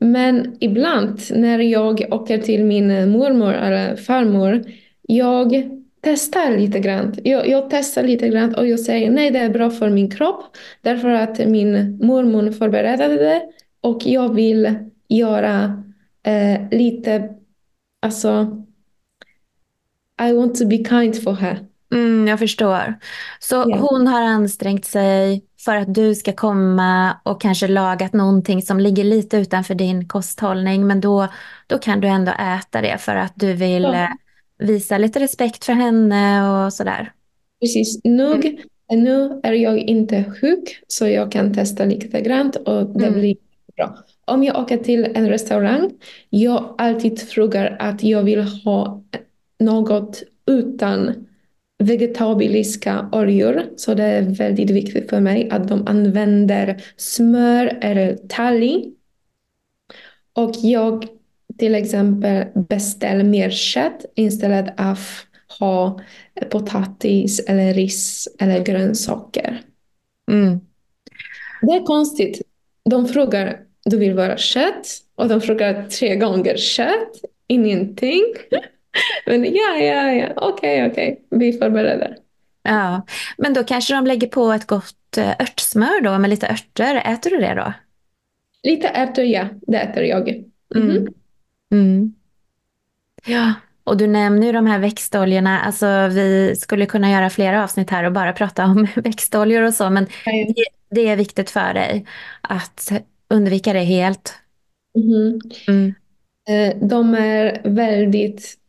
Men 0.00 0.56
ibland 0.60 1.20
när 1.30 1.58
jag 1.58 2.04
åker 2.10 2.38
till 2.38 2.64
min 2.64 3.10
mormor 3.10 3.52
eller 3.52 3.96
farmor, 3.96 4.64
jag 5.02 5.70
testar 6.00 6.56
lite 6.56 6.78
grann. 6.78 7.14
Jag, 7.24 7.48
jag, 7.48 7.70
testar 7.70 8.02
lite 8.02 8.28
grann 8.28 8.54
och 8.54 8.66
jag 8.66 8.80
säger 8.80 9.10
nej, 9.10 9.30
det 9.30 9.38
är 9.38 9.50
bra 9.50 9.70
för 9.70 9.90
min 9.90 10.10
kropp 10.10 10.56
därför 10.80 11.08
att 11.08 11.38
min 11.38 11.98
mormor 12.06 12.52
förberedde 12.52 13.08
det 13.08 13.42
och 13.80 14.06
jag 14.06 14.34
vill 14.34 14.74
göra 15.08 15.82
eh, 16.22 16.60
lite, 16.70 17.28
alltså, 18.02 18.56
I 20.28 20.32
want 20.32 20.58
to 20.58 20.66
be 20.66 20.76
kind 20.76 21.22
for 21.22 21.34
her. 21.34 21.58
Mm, 21.92 22.28
jag 22.28 22.38
förstår. 22.38 22.94
Så 23.40 23.68
yeah. 23.68 23.80
hon 23.80 24.06
har 24.06 24.22
ansträngt 24.22 24.84
sig 24.84 25.42
för 25.64 25.76
att 25.76 25.94
du 25.94 26.14
ska 26.14 26.32
komma 26.32 27.16
och 27.22 27.40
kanske 27.40 27.68
lagat 27.68 28.12
någonting 28.12 28.62
som 28.62 28.80
ligger 28.80 29.04
lite 29.04 29.36
utanför 29.36 29.74
din 29.74 30.08
kosthållning. 30.08 30.86
Men 30.86 31.00
då, 31.00 31.28
då 31.66 31.78
kan 31.78 32.00
du 32.00 32.08
ändå 32.08 32.32
äta 32.32 32.80
det 32.80 32.98
för 32.98 33.16
att 33.16 33.32
du 33.36 33.52
vill 33.52 33.82
ja. 33.82 33.94
Eh, 33.94 34.08
visa 34.58 34.98
lite 34.98 35.20
respekt 35.20 35.64
för 35.64 35.72
henne 35.72 36.50
och 36.50 36.72
sådär. 36.72 37.12
Precis. 37.60 38.00
Nu, 38.04 38.32
mm. 38.32 38.56
nu 38.88 39.40
är 39.42 39.52
jag 39.52 39.78
inte 39.78 40.24
sjuk 40.40 40.82
så 40.86 41.08
jag 41.08 41.32
kan 41.32 41.54
testa 41.54 41.84
lite 41.84 42.20
grann 42.20 42.52
och 42.66 42.86
det 42.86 43.06
mm. 43.06 43.20
blir 43.20 43.36
bra. 43.76 43.98
Om 44.24 44.44
jag 44.44 44.58
åker 44.58 44.76
till 44.76 45.12
en 45.14 45.28
restaurang, 45.28 45.90
jag 46.30 46.74
alltid 46.78 47.20
frågar 47.20 47.76
att 47.78 48.02
jag 48.02 48.22
vill 48.22 48.42
ha 48.42 49.02
något 49.58 50.22
utan 50.46 51.26
vegetabiliska 51.80 53.08
oljor. 53.12 53.62
Så 53.76 53.94
det 53.94 54.04
är 54.04 54.22
väldigt 54.22 54.70
viktigt 54.70 55.10
för 55.10 55.20
mig 55.20 55.50
att 55.50 55.68
de 55.68 55.86
använder 55.86 56.82
smör 56.96 57.78
eller 57.80 58.16
talg. 58.28 58.92
Och 60.32 60.52
jag 60.62 61.06
till 61.58 61.74
exempel 61.74 62.44
beställer 62.68 63.24
mer 63.24 63.50
kött 63.50 64.04
istället 64.14 64.80
av 64.80 64.98
ha 65.58 66.00
potatis 66.50 67.40
eller 67.40 67.74
ris 67.74 68.28
eller 68.38 68.64
grönsaker. 68.64 69.62
Mm. 70.30 70.60
Det 71.62 71.72
är 71.72 71.86
konstigt. 71.86 72.42
De 72.90 73.08
frågar, 73.08 73.60
du 73.84 73.98
vill 73.98 74.14
vara 74.14 74.36
kött? 74.36 74.86
Och 75.14 75.28
de 75.28 75.40
frågar 75.40 75.88
tre 75.88 76.16
gånger 76.16 76.56
kött, 76.56 77.12
ingenting. 77.46 78.24
Men 79.26 79.44
ja, 79.44 79.76
ja, 79.76 80.12
ja, 80.12 80.32
okej, 80.36 80.86
okay, 80.86 80.90
okej, 80.90 81.24
okay. 81.30 81.38
vi 81.38 81.58
förbereder. 81.58 82.16
Ja, 82.62 83.06
men 83.38 83.54
då 83.54 83.64
kanske 83.64 83.94
de 83.94 84.06
lägger 84.06 84.26
på 84.26 84.52
ett 84.52 84.66
gott 84.66 85.16
eh, 85.16 85.30
örtsmör 85.30 86.00
då 86.00 86.18
med 86.18 86.30
lite 86.30 86.48
örter. 86.48 87.02
Äter 87.04 87.30
du 87.30 87.36
det 87.36 87.54
då? 87.54 87.72
Lite 88.62 88.88
ärtor, 88.88 89.24
ja. 89.24 89.48
Det 89.62 89.76
äter 89.76 90.02
jag. 90.02 90.28
Mm. 90.74 90.90
Mm. 90.90 91.08
Mm. 91.72 92.14
Ja, 93.26 93.54
och 93.84 93.96
du 93.96 94.06
nämner 94.06 94.46
ju 94.46 94.52
de 94.52 94.66
här 94.66 94.78
växtoljorna. 94.78 95.60
Alltså, 95.60 95.86
vi 96.08 96.56
skulle 96.56 96.86
kunna 96.86 97.10
göra 97.10 97.30
flera 97.30 97.64
avsnitt 97.64 97.90
här 97.90 98.04
och 98.04 98.12
bara 98.12 98.32
prata 98.32 98.64
om 98.64 98.86
växtoljor 98.96 99.62
och 99.62 99.74
så, 99.74 99.90
men 99.90 100.06
det, 100.24 100.64
det, 100.90 101.08
är 101.08 101.16
viktigt 101.16 101.50
för 101.50 101.74
dig 101.74 102.06
att 102.40 102.92
undvika 103.28 103.72
det 103.72 103.80
helt. 103.80 104.34
Mm-hmm. 104.98 105.40
Mm. 105.68 105.94
Eh, 106.48 106.88
de 106.88 107.14
är 107.14 107.60
väldigt 107.64 108.59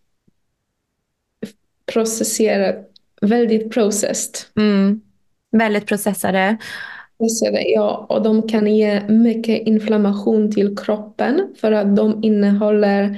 processerade, 1.94 2.84
väldigt 3.22 3.72
processed. 3.72 4.36
Mm. 4.58 5.02
Väldigt 5.52 5.86
processade. 5.86 6.58
Ja, 7.66 8.06
och 8.10 8.22
de 8.22 8.48
kan 8.48 8.76
ge 8.76 9.02
mycket 9.08 9.68
inflammation 9.68 10.52
till 10.52 10.78
kroppen 10.78 11.56
för 11.62 11.72
att 11.72 11.96
de 11.96 12.24
innehåller 12.24 13.18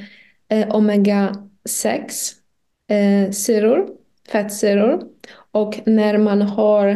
eh, 0.49 0.67
omega-6 0.67 1.97
eh, 2.89 3.31
syror, 3.31 3.87
fettsyror. 4.31 5.03
Och 5.51 5.79
när 5.85 6.17
man 6.17 6.41
har 6.41 6.87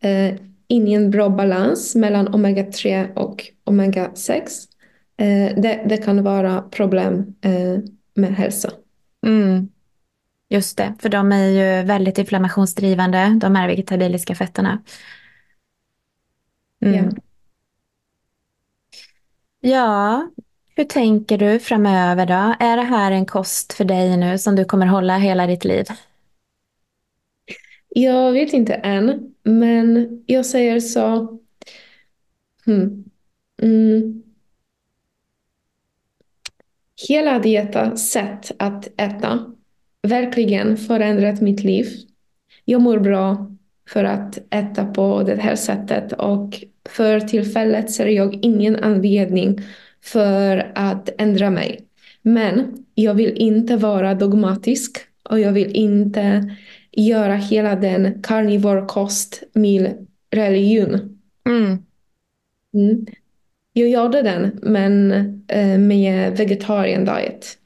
eh, 0.00 0.34
ingen 0.68 1.10
bra 1.10 1.28
balans 1.28 1.94
mellan 1.94 2.28
omega-3 2.28 3.14
och 3.14 3.44
omega-6 3.64 4.40
eh, 5.16 5.62
det, 5.62 5.84
det, 5.88 5.96
kan 5.96 6.22
vara 6.24 6.62
problem 6.62 7.34
eh, 7.40 7.78
med 8.14 8.34
hälsa. 8.34 8.70
Mm. 9.26 9.68
Just 10.48 10.76
det, 10.76 10.94
för 10.98 11.08
de 11.08 11.32
är 11.32 11.48
ju 11.48 11.86
väldigt 11.86 12.18
inflammationsdrivande, 12.18 13.38
de 13.40 13.54
här 13.54 13.68
vegetabiliska 13.68 14.34
fetterna. 14.34 14.82
Mm. 16.80 16.94
Yeah. 16.94 17.12
Ja, 19.60 20.30
hur 20.76 20.84
tänker 20.84 21.38
du 21.38 21.58
framöver 21.58 22.26
då? 22.26 22.54
Är 22.64 22.76
det 22.76 22.82
här 22.82 23.12
en 23.12 23.26
kost 23.26 23.72
för 23.72 23.84
dig 23.84 24.16
nu 24.16 24.38
som 24.38 24.56
du 24.56 24.64
kommer 24.64 24.86
hålla 24.86 25.18
hela 25.18 25.46
ditt 25.46 25.64
liv? 25.64 25.86
Jag 27.88 28.32
vet 28.32 28.52
inte 28.52 28.74
än, 28.74 29.34
men 29.42 30.22
jag 30.26 30.46
säger 30.46 30.80
så. 30.80 31.38
Hmm. 32.64 33.04
Mm. 33.62 34.22
Hela 37.08 37.38
detta 37.38 37.96
sätt 37.96 38.52
att 38.58 38.88
äta 39.00 39.55
verkligen 40.06 40.76
förändrat 40.76 41.40
mitt 41.40 41.64
liv. 41.64 41.86
Jag 42.64 42.82
mår 42.82 42.98
bra 42.98 43.52
för 43.88 44.04
att 44.04 44.38
äta 44.50 44.84
på 44.84 45.22
det 45.22 45.36
här 45.36 45.56
sättet 45.56 46.12
och 46.12 46.64
för 46.88 47.20
tillfället 47.20 47.90
ser 47.90 48.06
jag 48.06 48.38
ingen 48.42 48.76
anledning 48.76 49.60
för 50.02 50.72
att 50.74 51.10
ändra 51.18 51.50
mig. 51.50 51.80
Men 52.22 52.84
jag 52.94 53.14
vill 53.14 53.32
inte 53.36 53.76
vara 53.76 54.14
dogmatisk 54.14 54.98
och 55.22 55.40
jag 55.40 55.52
vill 55.52 55.70
inte 55.76 56.54
göra 56.92 57.34
hela 57.34 57.76
den 57.76 58.22
carnivore 58.22 58.86
kost 58.86 59.42
min 59.52 60.06
religion. 60.30 61.18
Mm. 61.48 61.78
Mm. 62.74 63.06
Jag 63.72 63.88
gjorde 63.88 64.22
den, 64.22 64.58
men 64.62 65.12
eh, 65.48 65.78
med 65.78 66.36
vegetarian 66.36 67.04
diet. 67.04 67.58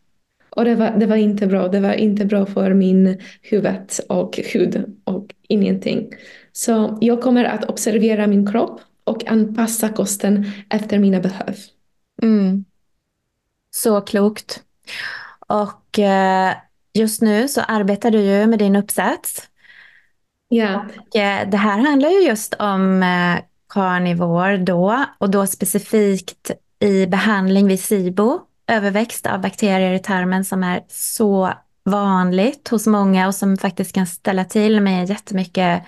Och 0.50 0.64
det 0.64 0.74
var, 0.74 0.90
det 0.90 1.06
var 1.06 1.16
inte 1.16 1.46
bra. 1.46 1.68
Det 1.68 1.80
var 1.80 1.92
inte 1.92 2.24
bra 2.24 2.46
för 2.46 2.74
min 2.74 3.20
huvud 3.42 3.90
och 4.08 4.36
hud 4.52 4.98
och 5.04 5.26
ingenting. 5.48 6.12
Så 6.52 6.98
jag 7.00 7.22
kommer 7.22 7.44
att 7.44 7.64
observera 7.64 8.26
min 8.26 8.46
kropp 8.52 8.80
och 9.04 9.30
anpassa 9.30 9.88
kosten 9.88 10.46
efter 10.70 10.98
mina 10.98 11.20
behov. 11.20 11.56
Mm. 12.22 12.64
Så 13.70 14.00
klokt. 14.00 14.62
Och 15.46 15.98
eh, 15.98 16.54
just 16.94 17.22
nu 17.22 17.48
så 17.48 17.60
arbetar 17.60 18.10
du 18.10 18.20
ju 18.20 18.46
med 18.46 18.58
din 18.58 18.76
uppsats. 18.76 19.48
Ja. 20.48 20.86
Och, 20.98 21.16
eh, 21.16 21.48
det 21.48 21.56
här 21.56 21.78
handlar 21.78 22.10
ju 22.10 22.20
just 22.20 22.54
om 22.54 23.02
eh, 23.02 23.44
carnivore 23.68 24.56
då 24.56 25.04
och 25.18 25.30
då 25.30 25.46
specifikt 25.46 26.50
i 26.80 27.06
behandling 27.06 27.66
vid 27.66 27.80
SIBO, 27.80 28.40
överväxt 28.70 29.26
av 29.26 29.40
bakterier 29.40 29.92
i 29.92 29.98
tarmen 29.98 30.44
som 30.44 30.62
är 30.62 30.82
så 30.88 31.52
vanligt 31.84 32.68
hos 32.68 32.86
många 32.86 33.26
och 33.26 33.34
som 33.34 33.56
faktiskt 33.56 33.94
kan 33.94 34.06
ställa 34.06 34.44
till 34.44 34.80
med 34.80 35.08
jättemycket 35.08 35.82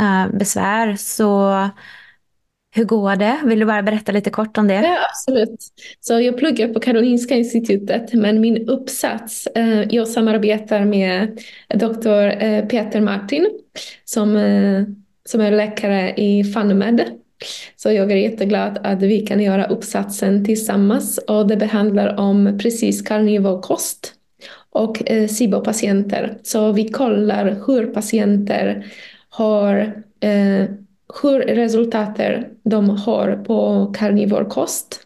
uh, 0.00 0.28
besvär. 0.38 0.96
Så 0.96 1.70
hur 2.74 2.84
går 2.84 3.16
det? 3.16 3.40
Vill 3.44 3.58
du 3.58 3.66
bara 3.66 3.82
berätta 3.82 4.12
lite 4.12 4.30
kort 4.30 4.58
om 4.58 4.68
det? 4.68 4.74
Ja, 4.74 4.98
absolut. 5.10 5.60
Så 6.00 6.20
jag 6.20 6.38
pluggar 6.38 6.68
på 6.68 6.80
Karolinska 6.80 7.34
institutet, 7.34 8.12
men 8.12 8.40
min 8.40 8.68
uppsats, 8.68 9.46
eh, 9.46 9.82
jag 9.90 10.08
samarbetar 10.08 10.84
med 10.84 11.40
doktor 11.74 12.42
eh, 12.42 12.64
Peter 12.66 13.00
Martin 13.00 13.50
som, 14.04 14.36
eh, 14.36 14.82
som 15.24 15.40
är 15.40 15.50
läkare 15.50 16.14
i 16.16 16.44
FANMED. 16.44 17.21
Så 17.76 17.92
jag 17.92 18.12
är 18.12 18.16
jätteglad 18.16 18.78
att 18.82 19.02
vi 19.02 19.26
kan 19.26 19.40
göra 19.40 19.66
uppsatsen 19.66 20.44
tillsammans 20.44 21.18
och 21.18 21.48
det 21.48 21.56
behandlar 21.56 22.20
om 22.20 22.58
precis 22.62 23.02
karnivokost 23.02 24.14
och 24.70 25.10
eh, 25.10 25.28
SIBO-patienter. 25.28 26.38
Så 26.42 26.72
vi 26.72 26.88
kollar 26.88 27.56
hur 27.66 27.86
patienter 27.86 28.86
har 29.28 29.76
eh, 30.20 30.64
hur 31.22 31.40
resultater 31.40 32.48
de 32.62 32.90
har 32.90 33.36
på 33.46 33.92
karnivorkost. 33.98 35.00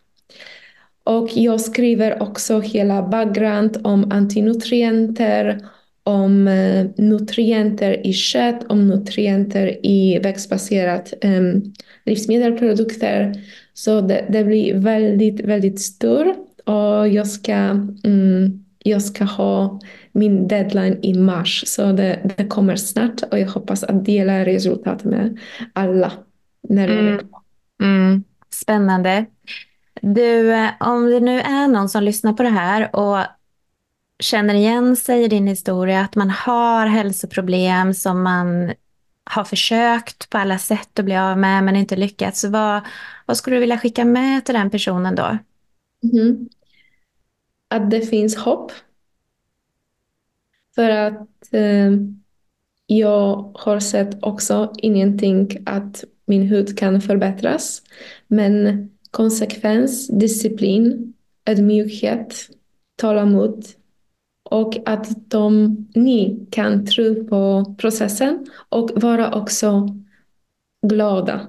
Och 1.05 1.29
jag 1.35 1.61
skriver 1.61 2.23
också 2.23 2.61
hela 2.61 3.03
background 3.03 3.81
om 3.85 4.13
antinutrienter, 4.13 5.61
om 6.07 6.49
eh, 6.49 6.87
nutrienter 6.97 8.07
i 8.07 8.13
kött, 8.13 8.65
om 8.69 8.89
nutrienter 8.89 9.87
i 9.87 10.19
växtbaserat 10.19 11.15
ehm, 11.21 11.47
um, 11.47 11.75
livsmedelsprodukter. 12.05 13.35
Så 13.75 14.01
det, 14.01 14.27
det, 14.29 14.45
blir 14.45 14.75
väldigt, 14.75 15.41
väldigt 15.41 15.81
stort 15.81 16.37
och 16.65 17.09
jag 17.09 17.27
ska, 17.27 17.71
um, 18.05 18.65
jag 18.79 19.03
ska 19.03 19.25
ha 19.25 19.81
min 20.13 20.49
deadline 20.49 20.99
i 21.03 21.15
mars. 21.15 21.65
Så 21.67 21.93
det, 21.93 22.33
det 22.37 22.47
kommer 22.47 22.77
snart 22.77 23.23
och 23.31 23.39
jag 23.39 23.49
hoppas 23.49 23.85
att 23.85 24.05
dela 24.05 24.45
resultat 24.45 25.05
med 25.05 25.39
alla 25.73 26.13
när 26.69 26.89
det 26.89 26.99
mm. 26.99 27.21
mm. 27.83 28.25
Spännande. 28.51 29.27
Du, 30.01 30.53
eh, 30.53 30.71
om 30.81 31.11
det 31.11 31.21
nu 31.21 31.41
är 31.41 31.69
någon 31.69 31.89
som 31.89 32.03
lyssnar 32.03 32.33
på 32.33 32.43
det 32.43 32.49
här 32.49 32.97
och 32.97 33.19
känner 34.19 34.55
igen 34.55 34.97
sig 34.97 35.25
i 35.25 35.29
din 35.29 35.47
historia, 35.47 36.01
att 36.01 36.17
man 36.17 36.31
har 36.31 36.87
hälsoproblem 36.87 37.95
som 37.95 38.23
man 38.23 38.73
har 39.25 39.45
försökt 39.45 40.31
på 40.31 40.39
alla 40.39 40.59
sätt 40.59 40.99
att 40.99 41.05
bli 41.05 41.17
av 41.17 41.39
med 41.39 41.65
men 41.65 41.77
inte 41.77 41.97
lyckats. 41.97 42.45
Vad, 42.45 42.81
vad 43.27 43.37
skulle 43.37 43.57
du 43.57 43.61
vilja 43.61 43.79
skicka 43.79 44.05
med 44.05 44.45
till 44.45 44.55
den 44.55 44.71
personen 44.71 45.15
då? 45.15 45.39
Mm. 46.13 46.49
Att 47.69 47.91
det 47.91 48.01
finns 48.01 48.37
hopp 48.37 48.73
för 50.75 50.91
att 50.91 51.53
eh, 51.53 51.93
jag 52.87 53.53
har 53.59 53.81
sett 53.81 54.23
också 54.23 54.73
ingenting 54.77 55.63
att 55.67 56.05
min 56.27 56.43
hud 56.43 56.79
kan 56.79 57.01
förbättras. 57.01 57.83
Men 58.27 58.89
konsekvens, 59.11 60.09
disciplin, 60.09 61.15
ödmjukhet, 61.47 62.49
tålamod 62.97 63.65
och 64.51 64.77
att 64.87 65.31
de, 65.31 65.77
ni 65.95 66.47
kan 66.51 66.87
tro 66.87 67.27
på 67.27 67.75
processen 67.79 68.47
och 68.69 68.91
vara 68.95 69.35
också 69.35 69.89
glada. 70.87 71.47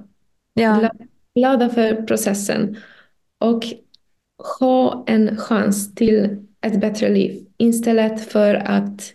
Ja. 0.53 0.91
Glada 1.35 1.69
för 1.69 2.01
processen 2.01 2.77
och 3.39 3.63
ha 4.59 5.03
en 5.07 5.37
chans 5.37 5.95
till 5.95 6.37
ett 6.61 6.81
bättre 6.81 7.09
liv 7.09 7.45
istället 7.57 8.21
för 8.21 8.55
att 8.55 9.13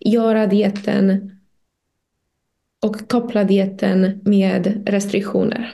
göra 0.00 0.46
dieten 0.46 1.30
och 2.82 3.08
koppla 3.08 3.44
dieten 3.44 4.20
med 4.24 4.82
restriktioner. 4.86 5.72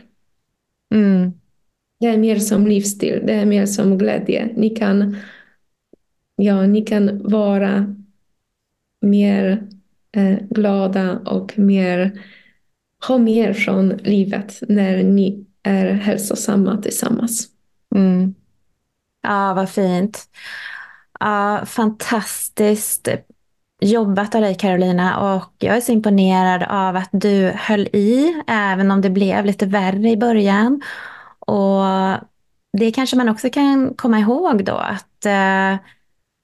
Mm. 0.94 1.32
Det 2.00 2.06
är 2.06 2.18
mer 2.18 2.38
som 2.38 2.66
livsstil, 2.66 3.22
det 3.26 3.32
är 3.32 3.46
mer 3.46 3.66
som 3.66 3.98
glädje. 3.98 4.48
Ni 4.56 4.70
kan, 4.70 5.16
ja, 6.42 6.66
ni 6.66 6.82
kan 6.82 7.22
vara 7.22 7.96
mer 9.00 9.68
eh, 10.12 10.38
glada 10.50 11.18
och 11.18 11.58
mer, 11.58 12.20
ha 13.08 13.18
mer 13.18 13.52
från 13.52 13.88
livet 13.88 14.62
när 14.68 15.02
ni 15.02 15.46
är 15.62 15.86
hälsosamma 15.92 16.82
tillsammans. 16.82 17.48
Mm. 17.94 18.34
Ja, 19.22 19.54
vad 19.54 19.70
fint. 19.70 20.28
Ja, 21.20 21.62
fantastiskt 21.66 23.08
jobbat 23.80 24.34
av 24.34 24.40
dig 24.40 24.54
Carolina 24.54 25.34
och 25.34 25.52
jag 25.58 25.76
är 25.76 25.80
så 25.80 25.92
imponerad 25.92 26.62
av 26.62 26.96
att 26.96 27.08
du 27.12 27.52
höll 27.56 27.88
i 27.92 28.42
även 28.46 28.90
om 28.90 29.00
det 29.00 29.10
blev 29.10 29.44
lite 29.44 29.66
värre 29.66 30.10
i 30.10 30.16
början. 30.16 30.82
Och 31.38 31.84
det 32.72 32.90
kanske 32.90 33.16
man 33.16 33.28
också 33.28 33.50
kan 33.50 33.94
komma 33.94 34.18
ihåg 34.18 34.64
då 34.64 34.74
att 34.74 35.26
eh, 35.26 35.76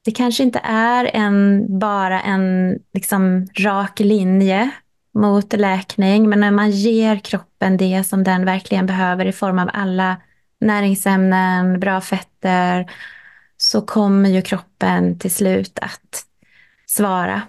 det 0.06 0.12
kanske 0.12 0.42
inte 0.42 0.60
är 0.64 1.10
en, 1.14 1.66
bara 1.78 2.20
en 2.20 2.78
liksom, 2.94 3.46
rak 3.54 4.00
linje 4.00 4.70
mot 5.14 5.52
läkning 5.52 6.28
men 6.28 6.40
när 6.40 6.50
man 6.50 6.70
ger 6.70 7.16
kroppen 7.16 7.76
det 7.76 8.04
som 8.04 8.24
den 8.24 8.44
verkligen 8.44 8.86
behöver 8.86 9.26
i 9.26 9.32
form 9.32 9.58
av 9.58 9.70
alla 9.72 10.16
näringsämnen, 10.60 11.80
bra 11.80 12.00
fetter 12.00 12.90
så 13.56 13.80
kommer 13.80 14.28
ju 14.28 14.42
kroppen 14.42 15.18
till 15.18 15.30
slut 15.30 15.78
att 15.78 16.24
svara. 16.86 17.42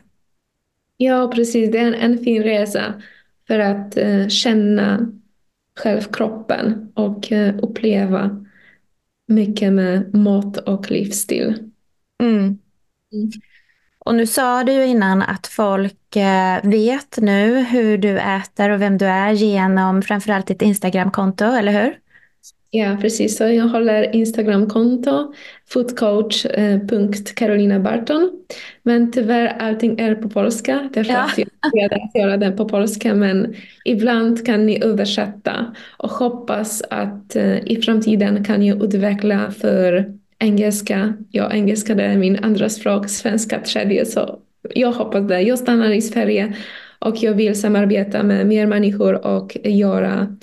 Ja, 0.98 1.32
precis. 1.36 1.72
Det 1.72 1.78
är 1.78 1.88
en, 1.88 1.94
en 1.94 2.18
fin 2.18 2.44
resa 2.44 2.94
för 3.48 3.60
att 3.60 3.98
eh, 3.98 4.28
känna 4.28 5.12
själv 5.80 6.02
kroppen 6.02 6.92
och 6.94 7.32
eh, 7.32 7.56
uppleva 7.62 8.46
mycket 9.28 9.74
med 9.74 10.14
mat 10.16 10.58
och 10.58 10.92
livsstil. 10.92 11.72
Mm. 12.24 12.60
Mm. 13.14 13.32
Och 14.00 14.16
nu 14.16 14.28
sa 14.28 14.64
du 14.64 14.72
ju 14.72 14.86
innan 14.86 15.22
att 15.22 15.48
folk 15.48 16.16
eh, 16.16 16.60
vet 16.64 17.18
nu 17.18 17.64
hur 17.64 17.98
du 17.98 18.20
äter 18.20 18.70
och 18.70 18.82
vem 18.82 18.98
du 18.98 19.06
är 19.06 19.32
genom 19.32 20.02
framförallt 20.02 20.48
ditt 20.48 20.62
Instagramkonto, 20.62 21.46
eller 21.46 21.84
hur? 21.84 22.00
Ja, 22.70 22.98
precis. 23.02 23.38
Så 23.38 23.44
jag 23.44 23.68
håller 23.68 24.16
Instagramkonto, 24.16 25.34
foodcoach.carolina 25.70 28.00
Men 28.84 29.12
tyvärr 29.12 29.48
allting 29.48 30.00
är 30.00 30.16
på 30.16 30.30
polska. 30.30 30.90
Därför 30.94 31.14
ja. 31.14 31.20
att 31.20 31.40
jag 31.74 31.94
att 31.94 32.16
göra 32.16 32.38
det 32.38 32.52
på 32.52 32.70
polska. 32.70 33.16
Men 33.16 33.56
ibland 33.86 34.46
kan 34.46 34.66
ni 34.66 34.84
översätta 34.84 35.76
och 35.98 36.12
hoppas 36.12 36.82
att 36.90 37.36
uh, 37.36 37.72
i 37.72 37.82
framtiden 37.82 38.44
kan 38.44 38.66
jag 38.66 38.84
utveckla 38.84 39.52
för 39.52 40.14
engelska. 40.40 41.14
Ja, 41.32 41.52
engelska 41.52 41.96
det 41.96 42.04
är 42.04 42.18
min 42.18 42.44
andra 42.44 42.70
språk, 42.70 43.10
svenska 43.10 43.60
tredje. 43.60 44.06
Så 44.06 44.40
jag 44.70 44.92
hoppas 44.92 45.28
det. 45.28 45.42
Jag 45.42 45.60
stannar 45.60 45.90
i 45.90 46.02
Sverige 46.02 46.56
och 47.00 47.24
jag 47.24 47.34
vill 47.34 47.62
samarbeta 47.62 48.24
med 48.24 48.48
mer 48.48 48.66
människor 48.66 49.26
och 49.26 49.58
göra 49.64 50.38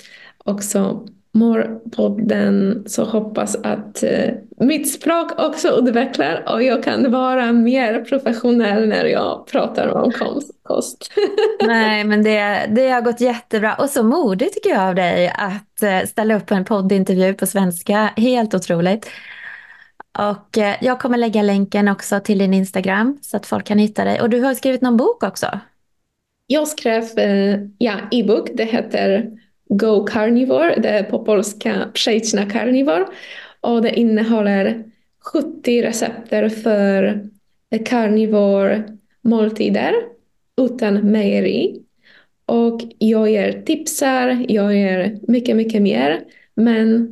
också 0.44 1.06
Morpodden 1.34 2.84
så 2.86 3.04
hoppas 3.04 3.56
att 3.56 4.02
eh, 4.02 4.30
mitt 4.56 4.92
språk 4.92 5.40
också 5.40 5.68
utvecklar 5.68 6.44
och 6.52 6.62
jag 6.62 6.84
kan 6.84 7.12
vara 7.12 7.52
mer 7.52 8.04
professionell 8.04 8.88
när 8.88 9.04
jag 9.04 9.46
pratar 9.46 9.88
om 9.88 10.12
kost. 10.62 11.12
Nej, 11.66 12.04
men 12.04 12.22
det, 12.22 12.66
det 12.68 12.88
har 12.88 13.00
gått 13.00 13.20
jättebra 13.20 13.74
och 13.74 13.90
så 13.90 14.02
modigt 14.02 14.54
tycker 14.54 14.70
jag 14.70 14.88
av 14.88 14.94
dig 14.94 15.28
att 15.28 15.82
eh, 15.82 16.08
ställa 16.08 16.36
upp 16.36 16.46
på 16.46 16.54
en 16.54 16.64
poddintervju 16.64 17.34
på 17.34 17.46
svenska. 17.46 18.10
Helt 18.16 18.54
otroligt. 18.54 19.10
Och 20.18 20.58
eh, 20.58 20.76
jag 20.80 21.00
kommer 21.00 21.18
lägga 21.18 21.42
länken 21.42 21.88
också 21.88 22.20
till 22.20 22.38
din 22.38 22.54
Instagram 22.54 23.18
så 23.22 23.36
att 23.36 23.46
folk 23.46 23.66
kan 23.66 23.78
hitta 23.78 24.04
dig. 24.04 24.20
Och 24.20 24.30
du 24.30 24.40
har 24.40 24.54
skrivit 24.54 24.82
någon 24.82 24.96
bok 24.96 25.22
också. 25.22 25.46
Jag 26.46 26.68
skrev 26.68 27.18
eh, 27.18 27.60
ja, 27.78 27.94
e-bok, 28.10 28.50
det 28.54 28.64
heter 28.64 29.30
Go 29.68 30.06
Carnivore, 30.06 30.76
det 30.76 30.88
är 30.88 31.02
på 31.02 31.24
polska 31.24 31.88
Przejdź 31.94 32.34
na 32.34 32.50
carnivore. 32.50 33.06
Och 33.60 33.82
det 33.82 34.00
innehåller 34.00 34.84
70 35.32 35.82
recepter 35.82 36.48
för 36.48 37.28
carnivore 37.84 38.82
måltider 39.22 39.94
utan 40.56 40.94
mejeri. 40.94 41.80
Och 42.46 42.80
jag 42.98 43.30
ger 43.30 43.62
tipsar, 43.62 44.44
jag 44.48 44.74
ger 44.74 45.18
mycket, 45.28 45.56
mycket 45.56 45.82
mer. 45.82 46.24
Men 46.54 47.08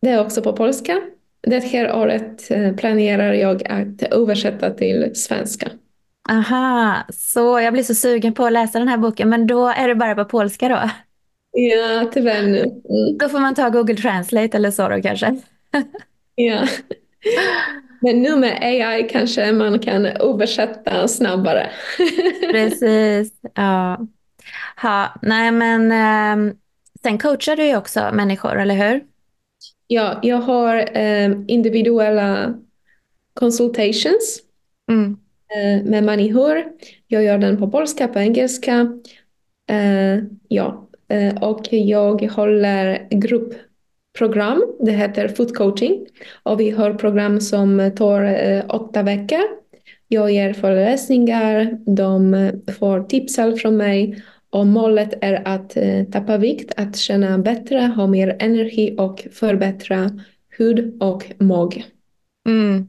det 0.00 0.08
är 0.08 0.20
också 0.20 0.42
på 0.42 0.52
polska. 0.52 1.02
Det 1.46 1.64
här 1.64 1.96
året 1.96 2.50
eh, 2.50 2.72
planerar 2.74 3.32
jag 3.32 3.62
att 3.66 4.02
översätta 4.02 4.70
till 4.70 5.10
svenska. 5.14 5.70
Aha, 6.30 6.96
så 7.12 7.60
jag 7.60 7.72
blir 7.72 7.82
så 7.82 7.94
sugen 7.94 8.34
på 8.34 8.44
att 8.44 8.52
läsa 8.52 8.78
den 8.78 8.88
här 8.88 8.98
boken, 8.98 9.28
men 9.28 9.46
då 9.46 9.68
är 9.68 9.88
det 9.88 9.94
bara 9.94 10.14
på 10.14 10.24
polska 10.24 10.68
då? 10.68 10.90
Ja, 11.52 12.10
tyvärr 12.12 12.42
nu. 12.42 12.58
Mm. 12.60 13.18
Då 13.18 13.28
får 13.28 13.40
man 13.40 13.54
ta 13.54 13.68
Google 13.68 13.96
Translate 13.96 14.56
eller 14.56 14.70
så 14.70 14.88
då 14.88 15.02
kanske. 15.02 15.36
ja. 16.34 16.66
Men 18.00 18.22
nu 18.22 18.36
med 18.36 18.58
AI 18.62 19.08
kanske 19.08 19.52
man 19.52 19.78
kan 19.78 20.06
översätta 20.06 21.08
snabbare. 21.08 21.70
Precis, 22.52 23.32
ja. 23.54 24.06
Ha, 24.82 25.14
nej 25.22 25.50
men 25.50 25.92
eh, 25.92 26.54
sen 27.02 27.18
coachar 27.18 27.56
du 27.56 27.64
ju 27.64 27.76
också 27.76 28.10
människor, 28.12 28.60
eller 28.60 28.74
hur? 28.74 29.00
Ja, 29.86 30.20
jag 30.22 30.36
har 30.36 30.76
eh, 30.98 31.30
individuella 31.46 32.54
consultations 33.34 34.42
mm. 34.90 35.16
eh, 35.54 35.84
med 35.90 36.04
människor. 36.04 36.64
Jag 37.06 37.24
gör 37.24 37.38
den 37.38 37.56
på 37.56 37.70
polska, 37.70 38.08
på 38.08 38.18
engelska. 38.18 38.92
Eh, 39.70 40.24
ja, 40.48 40.88
eh, 41.08 41.42
och 41.42 41.72
jag 41.72 42.22
håller 42.22 43.08
gruppprogram. 43.10 44.64
Det 44.80 44.92
heter 44.92 45.28
Food 45.28 45.56
coaching 45.56 46.06
och 46.42 46.60
vi 46.60 46.70
har 46.70 46.94
program 46.94 47.40
som 47.40 47.92
tar 47.96 48.22
eh, 48.22 48.64
åtta 48.68 49.02
veckor. 49.02 49.42
Jag 50.08 50.30
ger 50.30 50.52
föreläsningar, 50.52 51.78
de 51.86 52.50
får 52.78 53.02
tips 53.02 53.36
från 53.62 53.76
mig 53.76 54.22
och 54.54 54.66
målet 54.66 55.14
är 55.20 55.48
att 55.48 55.76
eh, 55.76 56.04
tappa 56.04 56.38
vikt, 56.38 56.72
att 56.76 56.96
känna 56.96 57.38
bättre, 57.38 57.78
ha 57.78 58.06
mer 58.06 58.36
energi 58.38 58.94
och 58.98 59.26
förbättra 59.32 60.10
hud 60.58 61.02
och 61.02 61.32
mag. 61.38 61.84
Mm. 62.48 62.88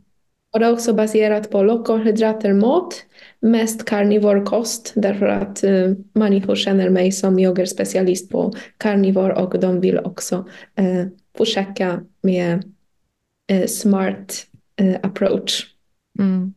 Och 0.54 0.60
det 0.60 0.66
är 0.66 0.72
också 0.72 0.94
baserat 0.94 1.52
på 1.52 1.64
lågkolhydrater 1.64 2.54
mat, 2.54 3.06
mest 3.40 3.86
karnivorkost 3.86 4.94
därför 4.96 5.26
att 5.26 5.64
eh, 5.64 5.92
människor 6.14 6.56
känner 6.56 6.90
mig 6.90 7.12
som 7.12 7.40
jag 7.40 7.60
är 7.60 7.66
specialist 7.66 8.30
på 8.30 8.54
karnivor 8.78 9.30
och 9.30 9.60
de 9.60 9.80
vill 9.80 10.00
också 10.00 10.50
eh, 10.76 11.06
försöka 11.38 12.02
med 12.22 12.64
eh, 13.48 13.66
smart 13.66 14.48
eh, 14.76 14.96
approach. 15.04 15.66
Mm. 16.20 16.54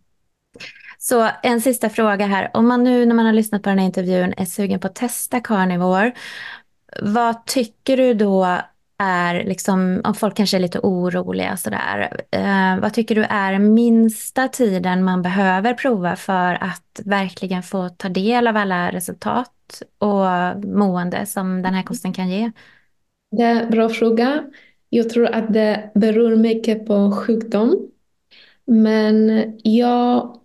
Så 1.09 1.29
en 1.43 1.61
sista 1.61 1.91
fråga 1.91 2.27
här. 2.27 2.51
Om 2.55 2.69
man 2.69 2.85
nu 2.85 3.07
när 3.07 3.15
man 3.15 3.27
har 3.27 3.33
lyssnat 3.33 3.63
på 3.63 3.69
den 3.69 3.79
här 3.79 3.87
intervjun 3.87 4.35
är 4.37 4.45
sugen 4.45 4.81
på 4.81 4.87
att 4.87 4.95
testa 4.95 5.41
carnivore, 5.41 6.13
vad 7.03 7.47
tycker 7.47 7.97
du 7.97 8.15
då 8.15 8.59
är, 8.99 9.45
liksom, 9.45 10.01
om 10.05 10.15
folk 10.15 10.37
kanske 10.37 10.57
är 10.57 10.61
lite 10.61 10.81
oroliga 10.83 11.57
sådär, 11.57 12.21
eh, 12.31 12.81
vad 12.81 12.93
tycker 12.93 13.15
du 13.15 13.25
är 13.25 13.59
minsta 13.59 14.49
tiden 14.49 15.05
man 15.05 15.23
behöver 15.23 15.75
prova 15.75 16.17
för 16.17 16.55
att 16.65 17.01
verkligen 17.05 17.63
få 17.63 17.89
ta 17.89 18.09
del 18.09 18.47
av 18.47 18.57
alla 18.57 18.93
resultat 18.93 19.83
och 19.99 20.65
mående 20.65 21.27
som 21.27 21.63
den 21.63 21.75
här 21.75 21.83
kosten 21.83 22.13
kan 22.13 22.29
ge? 22.29 22.53
Det 23.31 23.43
är 23.43 23.63
en 23.63 23.71
bra 23.71 23.89
fråga. 23.89 24.45
Jag 24.89 25.11
tror 25.11 25.27
att 25.27 25.53
det 25.53 25.91
beror 25.95 26.37
mycket 26.37 26.87
på 26.87 27.13
sjukdom. 27.13 27.91
Men 28.65 29.53
jag 29.63 30.39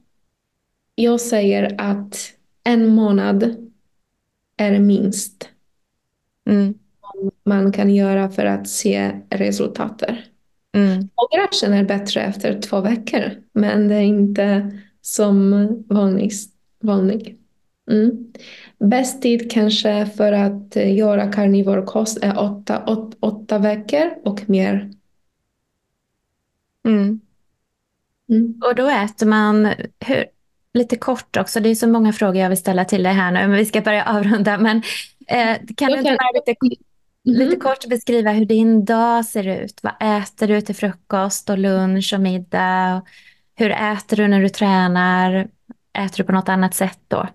jag 0.96 1.22
säger 1.22 1.76
att 1.78 2.34
en 2.64 2.88
månad 2.88 3.56
är 4.58 4.80
minst 4.80 5.50
mm. 6.46 6.74
man 7.44 7.72
kan 7.72 7.96
göra 7.96 8.30
för 8.30 8.46
att 8.46 8.70
se 8.70 9.22
resultatet. 9.30 10.18
Mm. 10.72 10.96
Några 10.96 11.48
känner 11.52 11.84
bättre 11.84 12.22
efter 12.22 12.62
två 12.62 12.82
veckor, 12.82 13.32
men 13.54 13.88
det 13.88 13.96
är 13.96 14.02
inte 14.02 14.72
som 15.02 15.68
vanligt. 15.88 16.54
vanlig. 16.80 17.38
Mm. 17.92 18.34
Bäst 18.80 19.22
tid 19.22 19.52
kanske 19.52 20.06
för 20.06 20.32
att 20.32 20.76
göra 20.76 21.32
karnivorkost 21.32 22.24
är 22.24 22.40
åtta, 22.40 22.84
åt, 22.88 23.18
åtta 23.20 23.58
veckor 23.58 24.10
och 24.24 24.50
mer. 24.50 24.92
Mm. 26.86 27.20
Mm. 28.30 28.62
Och 28.66 28.76
då 28.76 28.90
äter 28.90 29.26
man, 29.26 29.66
hur, 30.00 30.26
lite 30.74 30.96
kort 30.96 31.38
också, 31.38 31.60
det 31.60 31.70
är 31.70 31.76
så 31.76 31.88
många 31.88 32.14
frågor 32.14 32.36
jag 32.36 32.50
vill 32.50 32.58
ställa 32.58 32.86
till 32.86 33.04
dig 33.04 33.14
här 33.14 33.32
nu, 33.32 33.40
men 33.40 33.58
vi 33.58 33.66
ska 33.66 33.82
börja 33.82 34.06
avrunda. 34.06 34.58
Men 34.58 34.78
eh, 35.28 35.58
kan 35.78 35.92
du 35.92 35.98
inte 35.98 36.18
bara 36.20 36.32
lite, 36.34 36.56
mm. 37.26 37.48
lite 37.48 37.56
kort 37.56 37.88
beskriva 37.88 38.32
hur 38.32 38.46
din 38.46 38.86
dag 38.86 39.26
ser 39.26 39.48
ut? 39.48 39.80
Vad 39.84 39.94
äter 40.18 40.48
du 40.48 40.62
till 40.62 40.76
frukost 40.76 41.50
och 41.50 41.58
lunch 41.58 42.14
och 42.14 42.22
middag? 42.22 43.02
Hur 43.56 43.72
äter 43.72 44.18
du 44.18 44.28
när 44.28 44.42
du 44.42 44.50
tränar? 44.50 45.48
Äter 45.98 46.18
du 46.18 46.24
på 46.24 46.32
något 46.32 46.50
annat 46.50 46.74
sätt 46.74 47.00
då? 47.08 47.28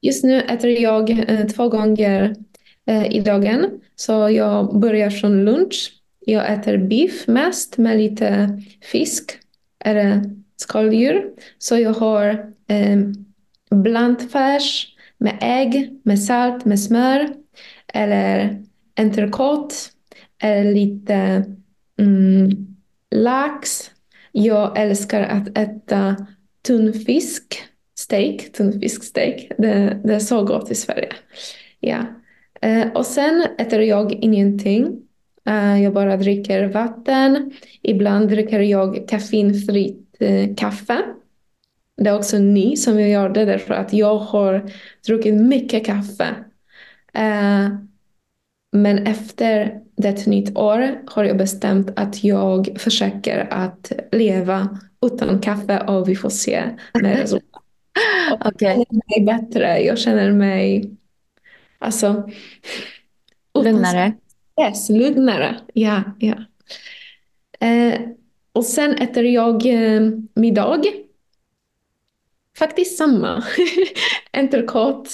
Just 0.00 0.24
nu 0.24 0.40
äter 0.40 0.70
jag 0.70 1.10
eh, 1.10 1.46
två 1.46 1.68
gånger 1.68 2.36
eh, 2.86 3.06
i 3.06 3.20
dagen. 3.20 3.80
Så 3.96 4.30
jag 4.30 4.80
börjar 4.80 5.10
från 5.10 5.44
lunch. 5.44 5.92
Jag 6.26 6.52
äter 6.52 6.78
biff 6.78 7.26
mest 7.26 7.78
med 7.78 7.98
lite 7.98 8.60
fisk 8.82 9.38
eller 9.84 10.37
skaldjur. 10.60 11.30
Så 11.58 11.78
jag 11.78 11.92
har 11.92 12.52
eh, 12.68 12.98
blandfärs 13.70 14.96
med 15.18 15.38
ägg, 15.40 16.00
med 16.02 16.22
salt, 16.22 16.64
med 16.64 16.80
smör 16.80 17.28
eller 17.94 18.62
entrecote 18.96 19.74
eller 20.42 20.72
lite 20.72 21.44
mm, 21.98 22.50
lax. 23.10 23.90
Jag 24.32 24.78
älskar 24.78 25.22
att 25.22 25.58
äta 25.58 26.26
tunnfisk, 26.66 27.62
steak, 27.98 28.52
tunnfisksteak. 28.52 29.50
Det, 29.58 30.00
det 30.04 30.14
är 30.14 30.18
så 30.18 30.44
gott 30.44 30.70
i 30.70 30.74
Sverige. 30.74 31.08
Ja. 31.80 32.04
Eh, 32.60 32.92
och 32.92 33.06
sen 33.06 33.46
äter 33.58 33.80
jag 33.80 34.12
ingenting. 34.12 35.02
Eh, 35.48 35.82
jag 35.82 35.92
bara 35.92 36.16
dricker 36.16 36.68
vatten. 36.68 37.52
Ibland 37.82 38.28
dricker 38.28 38.60
jag 38.60 39.08
koffeinfritt 39.08 40.07
eh, 40.18 40.54
kaffe. 40.56 41.02
Det 41.96 42.10
är 42.10 42.16
också 42.16 42.38
ny 42.38 42.76
som 42.76 43.00
jag 43.00 43.10
gjorde 43.10 43.44
därför 43.44 43.74
att 43.74 43.92
jag 43.92 44.18
har 44.18 44.70
druckit 45.06 45.34
mycket 45.34 45.86
kaffe. 45.86 46.34
Eh, 47.12 47.68
men 48.72 49.06
efter 49.06 49.80
det 49.96 50.26
nytt 50.26 50.56
år 50.56 51.02
har 51.06 51.24
jag 51.24 51.36
bestämt 51.36 51.90
att 51.96 52.24
jag 52.24 52.76
försöker 52.78 53.48
att 53.50 53.92
leva 54.12 54.78
utan 55.06 55.40
kaffe 55.40 55.80
och 55.80 56.08
vi 56.08 56.16
får 56.16 56.30
se 56.30 56.62
med 56.94 57.18
resultat. 57.18 57.62
okay. 58.44 58.68
Jag 58.68 58.86
känner 58.86 59.18
mig 59.18 59.26
bättre. 59.26 59.80
Jag 59.80 59.98
känner 59.98 60.32
mig 60.32 60.90
alltså, 61.78 62.30
lugnare. 63.54 64.12
Yes, 64.60 64.88
lugnare. 64.88 65.56
Ja, 65.74 66.02
ja. 66.18 66.34
Eh, 67.60 68.00
och 68.58 68.64
sen 68.64 68.94
äter 68.94 69.24
jag 69.24 69.66
eh, 69.66 70.00
middag. 70.34 70.82
Faktiskt 72.58 72.98
samma. 72.98 73.44
Entrecote, 74.32 75.10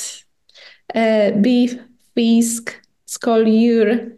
eh, 0.95 1.41
beef, 1.41 1.71
fisk, 2.15 2.71
skaldjur. 3.05 4.13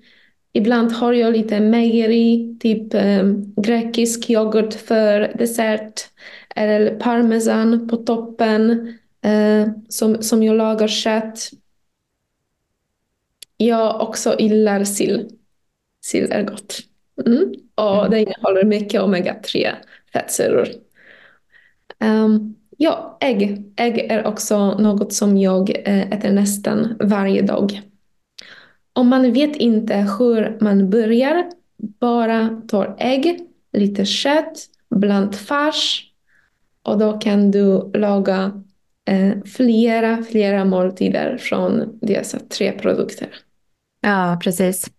Ibland 0.53 0.93
har 0.93 1.13
jag 1.13 1.33
lite 1.33 1.61
mejeri, 1.61 2.57
typ 2.61 2.95
eh, 2.95 3.23
grekisk 3.57 4.31
yoghurt 4.31 4.75
för 4.75 5.21
dessert. 5.39 6.01
Eller 6.57 6.95
parmesan 6.97 7.89
på 7.89 7.97
toppen 7.97 8.95
eh, 9.23 9.69
som, 9.89 10.23
som 10.23 10.43
jag 10.43 10.57
lagar 10.57 10.89
kött. 10.89 11.51
Jag 13.57 14.01
också 14.01 14.37
gillar 14.39 14.85
sill. 14.85 15.31
Sill 16.01 16.33
är 16.33 16.43
gott. 16.43 16.79
Mm. 17.27 17.66
Och 17.77 17.99
mm. 17.99 18.11
det 18.11 18.21
innehåller 18.21 18.65
mycket 18.65 19.01
omega-3 19.01 19.73
fettsyror. 20.13 20.69
Um, 22.01 22.57
ja, 22.77 23.19
ägg. 23.21 23.65
Ägg 23.77 23.99
är 23.99 24.27
också 24.27 24.79
något 24.79 25.13
som 25.13 25.39
jag 25.39 25.71
eh, 25.71 26.13
äter 26.13 26.33
nästan 26.33 26.97
varje 27.01 27.43
dag. 27.43 27.83
Om 28.93 29.09
man 29.09 29.33
vet 29.33 29.57
inte 29.57 29.95
hur 30.19 30.59
man 30.61 30.91
börjar, 30.91 31.45
bara 31.77 32.63
tar 32.69 32.97
ägg, 32.99 33.41
lite 33.73 34.05
kött, 34.05 34.59
blandfärs 34.91 36.05
och 36.83 36.99
då 36.99 37.13
kan 37.13 37.51
du 37.51 37.91
laga 37.95 38.63
eh, 39.05 39.43
flera, 39.45 40.23
flera 40.23 40.65
måltider 40.65 41.39
från 41.39 41.99
dessa 42.03 42.39
tre 42.39 42.73
produkter. 42.73 43.29
Ja, 44.01 44.41
precis. 44.43 44.91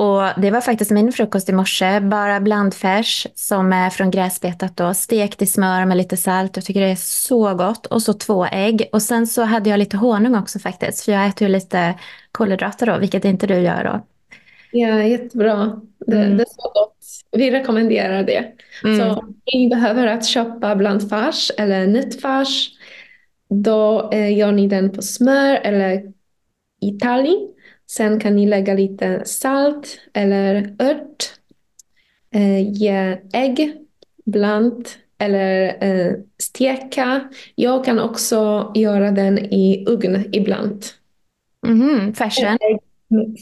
Och 0.00 0.40
det 0.40 0.50
var 0.50 0.60
faktiskt 0.60 0.90
min 0.90 1.12
frukost 1.12 1.48
i 1.48 1.52
morse. 1.52 2.00
Bara 2.00 2.40
blandfärs 2.40 3.26
som 3.34 3.72
är 3.72 3.90
från 3.90 4.10
gräsbetat 4.10 4.76
då. 4.76 4.94
Stekt 4.94 5.42
i 5.42 5.46
smör 5.46 5.84
med 5.84 5.96
lite 5.96 6.16
salt. 6.16 6.56
Jag 6.56 6.64
tycker 6.64 6.80
det 6.80 6.90
är 6.90 6.96
så 6.96 7.54
gott. 7.54 7.86
Och 7.86 8.02
så 8.02 8.12
två 8.12 8.46
ägg. 8.46 8.88
Och 8.92 9.02
sen 9.02 9.26
så 9.26 9.42
hade 9.42 9.70
jag 9.70 9.78
lite 9.78 9.96
honung 9.96 10.36
också 10.36 10.58
faktiskt. 10.58 11.04
För 11.04 11.12
jag 11.12 11.26
äter 11.26 11.48
ju 11.48 11.52
lite 11.52 11.94
kolhydrater 12.32 12.86
då, 12.86 12.98
vilket 12.98 13.24
inte 13.24 13.46
du 13.46 13.54
gör 13.54 13.84
då. 13.84 14.06
Ja, 14.72 15.02
jättebra. 15.02 15.80
Det, 16.06 16.16
mm. 16.16 16.36
det 16.36 16.42
är 16.42 16.54
så 16.54 16.70
gott. 16.74 16.96
Vi 17.32 17.50
rekommenderar 17.50 18.22
det. 18.22 18.44
Mm. 18.84 18.98
Så 18.98 19.24
ni 19.54 19.68
behöver 19.68 20.06
att 20.06 20.26
köpa 20.26 20.76
blandfärs 20.76 21.50
eller 21.58 21.86
nötfärs. 21.86 22.70
Då 23.48 24.10
eh, 24.12 24.38
gör 24.38 24.52
ni 24.52 24.66
den 24.66 24.90
på 24.90 25.02
smör 25.02 25.54
eller 25.54 26.02
i 26.80 26.92
talg. 26.92 27.50
Sen 27.90 28.20
kan 28.20 28.36
ni 28.36 28.46
lägga 28.46 28.74
lite 28.74 29.22
salt 29.24 29.98
eller 30.12 30.76
ört. 30.78 31.32
Eh, 32.34 32.72
ge 32.72 33.18
ägg 33.32 33.76
bland 34.24 34.88
eller 35.18 35.76
eh, 35.84 36.12
steka. 36.38 37.28
Jag 37.54 37.84
kan 37.84 37.98
också 37.98 38.72
göra 38.74 39.10
den 39.10 39.38
i 39.38 39.84
ugn 39.88 40.24
ibland. 40.32 40.84
Mm, 41.66 42.14
färsen? 42.14 42.58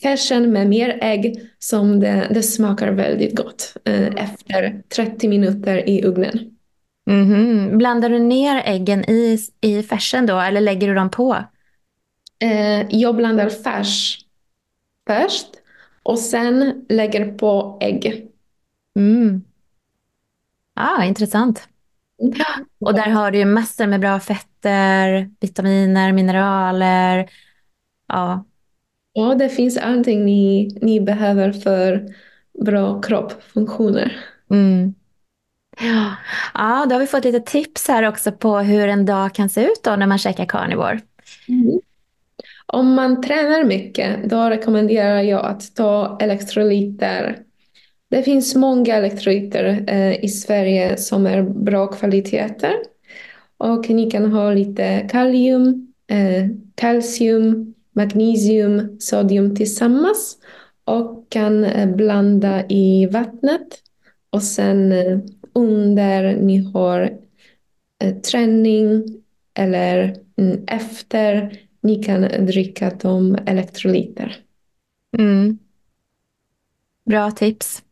Färsen 0.03 0.53
med 0.53 0.69
mer 0.69 0.99
ägg 1.03 1.51
som 1.59 2.01
det, 2.01 2.29
det 2.31 2.43
smakar 2.43 2.93
väldigt 2.93 3.37
gott 3.37 3.77
eh, 3.85 4.25
efter 4.25 4.83
30 4.89 5.29
minuter 5.29 5.89
i 5.89 6.03
ugnen. 6.05 6.39
Mm, 7.11 7.79
Blandar 7.79 8.11
du 8.11 8.19
ner 8.19 8.63
äggen 8.65 9.11
i, 9.11 9.39
i 9.61 9.83
färsen 9.83 10.27
då 10.27 10.41
eller 10.41 10.61
lägger 10.61 10.89
du 10.89 10.95
dem 10.95 11.11
på? 11.11 11.37
Eh, 12.43 12.87
jag 12.91 13.17
blandar 13.17 13.49
färs 13.49 14.25
först 15.09 15.49
och 16.03 16.19
sen 16.19 16.87
lägger 16.89 17.33
på 17.33 17.79
ägg. 17.81 18.31
Mm. 18.97 19.43
Ah, 20.75 21.05
intressant. 21.05 21.69
Och 22.81 22.95
där 22.95 23.11
har 23.11 23.31
du 23.31 23.39
ju 23.39 23.45
massor 23.45 23.87
med 23.87 24.01
bra 24.01 24.21
fetter, 24.21 25.31
vitaminer, 25.41 26.13
mineraler. 26.13 27.31
Ja. 28.09 28.45
Ja, 29.13 29.35
det 29.35 29.49
finns 29.49 29.77
allting 29.77 30.25
ni, 30.25 30.69
ni 30.83 31.01
behöver 31.01 31.53
för 31.53 32.09
bra 32.65 33.01
kroppfunktioner. 33.01 34.17
Mm. 34.51 34.95
Ja. 35.81 36.17
ja, 36.55 36.87
då 36.89 36.95
har 36.95 37.01
vi 37.01 37.07
fått 37.07 37.25
lite 37.25 37.41
tips 37.41 37.89
här 37.89 38.03
också 38.03 38.33
på 38.33 38.59
hur 38.59 38.89
en 38.89 39.07
dag 39.07 39.35
kan 39.35 39.49
se 39.49 39.65
ut 39.65 39.81
då 39.85 39.97
när 39.97 40.07
man 40.07 40.19
käkar 40.19 40.45
carnivore. 40.45 41.01
Mm. 41.49 41.81
Om 42.73 42.95
man 42.95 43.21
tränar 43.21 43.65
mycket, 43.65 44.31
då 44.31 44.51
rekommenderar 44.51 45.23
jag 45.23 45.47
att 45.47 45.75
ta 45.75 46.19
elektrolyter. 46.21 47.39
Det 48.11 48.23
finns 48.23 48.55
många 48.55 48.95
elektrolyter 48.95 49.85
eh, 49.87 50.25
i 50.25 50.29
Sverige 50.29 50.97
som 50.97 51.27
är 51.27 51.43
bra 51.43 51.87
kvaliteter. 51.87 52.75
Och 53.59 53.91
ni 53.91 54.11
kan 54.11 54.33
ha 54.33 54.53
lite 54.53 55.09
kalium, 55.11 55.93
eh, 56.11 56.47
kalcium, 56.75 57.75
magnesium, 57.93 58.97
sodium 59.01 59.57
tillsammans 59.57 60.39
och 60.85 61.27
kan 61.29 61.65
eh, 61.65 61.87
blanda 61.97 62.67
i 62.69 63.07
vattnet. 63.07 63.79
Och 64.31 64.43
sen 64.43 64.93
eh, 64.93 65.19
under 65.53 66.37
ni 66.37 66.73
har 66.73 67.19
eh, 68.05 68.15
träning 68.15 69.05
eller 69.55 70.17
mm, 70.37 70.65
efter 70.67 71.59
ni 71.89 72.03
kan 72.03 72.47
dricka 72.47 72.93
de 73.03 73.39
elektrolyter. 73.47 74.37
Mm. 75.19 75.59
Bra 77.05 77.31
tips. 77.31 77.83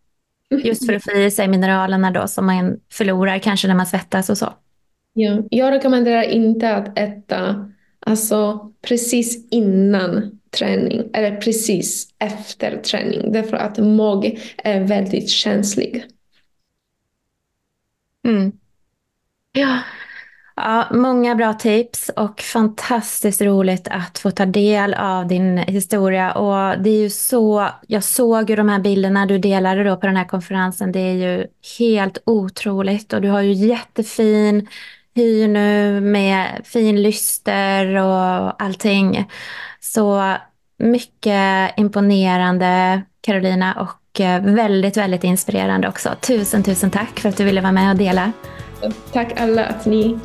Just 0.51 0.87
för 0.87 0.93
att 0.93 1.05
få 1.05 1.13
i 1.13 1.31
sig 1.31 1.49
mineralerna 1.49 2.11
då 2.11 2.29
som 2.29 2.47
man 2.47 2.81
förlorar 2.93 3.39
kanske 3.39 3.69
när 3.69 3.75
man 3.75 3.87
svettas 3.87 4.31
och 4.31 4.39
så. 4.39 4.55
Ja, 5.13 5.43
jag 5.51 5.73
rekommenderar 5.73 6.23
inte 6.23 6.75
att 6.75 6.99
äta 6.99 7.71
alltså, 8.01 8.73
precis 8.83 9.49
innan 9.51 10.39
träning 10.59 11.11
eller 11.13 11.37
precis 11.37 12.09
efter 12.19 12.77
träning. 12.77 13.33
Därför 13.33 13.57
att 13.57 13.79
mag 13.79 14.41
är 14.57 14.81
väldigt 14.81 15.31
känslig. 15.31 16.05
Mm. 18.25 18.53
Ja, 19.53 19.83
Ja, 20.59 20.87
många 20.91 21.35
bra 21.35 21.53
tips 21.53 22.11
och 22.17 22.41
fantastiskt 22.41 23.41
roligt 23.41 23.89
att 23.91 24.19
få 24.19 24.31
ta 24.31 24.47
del 24.47 24.95
av 24.95 25.27
din 25.27 25.59
historia. 25.59 26.33
Och 26.33 26.83
det 26.83 26.91
är 26.91 27.01
ju 27.01 27.11
så, 27.11 27.69
jag 27.87 28.05
såg 28.05 28.51
ju 28.51 28.57
de 28.57 28.69
här 28.69 28.79
bilderna 28.79 29.27
du 29.27 29.39
delade 29.39 29.85
då 29.85 29.97
på 29.97 30.07
den 30.07 30.17
här 30.17 30.25
konferensen. 30.25 30.93
Det 30.93 31.01
är 31.01 31.13
ju 31.13 31.47
helt 31.79 32.19
otroligt 32.27 33.13
och 33.13 33.21
du 33.21 33.29
har 33.29 33.41
ju 33.41 33.53
jättefin 33.53 34.69
hy 35.15 35.49
nu 35.49 36.01
med 36.01 36.61
fin 36.65 37.03
lyster 37.03 37.97
och 37.97 38.63
allting. 38.63 39.31
Så 39.81 40.35
mycket 40.79 41.75
imponerande 41.77 43.03
Carolina 43.21 43.75
och 43.75 44.21
eh, 44.21 44.43
väldigt, 44.43 44.97
väldigt 44.97 45.25
inspirerande 45.25 45.89
också. 45.89 46.11
Tusen, 46.21 46.63
tusen 46.63 46.91
tack 46.91 47.21
för 47.21 47.29
att 47.29 47.37
du 47.37 47.45
ville 47.45 47.61
vara 47.61 47.73
med 47.73 47.91
och 47.91 47.97
dela. 47.97 48.33
Tack 49.13 49.41
alla 49.41 49.65
att 49.65 49.87
ni 49.87 50.19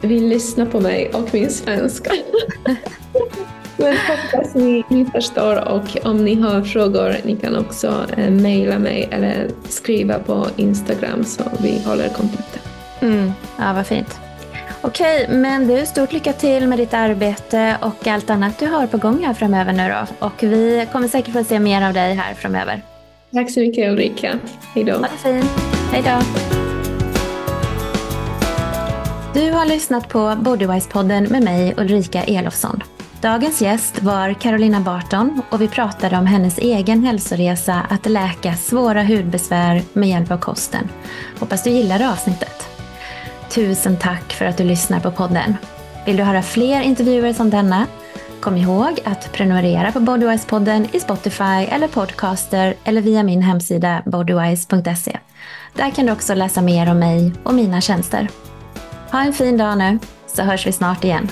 vill 0.00 0.28
lyssna 0.28 0.66
på 0.66 0.80
mig 0.80 1.10
och 1.14 1.34
min 1.34 1.50
svenska. 1.50 2.10
Men 3.76 3.96
hoppas 3.96 4.54
ni, 4.54 4.84
ni 4.88 5.04
förstår 5.04 5.68
och 5.68 6.06
om 6.06 6.24
ni 6.24 6.34
har 6.34 6.62
frågor 6.62 7.16
ni 7.24 7.36
kan 7.36 7.56
också 7.56 8.06
eh, 8.16 8.30
mejla 8.30 8.78
mig 8.78 9.08
eller 9.10 9.50
skriva 9.68 10.18
på 10.18 10.46
Instagram 10.56 11.24
så 11.24 11.42
vi 11.62 11.82
håller 11.86 12.08
kontakten. 12.08 12.62
Mm, 13.00 13.32
ja, 13.58 13.72
vad 13.72 13.86
fint. 13.86 14.20
Okej, 14.80 15.26
men 15.30 15.68
du, 15.68 15.86
stort 15.86 16.12
lycka 16.12 16.32
till 16.32 16.68
med 16.68 16.78
ditt 16.78 16.94
arbete 16.94 17.76
och 17.80 18.06
allt 18.06 18.30
annat 18.30 18.58
du 18.58 18.66
har 18.66 18.86
på 18.86 18.98
gång 18.98 19.24
här 19.24 19.34
framöver 19.34 19.72
nu 19.72 19.88
då. 19.88 20.26
Och 20.26 20.42
vi 20.42 20.86
kommer 20.92 21.08
säkert 21.08 21.32
få 21.32 21.44
se 21.44 21.58
mer 21.58 21.82
av 21.82 21.94
dig 21.94 22.14
här 22.14 22.34
framöver. 22.34 22.82
Tack 23.32 23.50
så 23.50 23.60
mycket 23.60 23.90
Ulrika. 23.90 24.38
Hej 24.74 24.84
då. 24.84 24.92
Ha 24.92 25.00
det 25.00 25.08
fint. 25.22 25.50
Hej 25.92 26.02
då. 26.02 26.65
Du 29.36 29.50
har 29.50 29.66
lyssnat 29.66 30.08
på 30.08 30.18
Bodywise-podden 30.18 31.30
med 31.30 31.42
mig 31.42 31.74
Ulrika 31.76 32.22
Elofsson. 32.22 32.82
Dagens 33.20 33.62
gäst 33.62 34.02
var 34.02 34.32
Carolina 34.32 34.80
Barton 34.80 35.42
och 35.50 35.60
vi 35.60 35.68
pratade 35.68 36.18
om 36.18 36.26
hennes 36.26 36.58
egen 36.58 37.04
hälsoresa 37.04 37.86
att 37.90 38.06
läka 38.06 38.54
svåra 38.54 39.02
hudbesvär 39.02 39.82
med 39.92 40.08
hjälp 40.08 40.30
av 40.30 40.38
kosten. 40.38 40.88
Hoppas 41.38 41.62
du 41.62 41.70
gillade 41.70 42.12
avsnittet. 42.12 42.68
Tusen 43.50 43.96
tack 43.96 44.32
för 44.32 44.44
att 44.44 44.56
du 44.56 44.64
lyssnar 44.64 45.00
på 45.00 45.10
podden. 45.10 45.56
Vill 46.06 46.16
du 46.16 46.22
höra 46.22 46.42
fler 46.42 46.80
intervjuer 46.80 47.32
som 47.32 47.50
denna? 47.50 47.86
Kom 48.40 48.56
ihåg 48.56 49.00
att 49.04 49.32
prenumerera 49.32 49.92
på 49.92 49.98
Bodywise-podden 49.98 50.96
i 50.96 51.00
Spotify 51.00 51.66
eller 51.68 51.88
Podcaster 51.88 52.74
eller 52.84 53.00
via 53.00 53.22
min 53.22 53.42
hemsida 53.42 54.02
bodywise.se. 54.06 55.18
Där 55.74 55.90
kan 55.90 56.06
du 56.06 56.12
också 56.12 56.34
läsa 56.34 56.62
mer 56.62 56.90
om 56.90 56.98
mig 56.98 57.32
och 57.44 57.54
mina 57.54 57.80
tjänster. 57.80 58.28
Ha 59.10 59.24
en 59.24 59.32
fin 59.32 59.56
dag 59.56 59.78
nu, 59.78 59.98
så 60.26 60.42
hörs 60.42 60.66
vi 60.66 60.72
snart 60.72 61.04
igen. 61.04 61.28